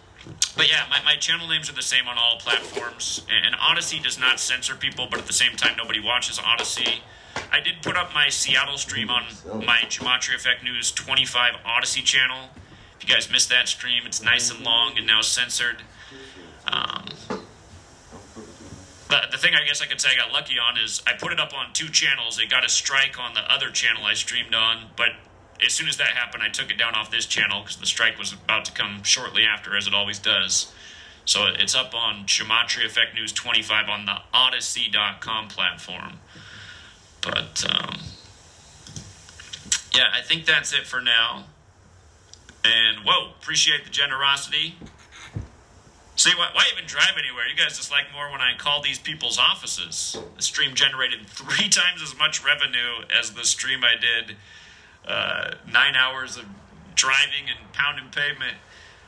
[0.55, 4.19] But yeah, my, my channel names are the same on all platforms, and Odysee does
[4.19, 7.01] not censor people, but at the same time, nobody watches Odysee.
[7.51, 9.23] I did put up my Seattle stream on
[9.65, 12.49] my Gematria Effect News 25 Odysee channel.
[12.99, 15.81] If you guys missed that stream, it's nice and long and now censored.
[16.67, 17.05] Um,
[19.09, 21.33] but the thing I guess I could say I got lucky on is I put
[21.33, 22.39] it up on two channels.
[22.39, 25.09] It got a strike on the other channel I streamed on, but
[25.65, 28.17] as soon as that happened, I took it down off this channel because the strike
[28.17, 30.71] was about to come shortly after, as it always does.
[31.25, 36.13] So it's up on Gematria Effect News 25 on the Odysee.com platform.
[37.21, 37.99] But um,
[39.93, 41.45] yeah, I think that's it for now.
[42.63, 44.75] And whoa, appreciate the generosity.
[46.15, 47.47] See, why, why, even drive anywhere?
[47.47, 50.17] You guys just like more when I call these people's offices.
[50.35, 54.35] The stream generated three times as much revenue as the stream I did.
[55.07, 56.45] Uh, nine hours of
[56.95, 58.57] driving and pounding pavement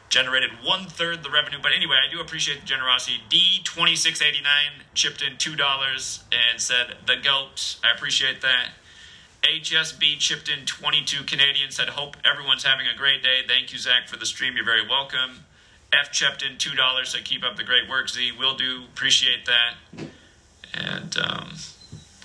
[0.10, 1.58] generated one third the revenue.
[1.62, 3.18] But anyway, I do appreciate the generosity.
[3.30, 4.44] D2689
[4.94, 7.78] chipped in $2 and said, The GOAT.
[7.84, 8.70] I appreciate that.
[9.42, 13.42] HSB chipped in 22 Canadian, said, Hope everyone's having a great day.
[13.48, 14.56] Thank you, Zach, for the stream.
[14.56, 15.46] You're very welcome.
[15.92, 17.10] F chipped in two dollars.
[17.10, 18.32] So keep up the great work, Z.
[18.38, 18.84] Will do.
[18.94, 20.08] Appreciate that.
[20.74, 21.54] And um,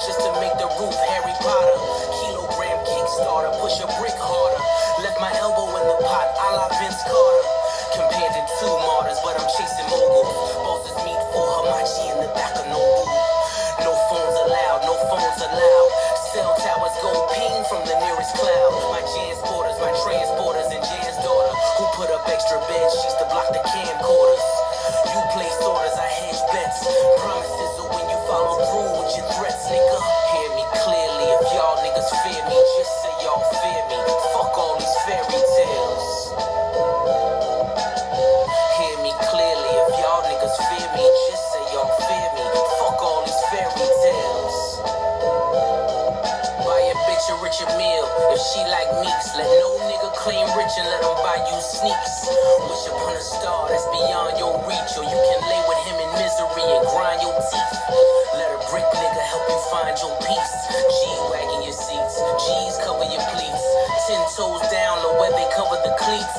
[0.00, 1.76] Just to make the roof Harry Potter.
[2.24, 3.52] Kilogram Kickstarter.
[3.60, 4.62] Push a brick harder.
[5.04, 6.32] Left my elbow in the pot.
[6.32, 7.44] A la Vince Carter.
[7.92, 10.32] Compared to two martyrs, but I'm chasing moguls.
[10.64, 13.84] Bosses meet for Hamachi in the back of no booth.
[13.84, 15.90] No phones allowed, no phones allowed.
[16.32, 18.72] Cell towers go ping from the nearest cloud.
[18.88, 23.52] My transporters, my transporters, and Jan's daughter, who put up extra bed sheets to block
[23.52, 24.44] the camcorders.
[25.12, 26.80] You place orders, I hedge bets.
[27.20, 27.61] Promises
[50.78, 52.14] and let him buy you sneaks.
[52.64, 56.10] Wish upon a star that's beyond your reach, or you can lay with him in
[56.16, 57.76] misery and grind your teeth.
[58.32, 60.54] Let a brick nigga help you find your peace.
[60.72, 60.96] G
[61.28, 63.64] wagging your seats, G's cover your pleats.
[64.08, 66.36] Ten toes down, low where they cover the cleats.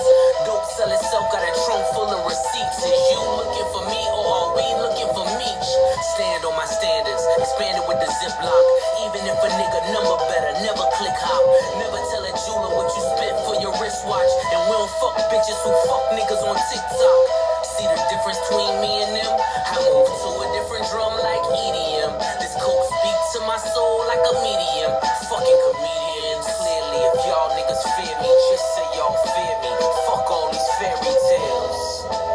[0.49, 2.79] Dope sell itself, got a trunk full of receipts.
[2.89, 5.69] Is you looking for me or are we looking for Meech?
[6.17, 8.65] Stand on my standards, expanded with the ziplock.
[9.05, 11.43] Even if a nigga number better, never click hop.
[11.77, 13.03] Never tell a jeweler what you
[13.33, 13.42] your
[13.93, 14.33] wristwatch.
[14.53, 17.21] And we don't fuck bitches who fuck niggas on TikTok.
[17.77, 19.33] See the difference between me and them?
[19.37, 22.17] I move to a different drum like EDM.
[22.41, 24.91] This coke speaks to my soul like a medium.
[25.29, 26.45] Fucking comedians.
[26.57, 29.71] Clearly, if y'all niggas fear me, just say y'all fear me.
[30.09, 32.32] Fuck all these fairy tales.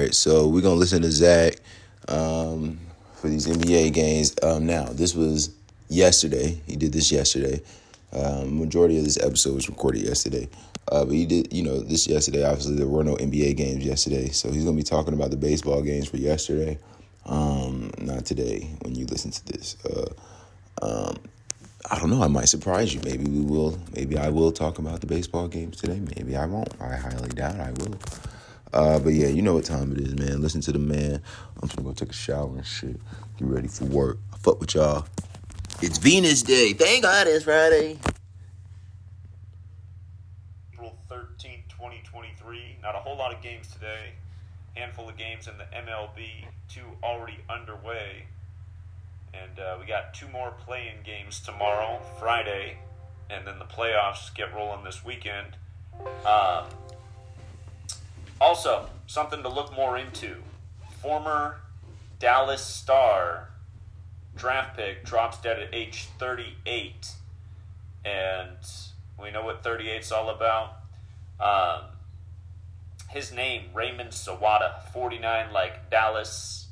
[0.00, 1.56] Right, so we're gonna listen to Zach
[2.08, 2.78] um,
[3.14, 4.34] for these NBA games.
[4.42, 5.50] Um, now, this was
[5.88, 6.60] yesterday.
[6.66, 7.60] He did this yesterday.
[8.12, 10.48] Um, majority of this episode was recorded yesterday.
[10.90, 12.44] Uh, but he did, you know, this yesterday.
[12.44, 15.82] Obviously, there were no NBA games yesterday, so he's gonna be talking about the baseball
[15.82, 16.78] games for yesterday.
[17.26, 19.76] Um, not today when you listen to this.
[19.84, 20.06] Uh,
[20.82, 21.16] um,
[21.90, 22.22] I don't know.
[22.22, 23.00] I might surprise you.
[23.04, 23.78] Maybe we will.
[23.94, 26.00] Maybe I will talk about the baseball games today.
[26.16, 26.68] Maybe I won't.
[26.80, 27.98] I highly doubt I will.
[28.72, 30.40] Uh, but yeah, you know what time it is, man.
[30.40, 31.22] Listen to the man.
[31.56, 33.00] I'm just gonna go take a shower and shit.
[33.38, 34.18] Get ready for work.
[34.32, 35.06] I fuck with y'all.
[35.82, 36.72] It's Venus Day.
[36.72, 37.98] Thank God it's Friday.
[40.74, 42.76] April 13th, 2023.
[42.82, 44.12] Not a whole lot of games today.
[44.74, 48.26] Handful of games in the MLB, two already underway.
[49.34, 52.78] And uh, we got two more play-in games tomorrow, Friday,
[53.28, 55.56] and then the playoffs get rolling this weekend.
[56.26, 56.66] Um,
[58.40, 60.36] also, something to look more into.
[61.02, 61.60] Former
[62.18, 63.48] Dallas Star
[64.36, 67.12] draft pick drops dead at age 38.
[68.04, 68.56] And
[69.20, 70.76] we know what 38 is all about.
[71.38, 71.90] Um,
[73.08, 76.68] his name, Raymond Sawada, 49 like Dallas.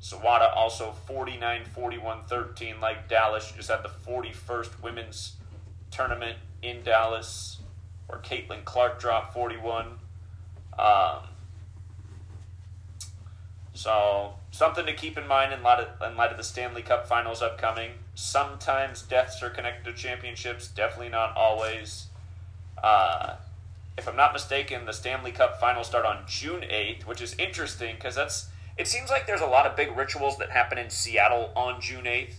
[0.00, 3.52] Sawada also 49 41 13 like Dallas.
[3.52, 5.36] Just had the 41st women's
[5.90, 7.58] tournament in Dallas
[8.06, 9.97] where Caitlin Clark dropped 41.
[10.78, 11.28] Um,
[13.74, 17.06] so something to keep in mind in light of in light of the Stanley Cup
[17.06, 17.92] Finals upcoming.
[18.14, 20.68] Sometimes deaths are connected to championships.
[20.68, 22.06] Definitely not always.
[22.82, 23.36] Uh,
[23.96, 27.96] if I'm not mistaken, the Stanley Cup Finals start on June 8th, which is interesting
[27.96, 28.48] because that's.
[28.76, 32.04] It seems like there's a lot of big rituals that happen in Seattle on June
[32.04, 32.34] 8th.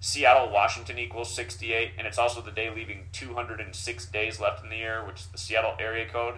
[0.00, 4.76] Seattle, Washington equals 68, and it's also the day leaving 206 days left in the
[4.76, 6.34] year, which is the Seattle area code.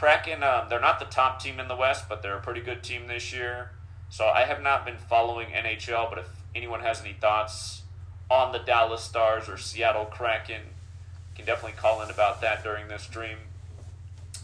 [0.00, 2.82] Kraken, um, they're not the top team in the West, but they're a pretty good
[2.82, 3.72] team this year.
[4.08, 7.82] So I have not been following NHL, but if anyone has any thoughts
[8.30, 12.88] on the Dallas Stars or Seattle Kraken, you can definitely call in about that during
[12.88, 13.36] this stream.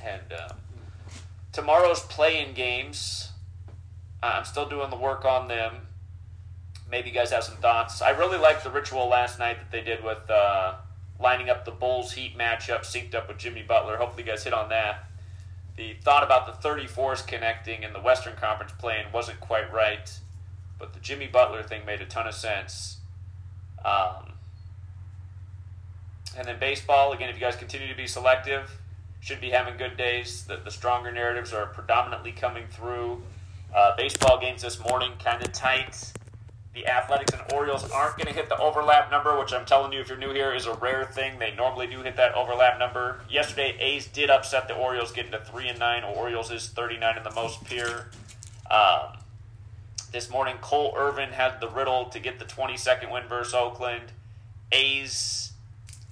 [0.05, 0.59] And um,
[1.55, 3.31] tomorrow's play-in games,
[4.23, 5.87] I'm still doing the work on them.
[6.91, 8.03] Maybe you guys have some thoughts.
[8.03, 10.74] I really liked the ritual last night that they did with uh,
[11.19, 13.97] lining up the Bulls Heat matchup, synced up with Jimmy Butler.
[13.97, 15.07] Hopefully, you guys hit on that
[15.77, 20.11] the thought about the 34s connecting in the Western Conference play-in wasn't quite right,
[20.78, 22.98] but the Jimmy Butler thing made a ton of sense.
[23.85, 24.32] Um,
[26.36, 28.78] and then baseball, again, if you guys continue to be selective,
[29.20, 30.44] should be having good days.
[30.44, 33.23] The, the stronger narratives are predominantly coming through.
[33.74, 36.12] Uh, baseball games this morning, kind of tight.
[36.77, 40.01] The Athletics and Orioles aren't going to hit the overlap number, which I'm telling you,
[40.01, 41.39] if you're new here, is a rare thing.
[41.39, 43.23] They normally do hit that overlap number.
[43.31, 46.05] Yesterday, A's did upset the Orioles, getting to three and nine.
[46.05, 48.11] Orioles is 39 in the most pure.
[48.70, 49.16] Um,
[50.12, 54.12] this morning, Cole Irvin had the riddle to get the 22nd win versus Oakland.
[54.70, 55.53] A's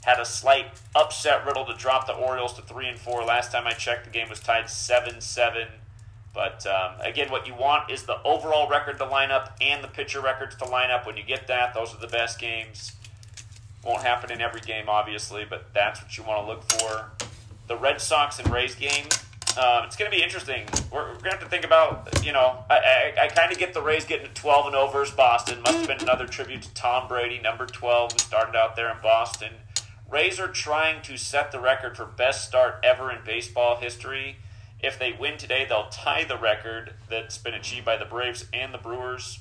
[0.04, 3.22] had a slight upset riddle to drop the Orioles to three and four.
[3.22, 5.68] Last time I checked, the game was tied seven seven.
[6.34, 9.88] But um, again, what you want is the overall record to line up and the
[9.88, 11.06] pitcher records to line up.
[11.06, 12.92] When you get that, those are the best games.
[13.84, 17.12] Won't happen in every game, obviously, but that's what you want to look for.
[17.68, 19.06] The Red Sox and Rays game,
[19.56, 20.64] um, it's going to be interesting.
[20.90, 23.58] We're, we're going to have to think about, you know, I, I, I kind of
[23.58, 25.60] get the Rays getting to 12 and 0 versus Boston.
[25.62, 29.00] Must have been another tribute to Tom Brady, number 12, who started out there in
[29.00, 29.52] Boston.
[30.10, 34.36] Rays are trying to set the record for best start ever in baseball history.
[34.84, 38.72] If they win today, they'll tie the record that's been achieved by the Braves and
[38.74, 39.38] the Brewers.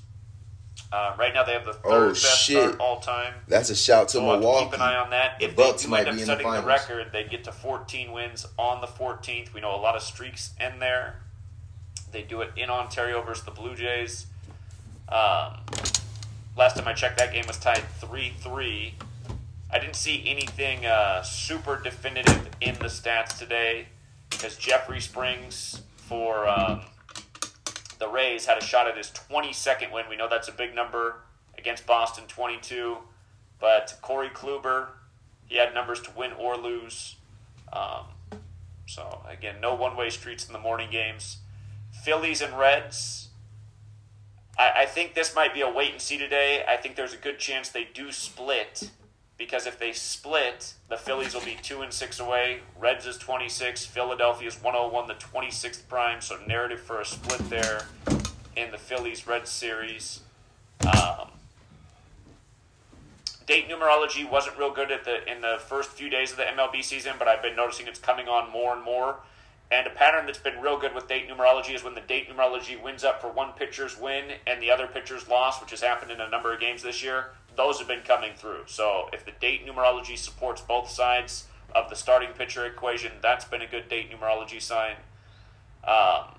[0.91, 2.61] Uh, right now, they have the third Oh, best shit.
[2.63, 3.33] start all time.
[3.47, 4.65] That's a shout to So we'll Milwaukee.
[4.65, 5.39] keep an eye on that.
[5.39, 7.43] The If Bucks they do might end up be the setting the, record, they get
[7.43, 9.53] to 14 wins on the 14th.
[9.53, 11.15] We know a lot of streaks end there.
[12.11, 14.27] They do it in Ontario versus the Blue Jays.
[15.09, 15.57] Um,
[16.55, 18.95] last time I checked, that game was tied 3 3.
[19.71, 23.87] I didn't see anything uh, super definitive in the stats today
[24.34, 26.81] because Jeffrey Springs for um,
[27.99, 30.05] the Rays had a shot at his 22nd win.
[30.10, 31.22] We know that's a big number
[31.57, 32.97] against Boston, 22.
[33.60, 34.88] But Corey Kluber,
[35.45, 37.15] he had numbers to win or lose.
[37.72, 38.05] Um,
[38.85, 41.38] so, again, no one way streets in the morning games.
[42.03, 43.30] Phillies and Reds.
[44.57, 46.64] I, I think this might be a wait and see today.
[46.68, 48.89] I think there's a good chance they do split
[49.43, 52.61] because if they split, the Phillies will be two and six away.
[52.79, 53.85] Reds is twenty six.
[53.85, 56.21] Philadelphia is one hundred one, the twenty sixth prime.
[56.21, 57.87] So narrative for a split there
[58.55, 60.21] in the Phillies Reds series.
[60.85, 61.27] Um,
[63.45, 66.81] date numerology wasn't real good at the in the first few days of the MLB
[66.81, 69.17] season, but I've been noticing it's coming on more and more.
[69.71, 72.81] And a pattern that's been real good with date numerology is when the date numerology
[72.81, 76.21] wins up for one pitcher's win and the other pitcher's loss, which has happened in
[76.21, 77.31] a number of games this year.
[77.55, 78.63] Those have been coming through.
[78.67, 83.61] So if the date numerology supports both sides of the starting pitcher equation, that's been
[83.61, 84.95] a good date numerology sign.
[85.84, 86.35] Um,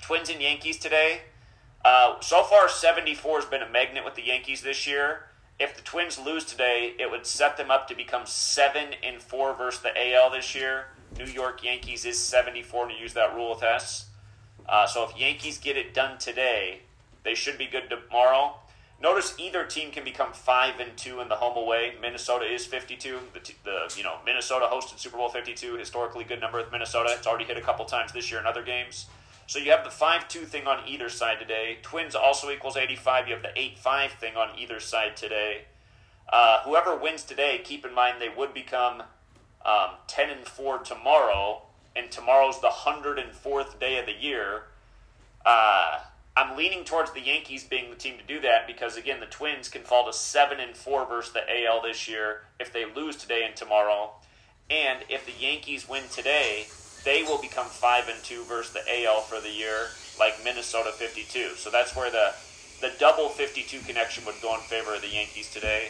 [0.00, 1.22] Twins and Yankees today.
[1.84, 5.26] Uh, so far, 74 has been a magnet with the Yankees this year.
[5.58, 9.54] If the Twins lose today, it would set them up to become 7 and 4
[9.54, 10.86] versus the AL this year.
[11.18, 14.06] New York Yankees is 74 to use that rule of S.
[14.68, 16.80] Uh, so if Yankees get it done today,
[17.22, 18.56] they should be good tomorrow.
[19.04, 21.92] Notice either team can become five and two in the home away.
[22.00, 23.18] Minnesota is fifty-two.
[23.34, 27.10] The, the you know Minnesota hosted Super Bowl fifty-two, historically good number with Minnesota.
[27.14, 29.04] It's already hit a couple times this year in other games.
[29.46, 31.76] So you have the five-two thing on either side today.
[31.82, 33.28] Twins also equals eighty-five.
[33.28, 35.66] You have the eight-five thing on either side today.
[36.32, 39.02] Uh, whoever wins today, keep in mind they would become
[39.66, 41.60] um, ten and four tomorrow,
[41.94, 44.62] and tomorrow's the hundred and fourth day of the year.
[45.44, 45.98] Uh,
[46.36, 49.68] I'm leaning towards the Yankees being the team to do that because again, the Twins
[49.68, 53.44] can fall to seven and four versus the AL this year if they lose today
[53.46, 54.10] and tomorrow,
[54.68, 56.66] and if the Yankees win today,
[57.04, 59.88] they will become five and two versus the AL for the year,
[60.18, 61.50] like Minnesota 52.
[61.56, 62.34] So that's where the
[62.80, 65.88] the double 52 connection would go in favor of the Yankees today.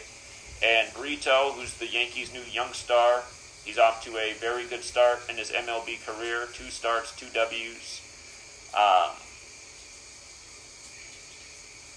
[0.63, 3.23] And Brito, who's the Yankees' new young star,
[3.65, 6.47] he's off to a very good start in his MLB career.
[6.53, 8.71] Two starts, two Ws.
[8.77, 9.15] Um,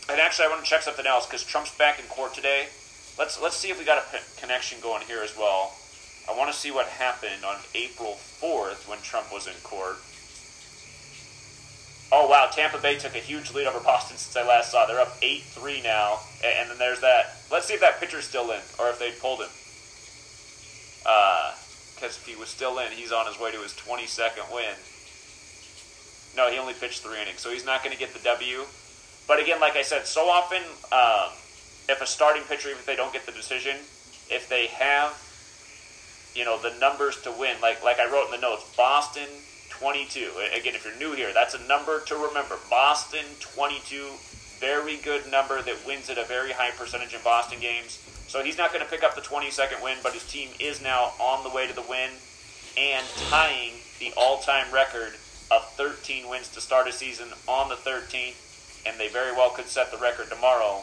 [0.09, 2.66] and actually, I want to check something else because Trump's back in court today.
[3.18, 5.74] Let's let's see if we got a p- connection going here as well.
[6.28, 9.97] I want to see what happened on April fourth when Trump was in court.
[12.10, 14.86] Oh wow, Tampa Bay took a huge lead over Boston since I last saw.
[14.86, 17.36] They're up eight three now, and, then there's that.
[17.51, 19.51] Let's see if that pitcher's still in or if they pulled him.
[21.05, 21.55] Uh,
[21.94, 24.70] because if he was still in, he's on his way to his 22nd win.
[26.36, 28.62] No, he only pitched three innings, so he's not going to get the W.
[29.28, 31.30] But again, like I said, so often, um,
[31.88, 33.76] if a starting pitcher, even if they don't get the decision,
[34.30, 35.12] if they have,
[36.34, 39.28] you know, the numbers to win, like like I wrote in the notes, Boston
[39.68, 40.32] 22.
[40.56, 42.56] Again, if you're new here, that's a number to remember.
[42.70, 44.09] Boston 22,
[44.59, 48.02] very good number that wins at a very high percentage in Boston games.
[48.28, 51.12] So he's not going to pick up the 22nd win, but his team is now
[51.20, 52.10] on the way to the win
[52.76, 55.14] and tying the all-time record
[55.50, 58.48] of 13 wins to start a season on the 13th
[58.89, 60.82] and they very well could set the record tomorrow,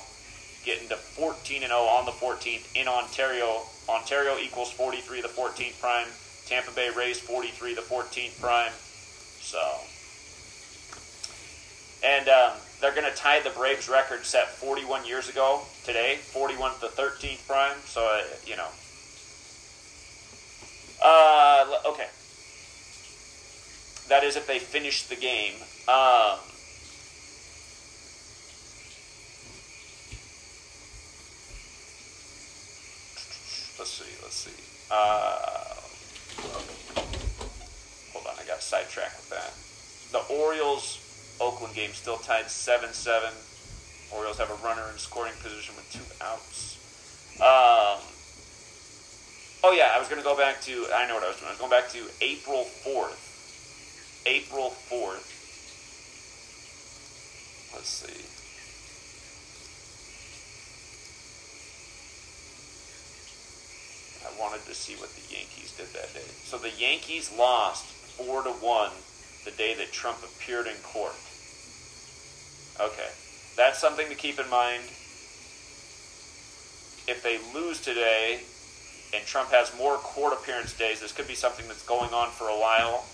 [0.64, 3.64] getting to 14 and 0 on the 14th in Ontario.
[3.90, 6.08] Ontario equals 43 the 14th prime.
[6.46, 8.72] Tampa Bay Rays 43 the 14th prime.
[9.42, 9.60] So,
[12.06, 16.74] and um, they're going to tie the Braves record set 41 years ago today, 41
[16.82, 17.78] the 13th prime.
[17.86, 18.68] So uh, you know,
[21.04, 22.08] uh, okay.
[24.08, 25.56] That is if they finish the game.
[25.88, 26.38] Um,
[33.80, 34.56] let's see, let's see.
[34.92, 35.76] Uh,
[38.14, 39.54] hold on, I got sidetracked with that.
[40.12, 41.00] The Orioles
[41.42, 43.30] Oakland game still tied 7 7.
[44.14, 46.78] Orioles have a runner in scoring position with two outs.
[47.36, 48.00] Um,
[49.64, 51.50] oh, yeah, I was going to go back to, I know what I was doing.
[51.50, 53.20] I was going back to April 4th.
[54.26, 55.32] April 4th.
[57.76, 58.24] Let's see.
[64.25, 66.28] I wanted to see what the Yankees did that day.
[66.44, 67.86] So the Yankees lost
[68.18, 68.92] four to one
[69.46, 71.16] the day that Trump appeared in court.
[72.80, 73.10] Okay,
[73.56, 74.84] that's something to keep in mind.
[77.08, 78.42] If they lose today,
[79.14, 82.50] and Trump has more court appearance days, this could be something that's going on for
[82.50, 83.06] a while.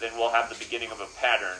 [0.00, 1.58] Then we'll have the beginning of a pattern.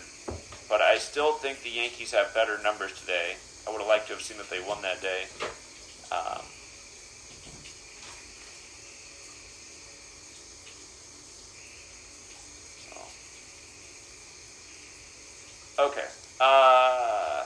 [0.69, 3.37] But I still think the Yankees have better numbers today.
[3.67, 5.27] I would have liked to have seen that they won that day.
[6.15, 6.43] Um,
[15.79, 16.05] Okay.
[16.41, 17.45] Uh,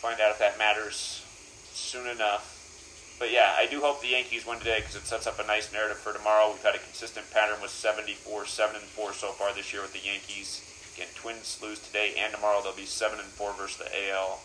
[0.00, 1.24] find out if that matters
[1.72, 3.16] soon enough.
[3.18, 5.72] But yeah, I do hope the Yankees win today because it sets up a nice
[5.72, 6.50] narrative for tomorrow.
[6.50, 9.92] We've had a consistent pattern with 74, 7 and 4 so far this year with
[9.92, 10.60] the Yankees.
[10.94, 12.60] Again, Twins lose today and tomorrow.
[12.62, 14.40] They'll be 7 and 4 versus the AL.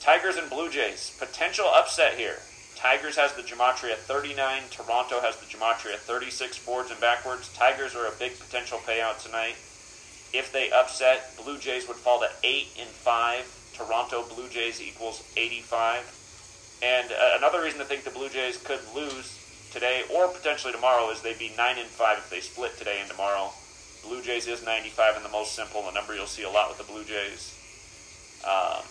[0.00, 1.16] Tigers and Blue Jays.
[1.18, 2.38] Potential upset here.
[2.76, 4.62] Tigers has the gematria 39.
[4.70, 7.52] Toronto has the gematria 36 forwards and backwards.
[7.54, 9.56] Tigers are a big potential payout tonight.
[10.32, 13.72] If they upset, Blue Jays would fall to 8 and 5.
[13.74, 16.78] Toronto Blue Jays equals 85.
[16.82, 19.38] And uh, another reason to think the Blue Jays could lose
[19.72, 23.10] today or potentially tomorrow is they'd be nine and five if they split today and
[23.10, 23.50] tomorrow.
[24.04, 26.78] Blue Jays is 95 in the most simple, the number you'll see a lot with
[26.78, 27.54] the Blue Jays.
[28.44, 28.82] Um,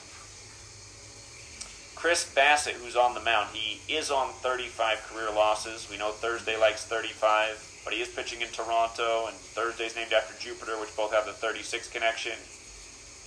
[1.96, 5.88] Chris Bassitt, who's on the mound, he is on 35 career losses.
[5.90, 10.38] We know Thursday likes 35, but he is pitching in Toronto, and Thursday's named after
[10.44, 12.34] Jupiter, which both have the 36 connection.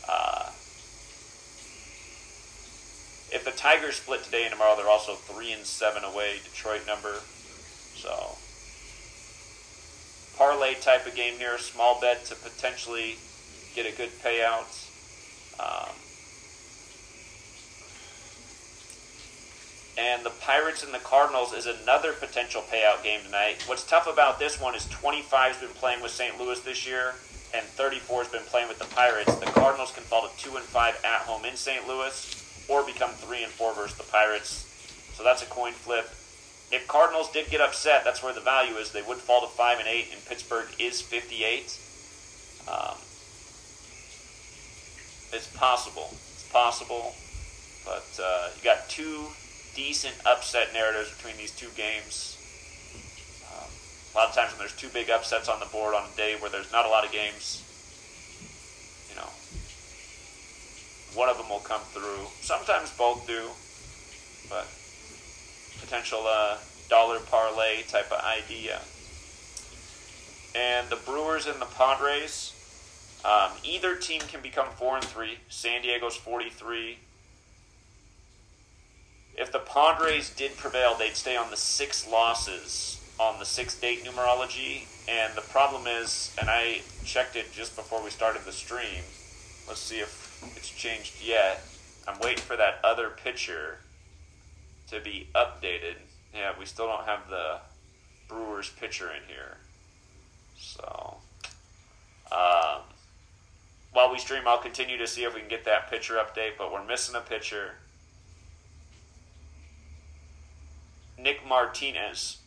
[0.06, 0.50] Uh,
[3.32, 6.40] if the Tigers split today and tomorrow, they're also three and seven away.
[6.44, 7.20] Detroit number,
[7.96, 8.36] so
[10.36, 13.16] parlay type of game here, small bet to potentially
[13.74, 14.68] get a good payout.
[15.58, 15.96] Um,
[20.00, 23.62] and the Pirates and the Cardinals is another potential payout game tonight.
[23.66, 26.40] What's tough about this one is 25 has been playing with St.
[26.40, 27.12] Louis this year,
[27.52, 29.34] and 34 has been playing with the Pirates.
[29.34, 31.86] The Cardinals can fall to two and five at home in St.
[31.86, 34.66] Louis, or become three and four versus the Pirates.
[35.12, 36.06] So that's a coin flip.
[36.72, 38.92] If Cardinals did get upset, that's where the value is.
[38.92, 41.78] They would fall to five and eight, and Pittsburgh is 58.
[42.68, 42.96] Um,
[45.32, 46.08] it's possible.
[46.12, 47.12] It's possible,
[47.84, 49.26] but uh, you got two
[49.74, 52.36] decent upset narratives between these two games.
[53.50, 53.68] Um,
[54.14, 56.36] a lot of times when there's two big upsets on the board on a day
[56.38, 57.62] where there's not a lot of games,
[59.08, 59.28] you know,
[61.18, 62.26] one of them will come through.
[62.40, 63.48] Sometimes both do,
[64.48, 64.66] but
[65.80, 66.56] potential uh,
[66.88, 68.80] dollar parlay type of idea.
[70.54, 72.52] And the Brewers and the Padres,
[73.24, 75.38] um, either team can become four and three.
[75.48, 76.98] San Diego's forty-three.
[79.36, 84.02] If the Padres did prevail, they'd stay on the six losses on the six date
[84.02, 84.86] numerology.
[85.08, 89.02] And the problem is, and I checked it just before we started the stream.
[89.68, 91.62] Let's see if it's changed yet.
[92.08, 93.78] I'm waiting for that other picture
[94.88, 95.96] to be updated.
[96.34, 97.58] Yeah, we still don't have the
[98.28, 99.58] Brewers pitcher in here.
[100.58, 101.16] So,
[102.32, 102.82] um,
[103.92, 106.72] while we stream, I'll continue to see if we can get that pitcher update, but
[106.72, 107.74] we're missing a pitcher.
[111.22, 112.38] Nick Martinez,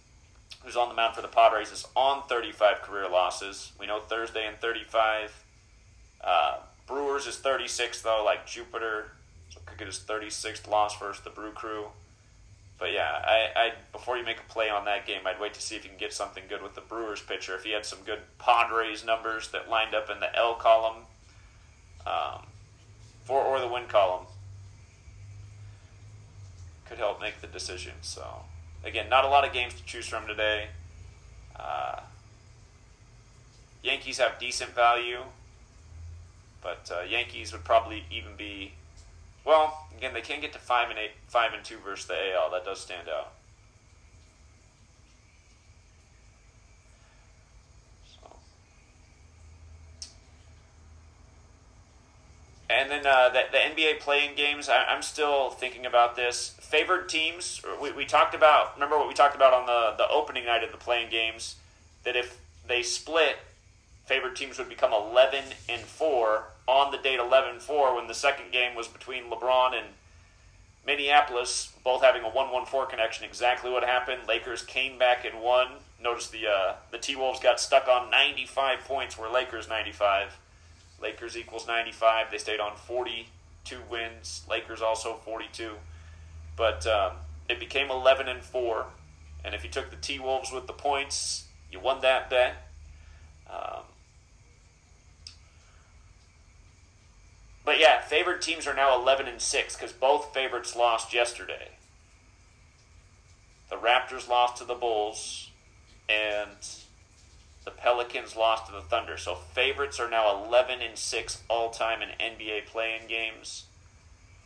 [0.64, 3.72] who's on the mound for the Padres, is on 35 career losses.
[3.78, 5.44] We know Thursday and 35.
[6.22, 9.12] Uh, Brewers is 36, though, like Jupiter.
[9.50, 11.86] So could get his 36th loss versus the Brew Crew.
[12.78, 15.60] But yeah, I, I before you make a play on that game, I'd wait to
[15.60, 17.54] see if you can get something good with the Brewers pitcher.
[17.56, 21.02] If he had some good Padres numbers that lined up in the L column,
[22.06, 22.46] um,
[23.24, 24.26] for or the win column,
[26.88, 27.92] could help make the decision.
[28.02, 28.42] So
[28.84, 30.68] again, not a lot of games to choose from today.
[31.56, 32.00] Uh,
[33.82, 35.20] Yankees have decent value,
[36.62, 38.72] but uh, Yankees would probably even be
[39.48, 42.50] well, again, they can get to five and eight, five and two versus the AL.
[42.50, 43.32] That does stand out.
[48.04, 48.36] So.
[52.70, 56.54] And then uh, the, the NBA play-in games, I, I'm still thinking about this.
[56.60, 60.44] Favored teams, we, we talked about, remember what we talked about on the, the opening
[60.44, 61.56] night of the play-in games,
[62.04, 63.38] that if they split,
[64.04, 68.74] favored teams would become 11 and 4 on the date 11-4 when the second game
[68.74, 69.86] was between LeBron and
[70.86, 73.24] Minneapolis, both having a 1-1-4 connection.
[73.24, 74.22] Exactly what happened.
[74.28, 75.68] Lakers came back and won.
[76.02, 80.38] Notice the uh, the T Wolves got stuck on 95 points, where Lakers 95.
[81.00, 82.30] Lakers equals 95.
[82.30, 84.42] They stayed on 42 wins.
[84.48, 85.72] Lakers also 42.
[86.56, 87.12] But um,
[87.48, 88.86] it became 11 and 4.
[89.44, 92.54] And if you took the T Wolves with the points, you won that bet.
[93.48, 93.82] Um,
[97.68, 101.72] But yeah, favored teams are now 11 and 6 because both favorites lost yesterday.
[103.68, 105.50] The Raptors lost to the Bulls,
[106.08, 106.56] and
[107.68, 109.18] the Pelicans lost to the Thunder.
[109.18, 113.64] So favorites are now 11 and 6 all time in NBA play-in games.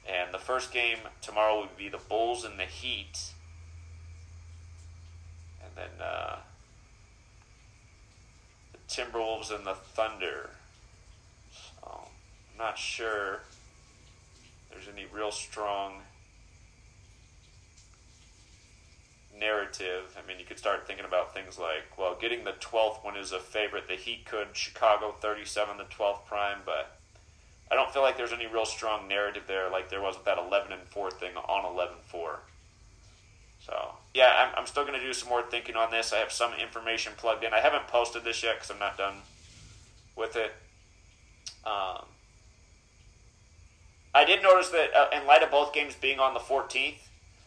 [0.09, 3.31] And the first game tomorrow would be the Bulls and the Heat.
[5.63, 6.39] And then uh,
[8.73, 10.51] the Timberwolves and the Thunder
[11.81, 13.43] So I'm not sure
[14.73, 16.01] there's any real strong
[19.43, 20.17] narrative.
[20.17, 23.33] I mean, you could start thinking about things like, well, getting the 12th one is
[23.33, 23.89] a favorite.
[23.89, 26.97] The Heat could, Chicago 37, the 12th prime, but
[27.71, 30.39] I don't feel like there's any real strong narrative there like there was with that
[30.39, 32.39] 11 and 4 thing on 11 4.
[33.67, 36.13] So, yeah, I'm, I'm still going to do some more thinking on this.
[36.13, 37.53] I have some information plugged in.
[37.53, 39.15] I haven't posted this yet because I'm not done
[40.17, 40.53] with it.
[41.65, 42.05] Um,
[44.15, 46.99] I did notice that uh, in light of both games being on the 14th,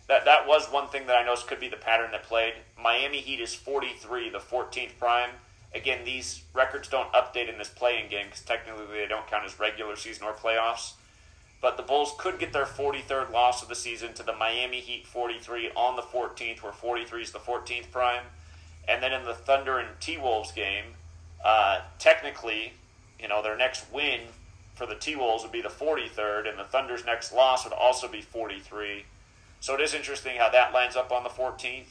[0.08, 2.54] that that was one thing that I noticed could be the pattern that played.
[2.82, 5.32] Miami Heat is 43, the 14th prime.
[5.74, 9.60] Again, these records don't update in this play-in game because technically they don't count as
[9.60, 10.94] regular season or playoffs.
[11.62, 15.08] But the Bulls could get their 43rd loss of the season to the Miami Heat
[15.08, 18.24] 43 on the 14th, where 43 is the 14th prime.
[18.88, 20.86] And then in the Thunder and T Wolves game,
[21.44, 22.74] uh, technically,
[23.20, 24.22] you know, their next win
[24.76, 28.08] for the T Wolves would be the 43rd, and the Thunder's next loss would also
[28.08, 29.06] be 43.
[29.66, 31.88] So it is interesting how that lines up on the 14th.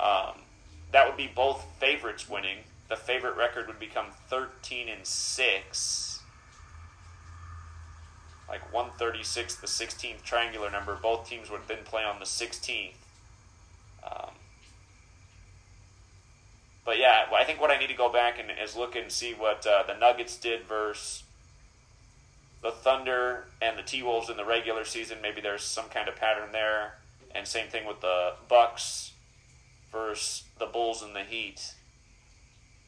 [0.00, 0.40] Um,
[0.90, 2.64] that would be both favorites winning.
[2.88, 6.20] The favorite record would become 13 and 6.
[8.48, 10.98] Like 136, the 16th triangular number.
[11.00, 12.94] Both teams would then play on the 16th.
[14.04, 14.30] Um,
[16.84, 19.32] but yeah, I think what I need to go back and is look and see
[19.32, 21.22] what uh, the Nuggets did versus
[22.62, 25.18] the Thunder and the T Wolves in the regular season.
[25.22, 26.94] Maybe there's some kind of pattern there,
[27.34, 29.12] and same thing with the Bucks
[29.90, 31.74] versus the Bulls and the Heat.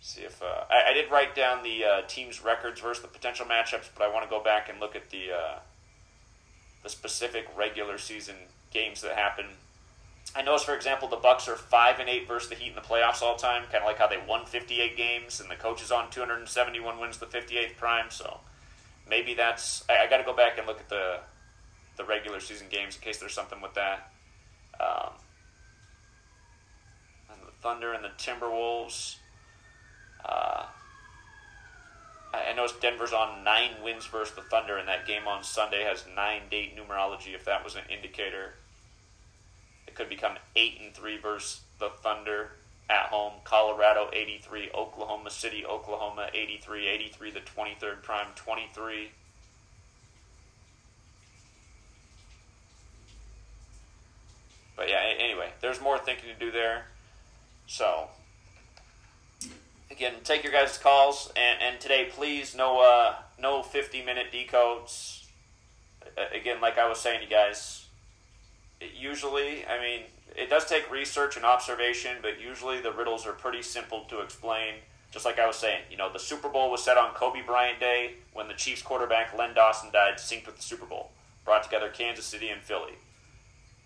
[0.01, 3.47] See if uh, I, I, did write down the uh, teams' records versus the potential
[3.47, 5.59] matchups, but I want to go back and look at the uh,
[6.83, 8.35] the specific regular season
[8.73, 9.47] games that happen.
[10.35, 12.81] I noticed, for example, the Bucks are five and eight versus the Heat in the
[12.81, 13.63] playoffs all time.
[13.71, 17.19] Kind of like how they won 58 games, and the coach is on 271 wins
[17.19, 18.07] the 58th prime.
[18.09, 18.41] So
[19.13, 21.21] maybe that's I, I got to go back and look at the
[21.99, 24.11] the regular season games in case there's something with that.
[24.81, 25.13] Um,
[27.31, 29.17] and the Thunder and the Timberwolves.
[30.25, 30.65] Uh,
[32.33, 36.07] I noticed Denver's on nine wins versus the Thunder, and that game on Sunday has
[36.17, 37.35] nine date numerology.
[37.35, 38.55] If that was an indicator,
[39.87, 42.53] it could become eight and three versus the Thunder
[42.91, 43.35] at home.
[43.45, 49.11] Colorado 83, Oklahoma City, Oklahoma 83, 83 the 23rd prime 23.
[54.77, 56.87] But yeah, anyway, there's more thinking to do there.
[57.67, 58.09] So
[59.91, 65.25] again, take your guys' calls and, and today please no uh, no 50 minute decodes.
[66.35, 67.87] Again, like I was saying to you guys,
[68.95, 70.01] usually, I mean,
[70.37, 74.75] it does take research and observation, but usually the riddles are pretty simple to explain.
[75.11, 77.79] Just like I was saying, you know, the Super Bowl was set on Kobe Bryant
[77.79, 81.11] Day when the Chiefs quarterback Len Dawson died, synced with the Super Bowl,
[81.45, 82.95] brought together Kansas City and Philly.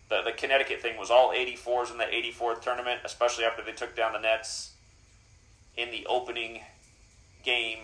[0.08, 3.96] The, the Connecticut thing was all 84s in the 84th tournament, especially after they took
[3.96, 4.72] down the Nets
[5.76, 6.60] in the opening
[7.44, 7.80] game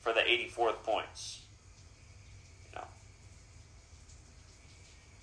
[0.00, 1.42] for the 84th points.
[2.68, 2.86] You know,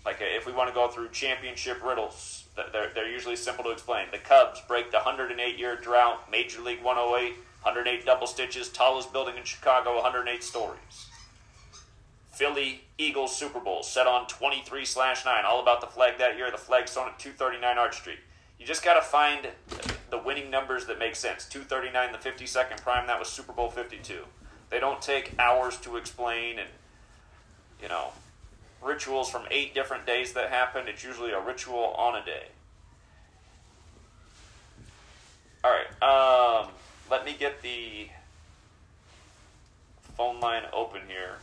[0.05, 4.07] like if we want to go through championship riddles, they're, they're usually simple to explain.
[4.11, 9.37] The Cubs break the 108 year drought, Major League 108, 108 double stitches, tallest building
[9.37, 11.07] in Chicago, 108 stories.
[12.31, 16.49] Philly Eagles Super Bowl set on 23 slash 9, all about the flag that year.
[16.49, 18.19] The flag sewn at 239 Arch Street.
[18.59, 19.47] You just got to find
[20.09, 21.45] the winning numbers that make sense.
[21.45, 24.25] 239, the 52nd prime, that was Super Bowl 52.
[24.69, 26.69] They don't take hours to explain and,
[27.81, 28.09] you know,
[28.83, 30.87] rituals from eight different days that happen.
[30.87, 32.47] It's usually a ritual on a day.
[35.63, 36.03] All right.
[36.03, 36.69] Um,
[37.09, 38.07] let me get the
[40.17, 41.37] phone line open here.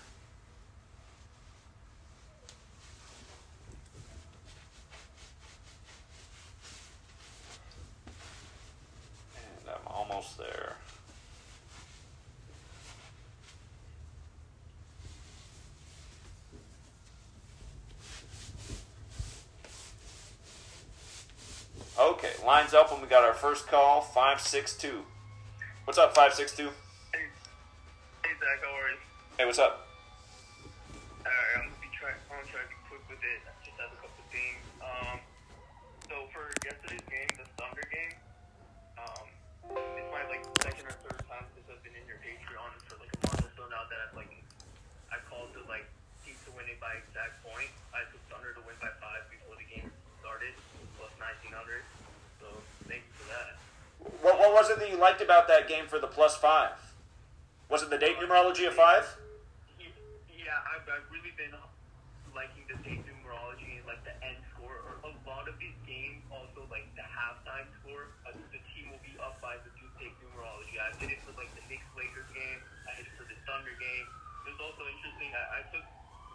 [9.36, 10.76] And I'm almost there.
[22.00, 25.04] Okay, lines up when we got our first call, 562.
[25.84, 26.72] What's up, 562?
[27.12, 27.28] Hey,
[28.24, 28.96] hey Zach, how are you?
[29.36, 29.84] Hey, what's up?
[31.20, 32.16] Alright, I'm gonna be trying.
[32.32, 33.44] I'm gonna try to be quick with it.
[33.44, 34.64] I just have a couple things.
[34.80, 35.20] Um,
[36.08, 38.16] so for yesterday's game, the Thunder game,
[38.96, 39.28] um,
[40.00, 43.12] it's my like second or third time since I've been in your Patreon for like
[43.12, 44.32] a month or so now that I've like
[45.12, 45.84] I called to like
[46.24, 47.68] team to win it by exact point.
[47.92, 49.92] I took Thunder to win by five before the game
[50.24, 50.56] started,
[50.96, 51.84] plus nineteen hundred.
[52.40, 52.46] So
[52.88, 53.60] thank you for that.
[54.22, 56.76] What, what was it that you liked about that game for the plus five?
[57.68, 59.06] Was it the date numerology of five?
[60.28, 61.54] Yeah, I've, I've really been
[62.34, 66.20] liking the date numerology and like the end score, or a lot of these games,
[66.28, 68.12] also like the halftime score.
[68.28, 69.70] Uh, the team will be up by the
[70.00, 70.80] date numerology.
[70.80, 72.60] I did it for like the Knicks Lakers game.
[72.88, 74.06] I did it for the Thunder game.
[74.48, 75.28] It was also interesting.
[75.36, 75.84] I, I took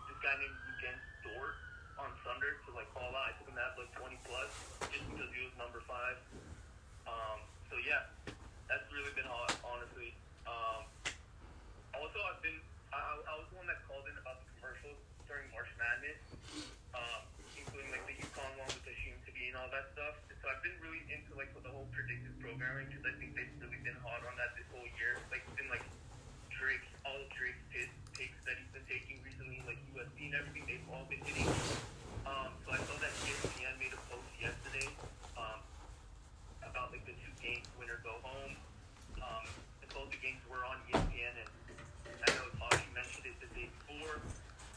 [0.05, 1.57] this guy named Luguentz Dort
[1.97, 3.29] on Thunder to like call out.
[3.29, 4.53] I took him at like 20 plus
[4.93, 6.21] just because he was number five.
[7.09, 7.41] Um,
[7.73, 8.05] so yeah,
[8.69, 10.13] that's really been hot, honestly.
[10.45, 10.85] Um,
[11.97, 12.61] also, I've been
[12.93, 16.21] I, I was the one that called in about the commercials during March Madness,
[16.93, 17.25] um,
[17.57, 18.93] including like the UConn one with the
[19.75, 20.15] that stuff.
[20.39, 23.81] So I've been really into like the whole predictive programming because I think they've really
[23.81, 25.17] been hot on that this whole year.
[25.33, 25.81] Like been like
[26.53, 27.57] Drake, all of Drake's
[28.13, 31.49] picks that he's been taking recently, like USC and everything, they've all been hitting.
[32.29, 34.85] Um, so I saw that ESPN made a post yesterday
[35.33, 35.57] um,
[36.61, 38.53] about like the two games, win or go home.
[39.25, 39.45] Um,
[39.81, 41.49] and both the games were on ESPN, and
[42.21, 44.21] I know Tashi mentioned it the day before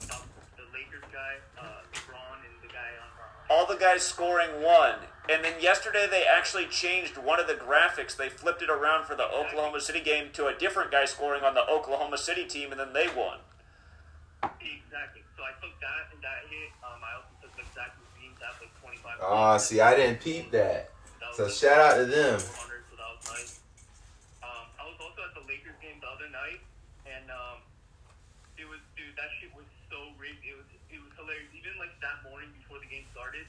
[0.08, 0.24] about
[0.56, 3.08] the Lakers guy, uh, LeBron, and the guy on.
[3.20, 4.96] Uh, All the guys scoring one.
[5.28, 8.16] And then yesterday they actually changed one of the graphics.
[8.16, 11.52] They flipped it around for the Oklahoma City game to a different guy scoring on
[11.52, 13.38] the Oklahoma City team, and then they won.
[14.40, 15.20] Exactly.
[15.36, 16.72] So I took that and that hit.
[16.80, 19.20] Um, I also took like Zach LaVine, that like 25.
[19.20, 20.88] Oh, see, I didn't peep that.
[21.20, 22.40] That So shout out to them.
[22.40, 23.60] 400, so that was nice.
[24.40, 26.64] Um, I was also at the Lakers game the other night,
[27.04, 27.60] and um,
[28.56, 30.40] it was dude, that shit was so rigged.
[30.40, 31.52] It was it was hilarious.
[31.52, 33.44] Even like that morning before the game started,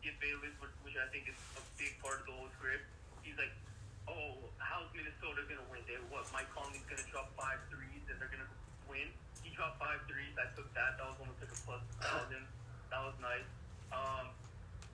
[0.00, 2.82] Skip Bayless, which, which I think is a big part of the whole script,
[3.22, 3.54] he's like,
[4.10, 5.78] "Oh, how's Minnesota gonna win?
[5.86, 6.26] They what?
[6.34, 8.50] Mike Conley's gonna drop five threes and they're gonna
[8.90, 9.14] win."
[9.46, 10.34] He dropped five threes.
[10.34, 10.98] I took that.
[10.98, 12.50] That was almost like a plus thousand.
[12.90, 13.46] That was nice.
[13.94, 14.34] Um,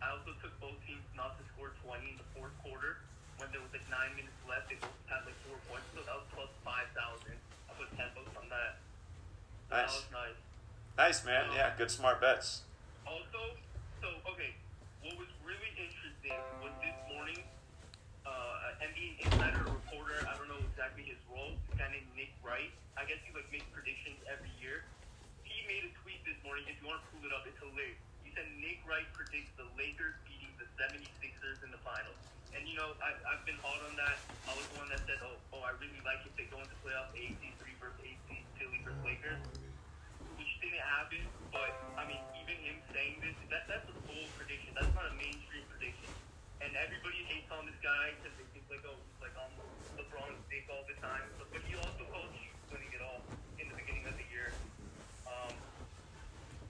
[0.05, 3.01] I also took both teams not to score 20 in the fourth quarter.
[3.41, 6.17] When there was like nine minutes left, they both had like four points, so that
[6.21, 7.33] was plus 5,000.
[7.33, 8.77] I put 10 bucks on that.
[9.69, 10.41] So That was nice.
[10.97, 11.53] Nice, man.
[11.53, 12.65] Yeah, good smart bets.
[13.05, 13.57] Also,
[14.01, 14.57] so, okay,
[15.05, 16.96] what was really interesting was this
[18.87, 22.71] NBA insider reporter, I don't know exactly his role, this guy named Nick Wright.
[22.95, 24.87] I guess he like makes predictions every year.
[25.43, 27.99] He made a tweet this morning, if you want to pull it up, it's hilarious.
[28.23, 32.19] He said Nick Wright predicts the Lakers beating the 76ers in the finals.
[32.55, 34.17] And you know, I, I've been hard on that.
[34.47, 36.73] I was the one that said, oh, oh, I really like if they go into
[36.87, 38.27] playoffs, AC three versus AC,
[38.57, 39.43] Philly versus Lakers,
[40.39, 41.21] which didn't happen.
[41.53, 44.73] But I mean, even him saying this, that that's a bold prediction.
[44.73, 46.09] That's not a mainstream prediction.
[46.65, 49.53] And everybody hates on this guy because they think like, oh, he's like on
[50.01, 51.23] LeBron's dick all the time.
[51.39, 53.23] But, but he also calls you winning it all
[53.59, 54.53] in the beginning of the year.
[55.27, 55.55] Um,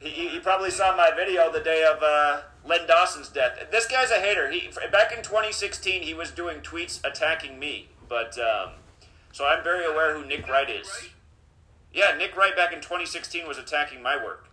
[0.01, 3.59] He, he, he probably saw my video the day of uh, Len Dawson's death.
[3.71, 4.51] This guy's a hater.
[4.51, 7.89] He back in 2016, he was doing tweets attacking me.
[8.09, 8.71] But um,
[9.33, 11.11] so I'm very aware who Nick Wright is.
[11.93, 14.49] Yeah, Nick Wright back in 2016 was attacking my work.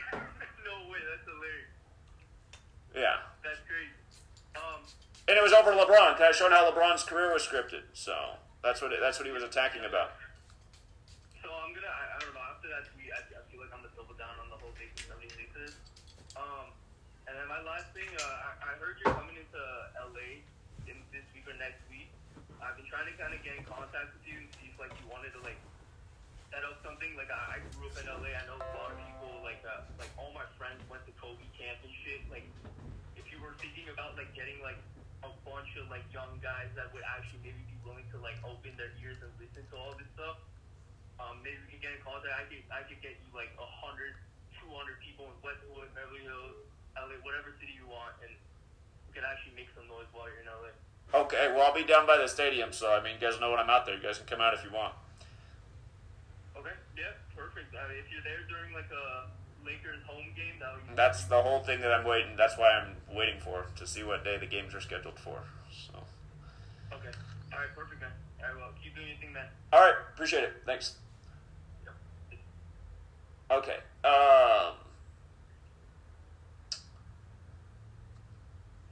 [0.12, 0.18] no
[0.90, 1.68] way, that's hilarious.
[2.94, 3.16] Yeah,
[5.28, 7.84] and it was over LeBron, kind of showing how LeBron's career was scripted.
[7.92, 10.16] So that's what it, that's what he was attacking about.
[11.44, 13.84] So I'm gonna, I, I don't know, after that tweet, I, I feel like I'm
[13.84, 15.76] gonna double down on the whole thing 76ers.
[16.32, 16.72] Um,
[17.28, 19.60] and then my last thing, uh, I, I heard you're coming into
[20.00, 20.40] LA
[20.88, 22.08] in this week or next week.
[22.64, 25.06] I've been trying to kind of get in contact with you see if like you
[25.12, 25.60] wanted to like
[26.48, 27.12] set up something.
[27.20, 28.32] Like I, I grew up in LA.
[28.32, 29.44] I know a lot of people.
[29.44, 32.24] Like uh, like all my friends went to Kobe camp and shit.
[32.32, 32.48] Like
[33.20, 34.80] if you were thinking about like getting like
[35.48, 38.92] bunch of like young guys that would actually maybe be willing to like open their
[39.00, 40.36] ears and listen to all this stuff.
[41.18, 42.30] Um, maybe we can get in contact.
[42.36, 44.14] I could I could get you like a hundred,
[44.54, 46.62] two hundred people in Westwood, Beverly Hills,
[46.94, 50.50] LA, whatever city you want, and we could actually make some noise while you're in
[50.52, 50.70] LA.
[51.24, 53.58] Okay, well I'll be down by the stadium, so I mean, you guys know when
[53.58, 53.96] I'm out there.
[53.96, 54.94] You guys can come out if you want.
[56.54, 57.72] Okay, yeah, perfect.
[57.74, 59.26] I mean, if you're there during like a
[59.68, 62.36] Lakers home game, that That's the whole thing that I'm waiting.
[62.36, 65.42] That's why I'm waiting for to see what day the games are scheduled for.
[65.70, 65.98] So,
[66.94, 67.10] okay.
[67.52, 68.10] All right, perfect, man.
[68.40, 69.46] All right, well, keep doing your thing, man.
[69.72, 70.52] all right, appreciate it.
[70.64, 70.96] Thanks.
[71.84, 71.94] Yep.
[73.50, 73.76] Okay.
[74.04, 74.74] Um.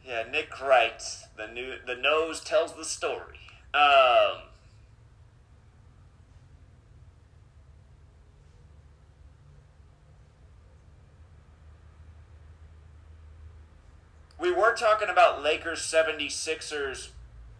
[0.07, 3.39] Yeah, Nick writes The new the nose tells the story.
[3.73, 4.43] Um.
[14.39, 17.09] We were talking about Lakers 76ers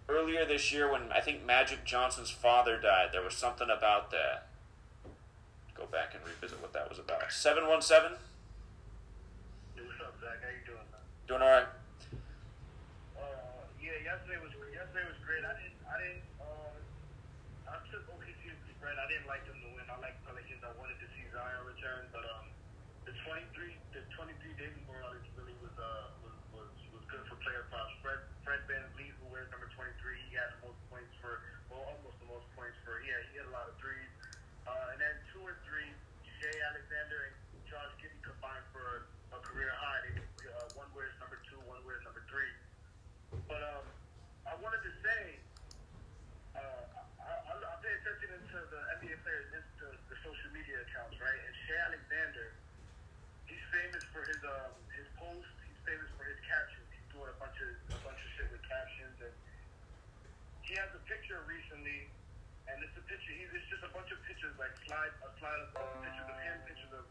[0.09, 3.11] earlier this year when I think Magic Johnson's father died.
[3.13, 4.47] There was something about that.
[5.75, 7.33] Go back and revisit what that was about.
[7.33, 8.17] 717?
[9.75, 10.41] Hey, what's up, Zach?
[10.45, 11.01] How you doing, man?
[11.25, 11.69] Doing all right?
[13.17, 15.45] Uh, yeah, yesterday was yesterday was great.
[15.49, 19.01] I didn't, I didn't, uh, I took OKC to spread.
[19.01, 19.85] I didn't like them to win.
[19.89, 20.61] I like Pelicans.
[20.61, 22.47] I wanted to see Zion return, but um,
[23.09, 27.69] the 23, the 23 date numerology really was uh was was, was good for player
[27.69, 27.93] props.
[28.01, 29.91] Fred Fred Van Vliet, who wears number 23,
[30.31, 33.03] he had the most points for, well, almost the most points for.
[33.03, 34.07] Yeah, he had a lot of threes.
[34.65, 35.91] Uh, and then two and three,
[36.39, 37.35] Shai Alexander and
[37.67, 39.99] Josh Giddey combined for a career high.
[40.07, 42.51] They, uh, one wears number two, one wears number three.
[43.51, 43.87] But um,
[44.47, 45.43] I wanted to say,
[46.55, 46.63] uh,
[47.27, 51.19] I, I, I pay attention to the NBA players, it's the, the social media accounts,
[51.19, 51.35] right?
[51.35, 52.55] And Shai Alexander,
[53.51, 54.39] he's famous for his
[61.87, 62.09] family,
[62.77, 63.33] and it's a picture.
[63.33, 66.57] It's just a bunch of pictures, like slide, a slide of uh, pictures of him,
[66.69, 67.09] pictures of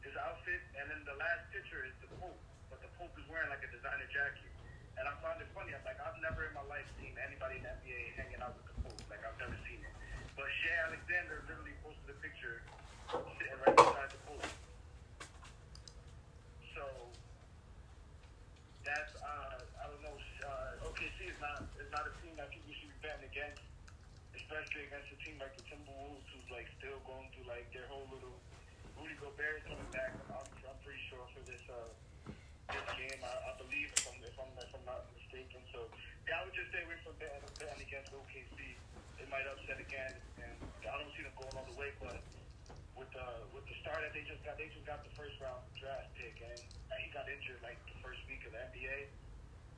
[0.00, 2.40] his outfit, and then the last picture is the Pope,
[2.72, 4.48] but the Pope is wearing like a designer jacket.
[4.96, 5.76] And I found it funny.
[5.76, 8.64] I'm like, I've never in my life seen anybody in the NBA hanging out with
[8.64, 8.96] the Pope.
[9.12, 9.92] Like I've never seen it.
[10.38, 12.64] But Shai Alexander literally posted a picture
[13.12, 14.48] sitting right beside the Pope.
[16.72, 16.84] So
[18.88, 20.16] that's uh, I don't know.
[20.16, 23.66] Uh, OKC is not is not a team that people should be betting against,
[24.54, 28.06] especially against a team like the Timberwolves, who's like still going through like their whole
[28.14, 28.38] little.
[28.94, 30.14] Rudy Gobert coming back.
[30.30, 31.90] I'm, I'm pretty sure for this uh,
[32.70, 33.18] this game.
[33.18, 35.58] I, I believe if I'm if I'm if I'm not mistaken.
[35.74, 35.90] So
[36.30, 38.78] yeah, I would just stay away from betting, betting against OKC.
[39.18, 40.54] They might upset again, and
[40.86, 42.22] I don't see them going all the way, but
[42.94, 45.66] with the with the start that they just got, they just got the first round
[45.82, 46.62] draft pick, and,
[46.94, 49.10] and he got injured like the first week of the NBA.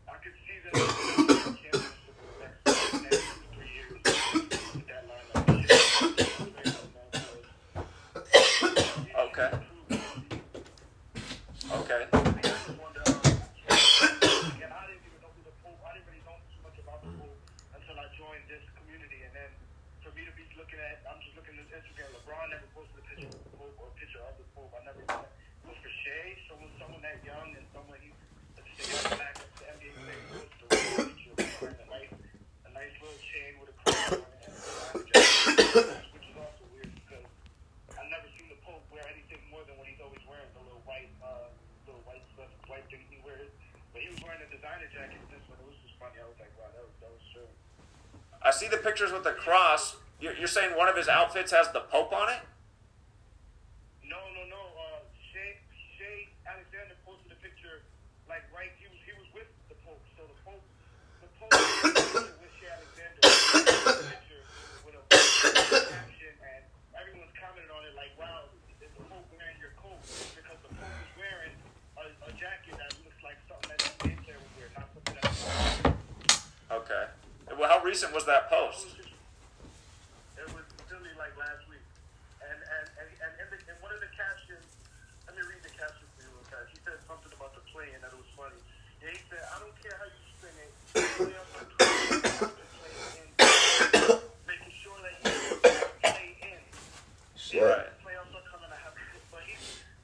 [0.04, 0.76] I could see them
[1.64, 2.60] championship for the next,
[3.08, 3.90] next two to three years
[4.76, 5.46] with that lineup.
[9.16, 9.50] Okay.
[11.72, 12.02] Okay.
[12.12, 12.30] Again,
[14.68, 15.80] I didn't even know who the Pope.
[15.80, 17.40] I didn't really know too much about the Pope
[18.16, 19.50] joined this community, and then
[20.00, 22.08] for me to be looking at, I'm just looking at Instagram.
[22.16, 24.72] LeBron never posted a picture of the Pope or a picture of the Pope.
[24.72, 25.36] I never did that.
[25.68, 28.08] But for Shai, someone, someone that young and someone he,
[28.56, 32.12] a young the NBA player, posted a picture a nice,
[32.64, 34.36] a nice little chain with a cross on it
[34.96, 37.28] which is also weird because
[38.00, 40.80] I've never seen the Pope wear anything more than what he's always wearing, the little
[40.88, 41.52] white, uh,
[41.84, 43.52] little white stuff, white thing he wears.
[43.92, 45.20] But he was wearing a designer jacket.
[45.28, 46.16] This one, it was just funny.
[46.16, 47.50] I was like, wow, that was that was true.
[48.46, 49.98] I see the pictures with the cross.
[50.22, 52.38] You're, you're saying one of his outfits has the Pope on it?
[54.06, 54.62] No, no, no.
[54.78, 55.02] Uh,
[55.34, 55.58] Shai,
[55.98, 57.82] Shai Alexander posted a picture,
[58.30, 58.70] like right.
[58.78, 59.98] He was he was with the Pope.
[60.14, 60.62] So the Pope,
[61.26, 63.18] the Pope was with Shai Alexander.
[63.18, 64.42] posted a picture
[64.86, 65.02] with a
[65.90, 66.62] caption, and
[66.94, 68.46] everyone's commented on it like, "Wow,
[68.78, 69.98] is the Pope wearing your coat?"
[70.38, 71.54] Because the Pope is wearing
[71.98, 75.18] a, a jacket that looks like something that an NBA player would wear, not something
[75.18, 75.34] that.
[76.86, 77.10] Okay.
[77.58, 78.98] Well, how recent was that post?
[80.34, 81.86] It was literally like last week.
[82.42, 84.66] And and and, and in, the, in one of the captions,
[85.30, 86.74] let me read the caption for you real fast.
[86.74, 88.58] He said something about the play and that it was funny.
[88.98, 90.70] Yeah, he said, I don't care how you spin it.
[91.14, 93.30] play up the play, play in,
[94.50, 95.30] making sure that you
[96.02, 96.58] play in.
[97.56, 97.86] Right.
[98.02, 98.66] Playoffs are coming.
[98.66, 98.98] I have,
[99.30, 99.54] but he,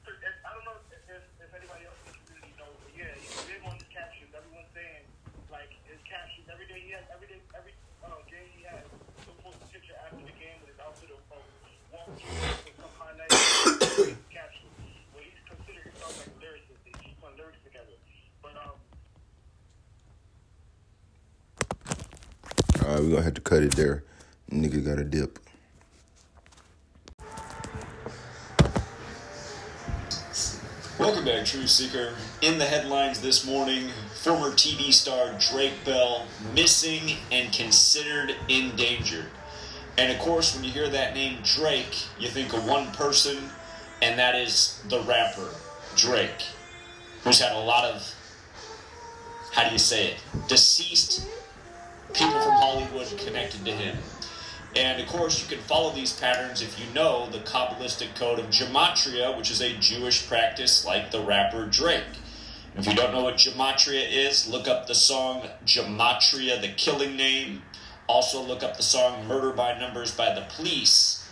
[0.07, 3.59] I don't know if, if anybody else in the community knows, but yeah, he's big
[3.67, 4.31] on his captions.
[4.31, 5.03] Everyone's saying
[5.51, 6.79] like his captions every day.
[6.79, 8.83] He has every day, every uh, game he has.
[9.23, 11.93] He'll post a picture after the game with his outfit of uh, walking with some
[11.93, 11.93] highlights.
[11.93, 11.93] caption.
[11.93, 12.02] Well, he's considered himself like a lyricist.
[12.02, 12.02] They just put lyrics together.
[12.02, 12.02] But um.
[22.85, 24.03] All right, we gonna have to cut it there.
[24.51, 25.39] Nigga got a dip.
[30.99, 32.13] Welcome back, True Seeker.
[32.41, 33.89] In the headlines this morning,
[34.21, 39.25] former TV star Drake Bell missing and considered endangered.
[39.97, 43.37] And of course, when you hear that name Drake, you think of one person,
[44.01, 45.49] and that is the rapper
[45.95, 46.43] Drake,
[47.23, 48.15] who's had a lot of,
[49.51, 51.27] how do you say it, deceased
[52.13, 53.97] people from Hollywood connected to him.
[54.75, 58.47] And of course, you can follow these patterns if you know the Kabbalistic code of
[58.47, 62.03] Gematria, which is a Jewish practice like the rapper Drake.
[62.75, 67.61] If you don't know what Gematria is, look up the song Gematria, the killing name.
[68.13, 71.27] Also, look up the song Murder by Numbers by the Police.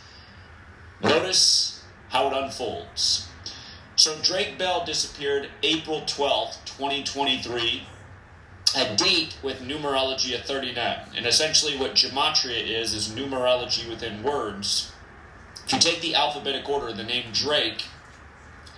[0.99, 3.27] Notice how it unfolds.
[3.95, 7.83] So, Drake Bell disappeared April 12th, 2023
[8.75, 11.01] a date with numerology of 39.
[11.15, 14.91] And essentially, what gematria is, is numerology within words.
[15.67, 17.85] If you take the alphabetic order, the name Drake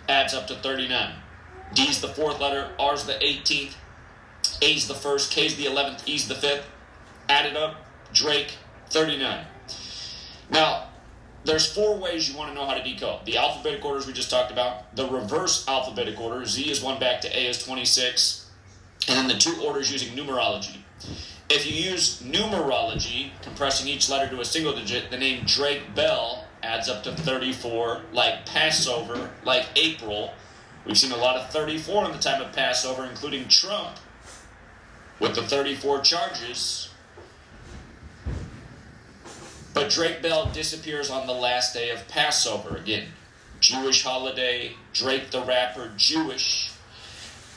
[0.09, 1.13] adds up to 39.
[1.73, 3.75] D's the fourth letter, R's the 18th,
[4.61, 6.67] A's the first, K's the 11th, E's the fifth.
[7.29, 7.82] Add it up,
[8.13, 8.53] Drake,
[8.89, 9.45] 39.
[10.49, 10.89] Now,
[11.45, 13.25] there's four ways you want to know how to decode.
[13.25, 17.21] The alphabetic orders we just talked about, the reverse alphabetic order, Z is 1 back
[17.21, 18.49] to A is 26,
[19.07, 20.77] and then the two orders using numerology.
[21.49, 26.47] If you use numerology, compressing each letter to a single digit, the name Drake Bell
[26.63, 30.33] adds up to 34, like Passover, like April.
[30.85, 33.97] We've seen a lot of 34 in the time of Passover, including Trump
[35.19, 36.89] with the 34 charges.
[39.73, 43.07] But Drake Bell disappears on the last day of Passover again.
[43.59, 46.71] Jewish holiday, Drake the rapper, Jewish.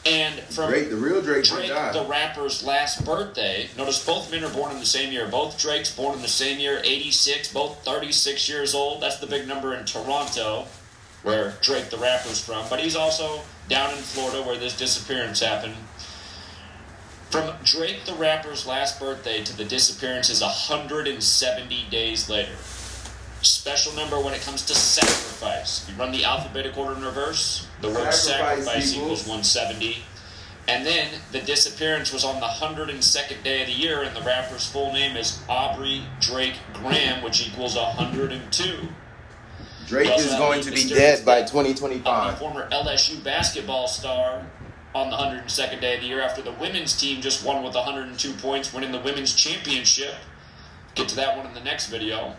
[0.07, 3.69] And from Drake, the real Drake, Drake, the rapper's last birthday.
[3.77, 5.27] Notice both men are born in the same year.
[5.27, 9.03] Both Drake's born in the same year, 86, both 36 years old.
[9.03, 10.67] That's the big number in Toronto,
[11.25, 12.67] where Drake, the rapper's from.
[12.71, 15.75] But he's also down in Florida, where this disappearance happened.
[17.31, 22.53] From Drake, the rapper's last birthday to the disappearance is 170 days later.
[23.43, 25.87] Special number when it comes to sacrifice.
[25.89, 27.67] You run the alphabetic order in reverse.
[27.81, 28.25] The word Sacrifice
[28.65, 30.05] sacrifice equals- equals 170.
[30.69, 34.67] And then the disappearance was on the 102nd day of the year, and the rapper's
[34.67, 38.89] full name is Aubrey Drake Graham, which equals 102.
[39.87, 42.39] Drake is going to be dead by death Of the 2025.
[42.41, 44.43] former LSU basketball star
[44.97, 48.33] on the 102nd day of the year after the women's team just won with 102
[48.35, 50.15] points, winning the women's championship.
[50.95, 52.35] Get to that one in the next video.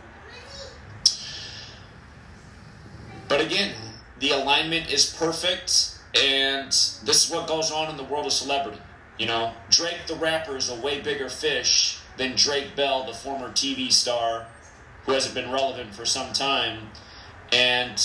[3.28, 3.76] But again,
[4.20, 8.80] the alignment is perfect, and this is what goes on in the world of celebrity.
[9.20, 13.50] You know, Drake the rapper is a way bigger fish than Drake Bell, the former
[13.50, 14.48] TV star
[15.06, 16.90] who hasn't been relevant for some time.
[17.52, 18.04] And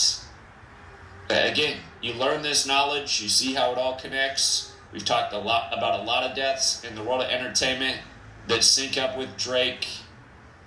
[1.31, 4.73] uh, again, you learn this knowledge, you see how it all connects.
[4.93, 7.99] We've talked a lot about a lot of deaths in the world of entertainment
[8.49, 9.87] that sync up with Drake.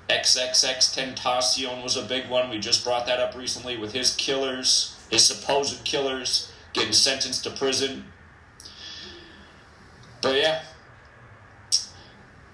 [0.10, 2.50] XXXTentacion was a big one.
[2.50, 7.50] We just brought that up recently with his killers, his supposed killers, getting sentenced to
[7.52, 8.06] prison.
[10.22, 10.62] But yeah,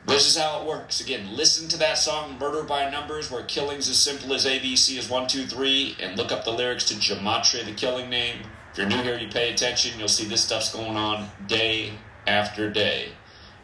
[0.08, 1.00] this is how it works.
[1.00, 5.10] Again, listen to that song Murder by Numbers, where killing's as simple as ABC is
[5.10, 8.38] 123, and look up the lyrics to Gematria, the killing name.
[8.72, 11.92] If you're new here, you pay attention, you'll see this stuff's going on day
[12.26, 13.10] after day.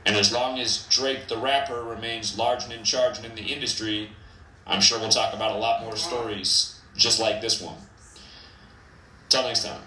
[0.05, 3.53] And as long as Drake, the rapper, remains large and in charge and in the
[3.53, 4.09] industry,
[4.65, 7.77] I'm sure we'll talk about a lot more stories just like this one.
[9.29, 9.81] Till next time.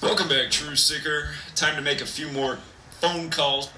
[0.00, 1.30] Welcome back, True Seeker.
[1.56, 2.60] Time to make a few more
[3.00, 3.68] phone calls.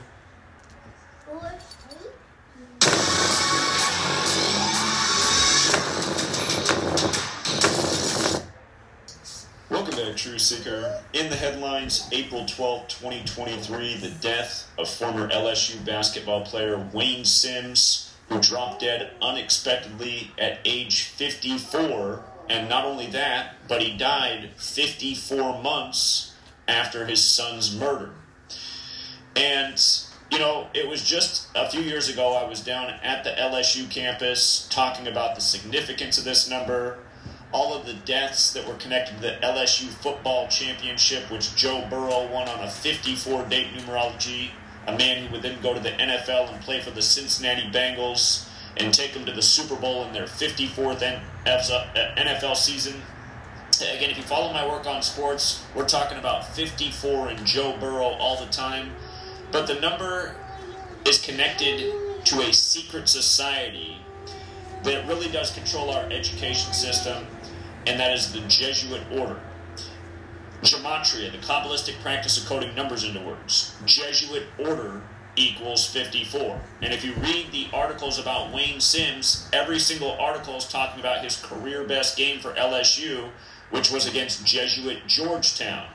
[9.69, 11.03] Welcome back, True Seeker.
[11.13, 18.15] In the headlines, April 12, 2023, the death of former LSU basketball player Wayne Sims,
[18.29, 22.23] who dropped dead unexpectedly at age 54.
[22.49, 26.33] And not only that, but he died 54 months
[26.69, 28.11] after his son's murder.
[29.35, 29.81] And,
[30.35, 33.89] you know, it was just a few years ago, I was down at the LSU
[33.89, 36.99] campus talking about the significance of this number,
[37.53, 42.27] all of the deaths that were connected to the LSU football championship, which Joe Burrow
[42.33, 44.51] won on a 54 date numerology,
[44.89, 48.49] a man who would then go to the NFL and play for the Cincinnati Bengals
[48.77, 51.85] and take them to the Super Bowl in their 54th N- F- uh,
[52.17, 53.01] NFL season.
[53.77, 58.05] Again, if you follow my work on sports, we're talking about 54 and Joe Burrow
[58.19, 58.93] all the time.
[59.55, 60.35] But the number
[61.07, 61.95] is connected
[62.25, 63.99] to a secret society
[64.83, 67.25] that really does control our education system,
[67.87, 69.39] and that is the Jesuit order.
[70.63, 73.77] Gematria, the Kabbalistic practice of coding numbers into words.
[73.87, 75.03] Jesuit order
[75.37, 76.61] equals 54.
[76.83, 81.23] And if you read the articles about Wayne Sims, every single article is talking about
[81.23, 83.29] his career best game for LSU,
[83.71, 85.87] which was against Jesuit Georgetown.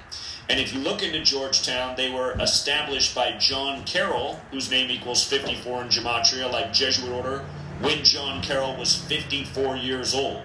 [0.50, 5.24] And if you look into Georgetown, they were established by John Carroll, whose name equals
[5.24, 7.46] 54 in Gematria, like Jesuit order,
[7.82, 10.42] when John Carroll was 54 years old.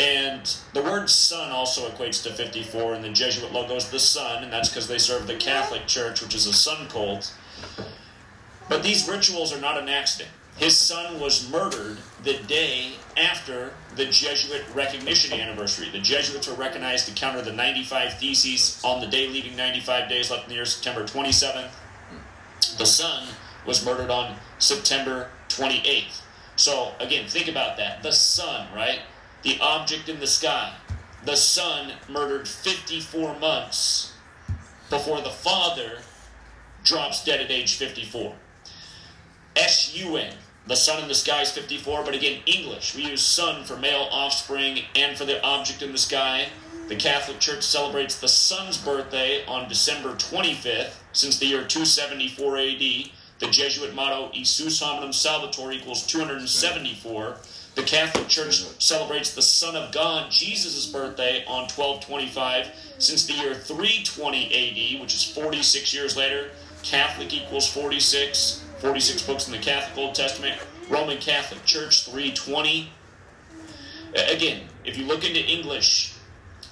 [0.00, 4.42] And the word sun also equates to 54, and the Jesuit logo is the sun,
[4.42, 7.32] and that's because they serve the Catholic Church, which is a sun cult.
[8.68, 10.30] But these rituals are not an accident.
[10.60, 15.88] His son was murdered the day after the Jesuit recognition anniversary.
[15.90, 20.30] The Jesuits were recognized to counter the 95 Theses on the day leaving 95 days
[20.30, 21.70] left in the year, September 27th.
[22.76, 23.28] The son
[23.64, 26.20] was murdered on September 28th.
[26.56, 28.02] So, again, think about that.
[28.02, 29.00] The sun, right?
[29.42, 30.74] The object in the sky.
[31.24, 34.12] The son murdered 54 months
[34.90, 36.00] before the father
[36.84, 38.34] drops dead at age 54.
[39.56, 40.34] S-U-N.
[40.70, 42.94] The sun in the sky is 54, but again, English.
[42.94, 46.46] We use sun for male offspring and for the object in the sky.
[46.86, 52.78] The Catholic Church celebrates the sun's birthday on December 25th since the year 274 AD.
[52.78, 57.38] The Jesuit motto, Iesus hominum salvator, equals 274.
[57.74, 62.68] The Catholic Church celebrates the Son of God, Jesus' birthday, on 1225
[62.98, 66.50] since the year 320 AD, which is 46 years later.
[66.84, 68.64] Catholic equals 46.
[68.80, 70.58] 46 books in the Catholic Old Testament.
[70.88, 72.90] Roman Catholic Church 320.
[74.14, 76.14] Again, if you look into English,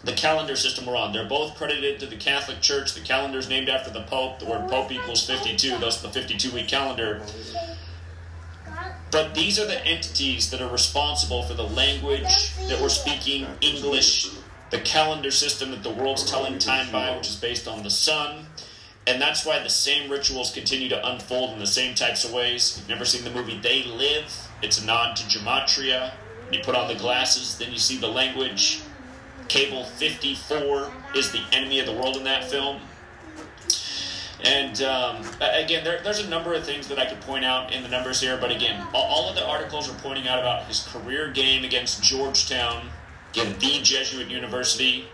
[0.05, 2.94] the calendar system we're on, they're both credited to the Catholic Church.
[2.94, 4.39] The calendar's named after the Pope.
[4.39, 7.22] The word Pope equals 52, thus the 52 week calendar.
[9.10, 14.28] But these are the entities that are responsible for the language that we're speaking, English,
[14.70, 18.47] the calendar system that the world's telling time by, which is based on the sun.
[19.09, 22.76] And that's why the same rituals continue to unfold in the same types of ways.
[22.76, 26.12] You've never seen the movie They Live, it's a nod to Gematria.
[26.52, 28.82] You put on the glasses, then you see the language.
[29.48, 32.82] Cable 54 is the enemy of the world in that film.
[34.44, 37.82] And um, again, there, there's a number of things that I could point out in
[37.82, 41.30] the numbers here, but again, all of the articles are pointing out about his career
[41.32, 42.90] game against Georgetown,
[43.30, 45.06] again, the Jesuit university.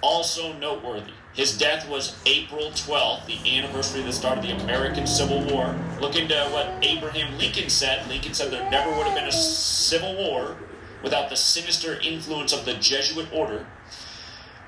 [0.00, 5.06] Also noteworthy, his death was April 12th, the anniversary of the start of the American
[5.06, 5.78] Civil War.
[6.00, 8.08] Look into what Abraham Lincoln said.
[8.08, 10.56] Lincoln said there never would have been a civil war
[11.02, 13.66] without the sinister influence of the Jesuit order.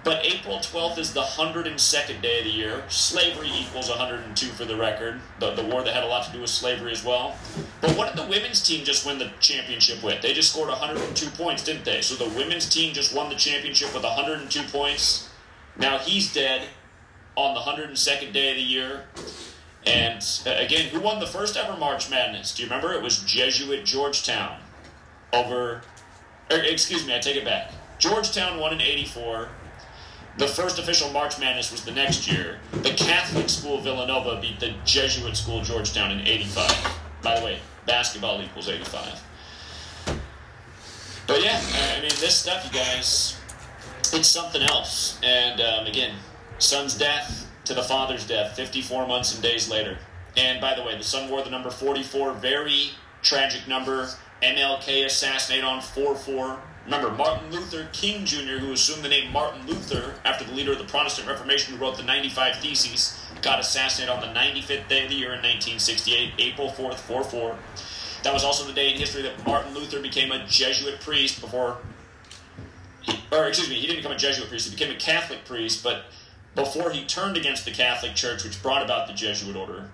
[0.05, 2.85] But April 12th is the 102nd day of the year.
[2.89, 5.21] Slavery equals 102 for the record.
[5.41, 7.37] The, the war that had a lot to do with slavery as well.
[7.81, 10.21] But what did the women's team just win the championship with?
[10.21, 12.03] They just scored 102 points, didn't they?
[12.03, 15.28] So the women's team just won the championship with 102 points.
[15.79, 16.63] Now he's dead
[17.37, 19.05] on the 102nd day of the year.
[19.87, 22.55] And uh, again, who won the first ever March Madness?
[22.55, 22.93] Do you remember?
[22.93, 24.61] It was Jesuit Georgetown
[25.33, 25.83] over.
[26.51, 27.73] Or, excuse me, I take it back.
[27.99, 29.49] Georgetown won in 84.
[30.37, 32.59] The first official March Madness was the next year.
[32.73, 37.01] The Catholic school Villanova beat the Jesuit school Georgetown in 85.
[37.23, 39.25] By the way, basketball equals 85.
[41.27, 41.61] But yeah,
[41.97, 43.38] I mean, this stuff, you guys,
[44.15, 45.19] it's something else.
[45.23, 46.15] And um, again,
[46.59, 49.99] son's death to the father's death 54 months and days later.
[50.37, 52.91] And by the way, the son wore the number 44, very
[53.23, 54.09] tragic number.
[54.43, 56.59] MLK assassinated on 4 4.
[56.85, 60.79] Remember, Martin Luther King Jr., who assumed the name Martin Luther after the leader of
[60.79, 65.11] the Protestant Reformation who wrote the 95 Theses, got assassinated on the 95th day of
[65.11, 67.59] the year in 1968, April 4th, 4 4.
[68.23, 71.79] That was also the day in history that Martin Luther became a Jesuit priest before
[73.33, 74.69] or excuse me, he didn't become a Jesuit priest.
[74.69, 76.05] He became a Catholic priest, but
[76.55, 79.91] before he turned against the Catholic Church, which brought about the Jesuit order.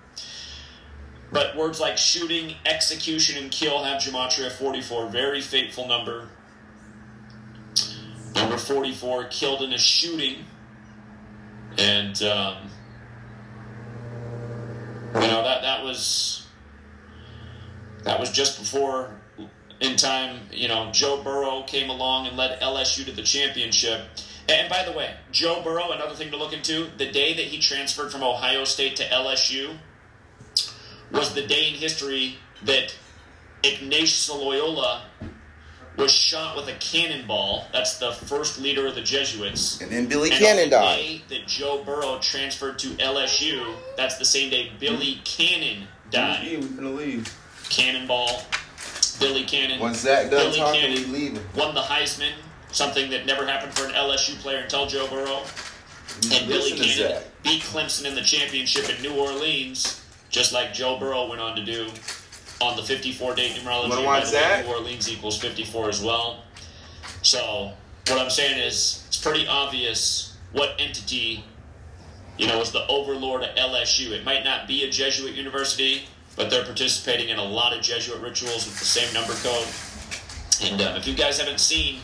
[1.31, 6.29] But words like shooting, execution, and kill have gematria 44, very fateful number.
[8.35, 10.45] Number 44, killed in a shooting.
[11.77, 12.69] And, um,
[15.15, 16.45] you know, that, that was
[18.05, 19.09] that was just before
[19.81, 24.01] in time, you know, Joe Burrow came along and led LSU to the championship.
[24.47, 27.59] And by the way, Joe Burrow, another thing to look into, the day that he
[27.59, 29.75] transferred from Ohio State to LSU
[31.11, 32.95] was the day in history that
[33.63, 35.03] Ignatius Loyola
[35.97, 37.65] was shot with a cannonball.
[37.71, 39.81] That's the first leader of the Jesuits.
[39.81, 40.97] And then Billy And Cannon on the died.
[40.97, 46.45] day that Joe Burrow transferred to LSU, that's the same day Billy Cannon died.
[46.45, 47.23] Yeah, we
[49.19, 49.79] Billy Cannon.
[49.79, 51.43] Once Zach done Billy talking, Cannon we leaving.
[51.55, 52.33] won the Heisman,
[52.71, 55.41] something that never happened for an LSU player until Joe Burrow.
[56.31, 57.23] And Billy Cannon Zach.
[57.43, 61.63] beat Clemson in the championship in New Orleans, just like Joe Burrow went on to
[61.63, 61.89] do
[62.61, 63.89] on the 54 date numerology.
[64.05, 64.63] By the way?
[64.65, 66.43] New Orleans equals 54 as well.
[67.21, 67.73] So,
[68.07, 71.43] what I'm saying is, it's pretty obvious what entity,
[72.37, 74.11] you know, is the overlord of LSU.
[74.11, 76.03] It might not be a Jesuit university,
[76.35, 79.67] but they're participating in a lot of Jesuit rituals with the same number code.
[80.63, 81.99] And um, if you guys haven't seen,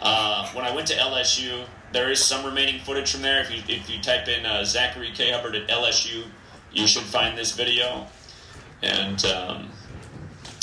[0.00, 3.40] uh, when I went to LSU, there is some remaining footage from there.
[3.40, 6.24] If you if you type in uh, Zachary K Hubbard at LSU,
[6.72, 8.06] you should find this video.
[8.82, 9.70] And um,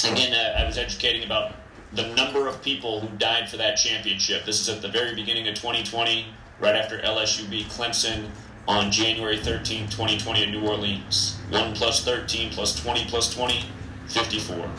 [0.06, 1.56] again, uh, I was educating about
[1.94, 4.46] the number of people who died for that championship.
[4.46, 6.26] This is at the very beginning of 2020,
[6.60, 8.30] right after LSU beat Clemson
[8.68, 11.38] on January 13, 2020 in New Orleans.
[11.54, 13.64] 1 plus 13 plus 20 plus 20,
[14.08, 14.70] 54.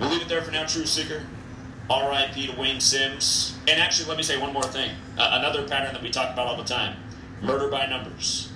[0.00, 1.22] We'll leave it there for now, True Seeker.
[1.90, 3.56] RIP to Wayne Sims.
[3.68, 4.90] And actually, let me say one more thing.
[5.18, 6.96] Uh, another pattern that we talk about all the time
[7.42, 8.50] murder by numbers.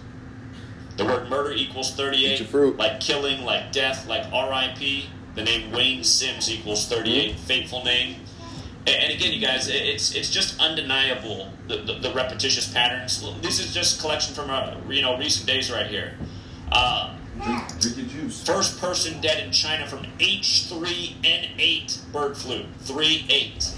[0.97, 2.49] The word murder equals 38.
[2.49, 2.77] Fruit.
[2.77, 5.05] Like killing, like death, like RIP.
[5.35, 7.37] The name Wayne Sims equals 38.
[7.39, 8.17] Fateful name.
[8.87, 13.23] And, again, you guys, it's it's just undeniable the, the, the repetitious patterns.
[13.43, 16.15] This is just collection from uh, you know recent days right here.
[16.73, 18.45] Um, Drink, drink your juice.
[18.45, 22.65] First person dead in China from H3N8 bird flu.
[22.81, 23.75] 3 8.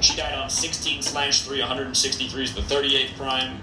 [0.00, 3.62] She died on 16 slash 3, 163 is the 38th prime.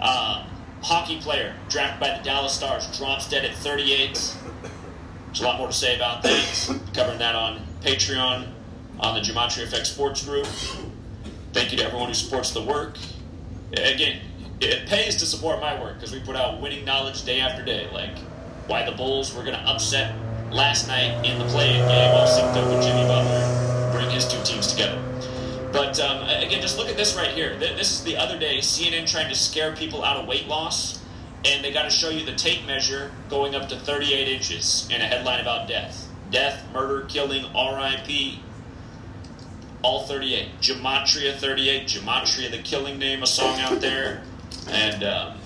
[0.00, 0.46] Um,
[0.82, 4.36] hockey player drafted by the Dallas Stars drops dead at 38.
[5.26, 6.80] There's a lot more to say about that.
[6.94, 8.48] Covering that on Patreon,
[9.00, 10.46] on the Gematria Effect Sports Group.
[11.52, 12.96] Thank you to everyone who supports the work.
[13.72, 14.20] Again,
[14.62, 17.88] it pays to support my work because we put out winning knowledge day after day,
[17.92, 18.16] like
[18.66, 20.14] why the Bulls were going to upset
[20.52, 24.42] last night in the play-in game while synced up with Jimmy Butler, bring his two
[24.44, 25.02] teams together.
[25.72, 27.56] But um, again, just look at this right here.
[27.58, 31.02] This is the other day CNN trying to scare people out of weight loss,
[31.44, 35.00] and they got to show you the tape measure going up to 38 inches in
[35.00, 36.08] a headline about death.
[36.30, 38.38] Death, murder, killing, RIP.
[39.82, 40.48] All 38.
[40.60, 41.88] Gematria 38.
[41.88, 44.22] Gematria, the killing name, a song out there.
[44.68, 45.38] And um,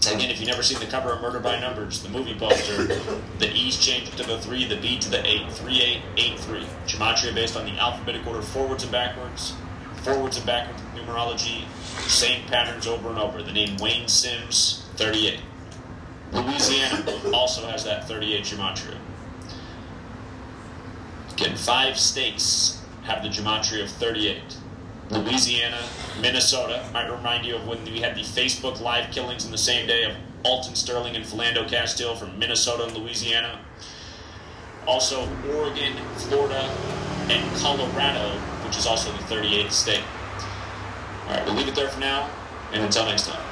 [0.00, 2.84] again, if you've never seen the cover of Murder by Numbers, the movie poster,
[3.38, 5.52] the E's changed to the 3, the B to the 8.
[5.52, 6.66] 3883.
[6.86, 9.54] Gematria based on the alphabetic order forwards and backwards.
[10.02, 11.64] Forwards and backwards numerology.
[12.08, 13.42] Same patterns over and over.
[13.42, 15.40] The name Wayne Sims, 38.
[16.32, 18.96] Louisiana also has that 38 Gematria.
[21.32, 24.40] Again, five states have the Gematria of 38.
[25.12, 25.82] Louisiana,
[26.20, 26.88] Minnesota.
[26.92, 30.04] Might remind you of when we had the Facebook live killings in the same day
[30.04, 33.60] of Alton Sterling and Philando Castile from Minnesota and Louisiana.
[34.86, 36.68] Also, Oregon, Florida,
[37.28, 40.02] and Colorado, which is also the 38th state.
[41.26, 42.28] All right, we'll leave it there for now,
[42.72, 43.51] and until next time.